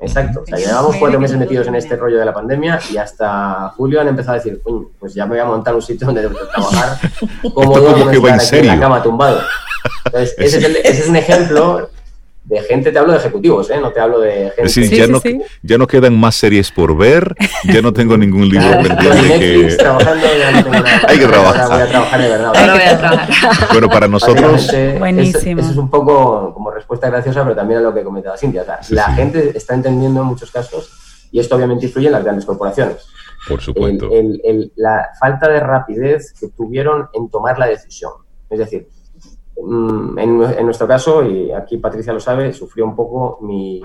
Exacto, 0.00 0.42
o 0.42 0.46
sea, 0.46 0.58
llevamos 0.58 0.96
cuatro 0.96 1.18
meses 1.18 1.38
metidos 1.38 1.66
en 1.66 1.76
este 1.76 1.96
rollo 1.96 2.18
de 2.18 2.24
la 2.26 2.34
pandemia 2.34 2.78
y 2.92 2.96
hasta 2.98 3.72
julio 3.76 4.00
han 4.00 4.08
empezado 4.08 4.34
a 4.34 4.36
decir, 4.36 4.60
pues 4.98 5.14
ya 5.14 5.24
me 5.24 5.30
voy 5.30 5.38
a 5.38 5.44
montar 5.46 5.74
un 5.74 5.80
sitio 5.80 6.06
donde 6.06 6.28
trabajar 6.28 6.98
cómodo, 7.54 7.92
como 7.94 8.10
que 8.10 8.18
va 8.18 8.30
en 8.30 8.40
serio. 8.40 8.72
en 8.72 8.78
la 8.78 8.82
cama 8.82 9.02
tumbado. 9.02 9.40
Entonces, 10.04 10.34
ese 10.38 10.58
es, 10.58 10.64
ese 10.64 11.02
es 11.02 11.08
un 11.08 11.16
ejemplo 11.16 11.88
de 12.44 12.60
gente, 12.60 12.92
te 12.92 12.98
hablo 12.98 13.12
de 13.12 13.18
ejecutivos, 13.18 13.70
¿eh? 13.70 13.80
no 13.80 13.90
te 13.90 14.00
hablo 14.00 14.20
de 14.20 14.52
gente. 14.54 14.62
Es 14.64 14.74
decir, 14.74 14.98
ya, 14.98 15.06
no, 15.06 15.20
ya 15.62 15.78
no 15.78 15.86
quedan 15.86 16.18
más 16.18 16.34
series 16.34 16.70
por 16.70 16.94
ver, 16.96 17.34
ya 17.64 17.80
no 17.80 17.92
tengo 17.92 18.18
ningún 18.18 18.48
libro 18.48 18.70
pendiente 18.82 19.38
que... 19.38 19.76
trabajando, 19.76 20.26
ya 20.38 20.50
no 20.50 20.62
tengo 20.62 20.84
nada. 20.84 21.00
Hay 21.08 21.18
que 21.18 21.26
trabajar. 21.26 21.68
voy 21.70 21.80
a 21.80 21.86
trabajar 21.86 22.20
de 22.20 22.28
verdad. 22.28 22.52
Trabajar. 22.52 23.28
Bueno, 23.72 23.88
para 23.88 24.08
nosotros... 24.08 24.70
Buenísimo. 24.98 25.60
Eso, 25.60 25.70
es 25.70 25.76
un 25.76 25.88
poco 25.88 26.52
como 26.52 26.70
respuesta 26.70 27.08
graciosa, 27.08 27.42
pero 27.42 27.56
también 27.56 27.80
a 27.80 27.82
lo 27.82 27.94
que 27.94 28.04
comentaba 28.04 28.36
Cintia. 28.36 28.62
O 28.62 28.64
sea, 28.64 28.78
la 28.90 29.12
gente 29.14 29.56
está 29.56 29.74
entendiendo 29.74 30.20
en 30.20 30.26
muchos 30.26 30.50
casos, 30.50 31.28
y 31.32 31.40
esto 31.40 31.56
obviamente 31.56 31.86
influye 31.86 32.08
en 32.08 32.12
las 32.12 32.24
grandes 32.24 32.44
corporaciones. 32.44 33.08
Por 33.48 33.60
supuesto. 33.60 34.10
la 34.76 35.08
falta 35.18 35.48
de 35.48 35.60
rapidez 35.60 36.34
que 36.38 36.48
tuvieron 36.48 37.08
en 37.14 37.30
tomar 37.30 37.58
la 37.58 37.66
decisión. 37.66 38.12
Es 38.50 38.58
decir, 38.58 38.88
Mm, 39.56 40.18
en, 40.18 40.64
nuestro 40.64 40.86
caso, 40.86 41.24
y 41.24 41.52
aquí 41.52 41.78
Patricia 41.78 42.12
lo 42.12 42.20
sabe, 42.20 42.52
sufrió 42.52 42.84
un 42.84 42.96
poco 42.96 43.38
mi, 43.40 43.82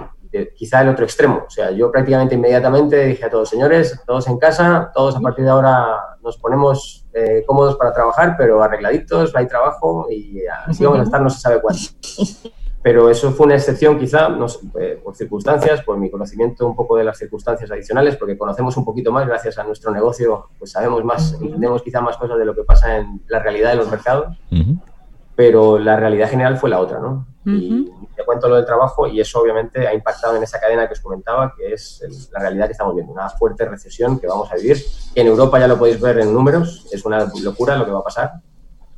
quizá 0.55 0.81
el 0.81 0.89
otro 0.89 1.05
extremo. 1.05 1.43
O 1.47 1.49
sea, 1.49 1.71
yo 1.71 1.91
prácticamente 1.91 2.35
inmediatamente 2.35 3.05
dije 3.05 3.25
a 3.25 3.29
todos, 3.29 3.49
señores, 3.49 4.01
todos 4.05 4.27
en 4.27 4.37
casa, 4.37 4.91
todos 4.93 5.15
a 5.15 5.19
partir 5.19 5.45
de 5.45 5.51
ahora 5.51 6.17
nos 6.23 6.37
ponemos 6.37 7.07
eh, 7.13 7.43
cómodos 7.45 7.75
para 7.75 7.93
trabajar, 7.93 8.35
pero 8.37 8.61
arregladitos, 8.61 9.35
hay 9.35 9.47
trabajo 9.47 10.07
y 10.09 10.41
así 10.65 10.83
vamos 10.83 10.99
a 10.99 11.03
estar 11.03 11.21
no 11.21 11.29
se 11.29 11.39
sabe 11.39 11.61
cuándo. 11.61 11.81
Pero 12.81 13.09
eso 13.09 13.33
fue 13.33 13.47
una 13.47 13.55
excepción 13.55 13.99
quizá 13.99 14.29
no 14.29 14.45
eh, 14.79 15.01
por 15.03 15.13
circunstancias, 15.13 15.81
por 15.83 15.97
mi 15.97 16.09
conocimiento 16.09 16.65
un 16.65 16.77
poco 16.77 16.95
de 16.95 17.03
las 17.03 17.17
circunstancias 17.17 17.69
adicionales, 17.69 18.15
porque 18.15 18.37
conocemos 18.37 18.77
un 18.77 18.85
poquito 18.85 19.11
más 19.11 19.27
gracias 19.27 19.57
a 19.57 19.65
nuestro 19.65 19.91
negocio, 19.91 20.47
pues 20.57 20.71
sabemos 20.71 21.03
más, 21.03 21.33
entendemos 21.41 21.83
quizá 21.83 21.99
más 21.99 22.15
cosas 22.15 22.39
de 22.39 22.45
lo 22.45 22.55
que 22.55 22.63
pasa 22.63 22.95
en 22.95 23.21
la 23.27 23.39
realidad 23.39 23.71
de 23.71 23.75
los 23.75 23.91
mercados 23.91 24.39
pero 25.39 25.79
la 25.79 25.95
realidad 25.95 26.29
general 26.29 26.57
fue 26.57 26.69
la 26.69 26.81
otra, 26.81 26.99
¿no? 26.99 27.25
Y 27.45 27.85
te 28.13 28.25
cuento 28.25 28.49
lo 28.49 28.57
del 28.57 28.65
trabajo 28.65 29.07
y 29.07 29.21
eso 29.21 29.39
obviamente 29.39 29.87
ha 29.87 29.93
impactado 29.93 30.35
en 30.35 30.43
esa 30.43 30.59
cadena 30.59 30.85
que 30.85 30.91
os 30.91 30.99
comentaba, 30.99 31.53
que 31.57 31.71
es 31.71 32.29
la 32.33 32.41
realidad 32.41 32.65
que 32.65 32.73
estamos 32.73 32.93
viendo, 32.93 33.13
una 33.13 33.29
fuerte 33.29 33.63
recesión 33.63 34.19
que 34.19 34.27
vamos 34.27 34.51
a 34.51 34.57
vivir. 34.57 34.83
En 35.15 35.27
Europa 35.27 35.57
ya 35.57 35.69
lo 35.69 35.79
podéis 35.79 36.01
ver 36.01 36.19
en 36.19 36.33
números, 36.33 36.87
es 36.91 37.05
una 37.05 37.25
locura 37.41 37.77
lo 37.77 37.85
que 37.85 37.91
va 37.91 37.99
a 37.99 38.03
pasar. 38.03 38.31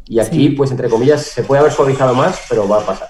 Y 0.05 0.19
aquí, 0.19 0.49
pues 0.49 0.72
entre 0.72 0.89
comillas, 0.89 1.22
se 1.22 1.43
puede 1.43 1.59
haber 1.59 1.73
suavizado 1.73 2.15
más, 2.15 2.43
pero 2.49 2.68
va 2.68 2.81
a 2.81 2.85
pasar. 2.88 3.09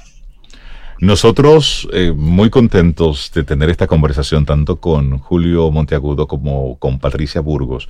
Nosotros 0.99 1.87
eh, 1.93 2.11
muy 2.13 2.49
contentos 2.49 3.31
de 3.33 3.45
tener 3.45 3.69
esta 3.69 3.87
conversación 3.87 4.45
tanto 4.45 4.81
con 4.81 5.19
Julio 5.19 5.71
Monteagudo 5.71 6.27
como 6.27 6.77
con 6.79 6.99
Patricia 6.99 7.39
Burgos 7.39 7.87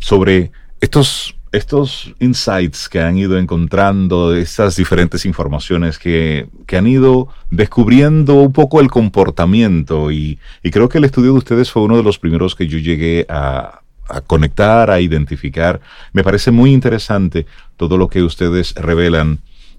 sobre 0.00 0.50
estos 0.80 1.36
estos 1.54 2.12
insights 2.18 2.88
que 2.88 3.00
han 3.00 3.16
ido 3.16 3.38
encontrando, 3.38 4.34
estas 4.34 4.74
diferentes 4.76 5.24
informaciones 5.24 5.98
que, 5.98 6.48
han 6.72 6.86
ido 6.88 7.28
descubriendo 7.50 8.34
un 8.34 8.52
poco 8.52 8.80
el 8.80 8.90
comportamiento 8.90 10.10
y, 10.10 10.38
creo 10.72 10.88
que 10.88 10.98
el 10.98 11.04
estudio 11.04 11.32
de 11.32 11.38
ustedes 11.38 11.70
fue 11.70 11.82
uno 11.82 11.96
de 11.96 12.02
los 12.02 12.18
primeros 12.18 12.56
que 12.56 12.66
yo 12.66 12.78
llegué 12.78 13.24
a, 13.28 13.80
conectar, 14.26 14.90
a 14.90 15.00
identificar. 15.00 15.80
Me 16.12 16.24
parece 16.24 16.50
muy 16.50 16.72
interesante 16.72 17.46
todo 17.76 17.96
lo 17.96 18.08
que 18.08 18.22
ustedes 18.22 18.74
revelan 18.74 19.38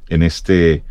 en 0.09 0.23
este, 0.23 0.83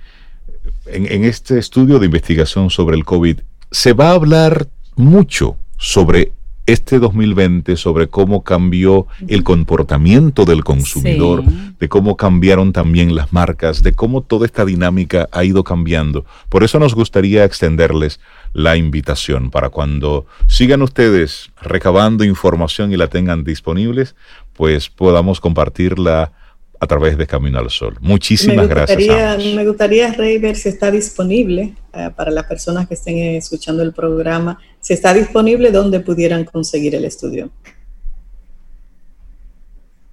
en 0.86 1.24
este 1.24 1.58
estudio 1.58 1.98
de 1.98 2.06
investigación 2.06 2.70
sobre 2.70 2.96
el 2.96 3.04
COVID. 3.04 3.40
Se 3.70 3.92
va 3.92 4.10
a 4.10 4.14
hablar 4.14 4.68
mucho 4.94 5.56
sobre 5.78 6.32
este 6.66 6.98
2020 6.98 7.76
sobre 7.76 8.08
cómo 8.08 8.42
cambió 8.42 9.06
el 9.28 9.44
comportamiento 9.44 10.44
del 10.44 10.64
consumidor, 10.64 11.44
de 11.44 11.88
cómo 11.88 12.16
cambiaron 12.16 12.72
también 12.72 13.14
las 13.14 13.32
marcas, 13.32 13.82
de 13.82 13.92
cómo 13.92 14.22
toda 14.22 14.46
esta 14.46 14.64
dinámica 14.64 15.28
ha 15.32 15.44
ido 15.44 15.62
cambiando. 15.62 16.24
Por 16.48 16.64
eso 16.64 16.78
nos 16.78 16.94
gustaría 16.94 17.44
extenderles 17.44 18.20
la 18.54 18.76
invitación 18.76 19.50
para 19.50 19.68
cuando 19.68 20.26
sigan 20.46 20.82
ustedes 20.82 21.50
recabando 21.60 22.24
información 22.24 22.92
y 22.92 22.96
la 22.96 23.08
tengan 23.08 23.44
disponibles, 23.44 24.14
pues 24.54 24.88
podamos 24.88 25.40
compartirla 25.40 26.32
a 26.80 26.86
través 26.86 27.18
de 27.18 27.26
Camino 27.26 27.58
al 27.58 27.70
Sol. 27.70 27.96
Muchísimas 28.00 28.68
gracias. 28.68 29.44
Me 29.54 29.66
gustaría, 29.66 30.12
Rey, 30.12 30.38
ver 30.38 30.56
si 30.56 30.68
está 30.68 30.90
disponible 30.90 31.74
eh, 31.96 32.10
para 32.14 32.30
las 32.30 32.44
personas 32.44 32.86
que 32.88 32.94
estén 32.94 33.18
escuchando 33.36 33.82
el 33.82 33.92
programa, 33.92 34.58
si 34.80 34.92
está 34.92 35.12
disponible, 35.14 35.70
donde 35.70 36.00
pudieran 36.00 36.44
conseguir 36.44 36.94
el 36.94 37.04
estudio. 37.04 37.50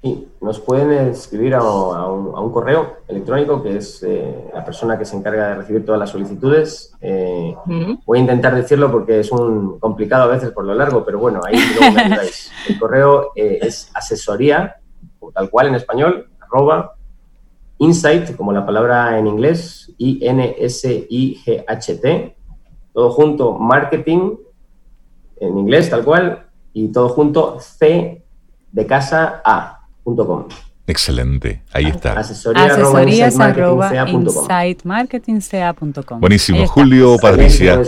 Sí, 0.02 0.28
nos 0.42 0.60
pueden 0.60 1.10
escribir 1.10 1.54
a, 1.54 1.62
un, 1.62 2.52
correo 2.52 2.98
electrónico 3.08 3.62
que 3.62 3.78
es 3.78 4.02
eh, 4.02 4.50
la 4.52 4.66
persona 4.66 4.98
que 4.98 5.06
se 5.06 5.16
encarga 5.16 5.50
de 5.50 5.56
recibir 5.58 5.86
todas 5.86 6.00
las 6.00 6.10
solicitudes. 6.10 6.96
Eh, 7.02 7.56
voy 8.04 8.18
a 8.18 8.22
intentar 8.22 8.56
decirlo 8.56 8.92
porque 8.92 9.20
es 9.20 9.32
un 9.32 9.78
complicado 9.78 10.24
a 10.24 10.34
veces 10.34 10.50
por 10.50 10.66
lo 10.66 10.74
largo, 10.74 11.06
pero 11.06 11.20
bueno, 11.20 11.42
ahí 11.46 11.56
luego 11.78 11.94
me 11.94 12.02
ayudáis. 12.06 12.52
El 12.68 12.80
correo 12.80 13.32
eh, 13.36 13.60
es 13.62 13.92
asesoría, 13.94 14.78
tal 15.36 15.52
cual 15.52 15.68
en 15.68 15.76
español, 15.76 16.32
arroba 16.40 16.96
insight, 17.82 18.36
como 18.36 18.54
la 18.54 18.64
palabra 18.66 19.18
en 19.18 19.26
inglés, 19.26 19.92
I-N-S-I-G-H-T, 19.98 20.78
todo 22.94 23.10
junto, 23.12 23.54
marketing, 23.58 24.36
en 25.38 25.58
inglés 25.58 25.90
tal 25.90 26.04
cual, 26.04 26.46
y 26.74 26.90
todo 26.90 27.10
junto, 27.10 27.60
C 27.60 28.24
de 28.72 28.86
casa 28.86 29.42
A 29.44 29.80
com. 30.04 30.46
Excelente, 30.92 31.64
ahí 31.72 31.86
está. 31.86 32.20
Asesorías, 32.20 32.74
Asesorías 32.74 33.40
arroba 33.40 34.10
insightmarketingca.com. 34.10 36.20
Buenísimo. 36.20 36.68
Julio, 36.68 37.16
Patricia, 37.22 37.82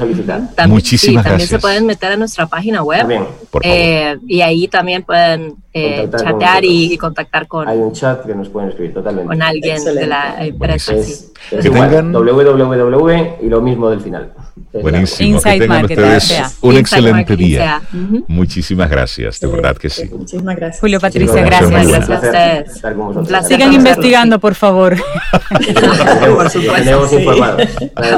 muchísimas 0.67 1.25
gracias. 1.25 1.27
También 1.49 1.49
se 1.49 1.59
pueden 1.59 1.85
meter 1.85 2.13
a 2.13 2.17
nuestra 2.17 2.47
página 2.47 2.81
web 2.81 3.27
eh, 3.61 4.17
y 4.25 4.39
ahí 4.39 4.69
también 4.69 5.03
pueden 5.03 5.55
eh, 5.73 6.07
chatear 6.09 6.63
y, 6.63 6.97
contactar 6.97 7.45
con... 7.45 7.67
Hay 7.67 7.79
un 7.79 7.91
chat 7.91 8.25
que 8.25 8.33
nos 8.33 8.47
pueden 8.47 8.69
escribir 8.69 8.93
totalmente. 8.93 9.27
Con 9.27 9.41
alguien 9.41 9.83
de 9.83 10.07
la 10.07 10.45
empresa. 10.45 10.95
Es, 10.95 11.33
es 11.51 11.69
www 11.69 13.37
y 13.41 13.49
lo 13.49 13.59
mismo 13.59 13.89
del 13.89 13.99
final. 13.99 14.31
Buenísimo. 14.73 15.41
que 15.41 15.59
tengan 15.59 15.85
ustedes 15.85 16.57
un 16.61 16.77
excelente 16.77 17.35
día. 17.35 17.81
Muchísimas 18.27 18.89
gracias, 18.89 19.39
de 19.39 19.47
verdad 19.47 19.77
que 19.77 19.89
sí. 19.89 20.09
Muchísimas 20.11 20.55
gracias. 20.55 20.79
Julio, 20.79 20.99
Patricia, 20.99 21.41
gracias. 21.41 21.87
Gracias 21.87 22.09
a 22.09 22.15
ustedes. 22.15 23.47
Sigan 23.47 23.73
investigando, 23.73 24.39
por 24.39 24.55
favor. 24.55 24.95
por 26.35 26.49
supuesto. 26.49 27.57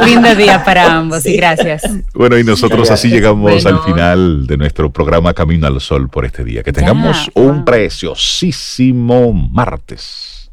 Lindo 0.06 0.36
día 0.36 0.64
para 0.64 0.94
ambos 0.98 1.26
y 1.26 1.36
gracias. 1.38 1.84
Bueno, 2.14 2.38
y 2.38 2.44
nosotros 2.44 2.92
así 2.92 3.10
llegamos 3.10 3.66
al 3.66 3.82
final 3.84 4.48
de 4.48 4.58
nuestro 4.58 4.92
programa 4.92 5.34
Camino 5.34 5.68
al 5.68 5.80
Sol 5.80 6.10
por 6.10 6.26
este 6.26 6.44
día. 6.44 6.64
Que 6.64 6.74
tengamos 6.74 7.30
un 7.34 7.66
preciosísimo 7.66 9.34
martes. 9.34 10.45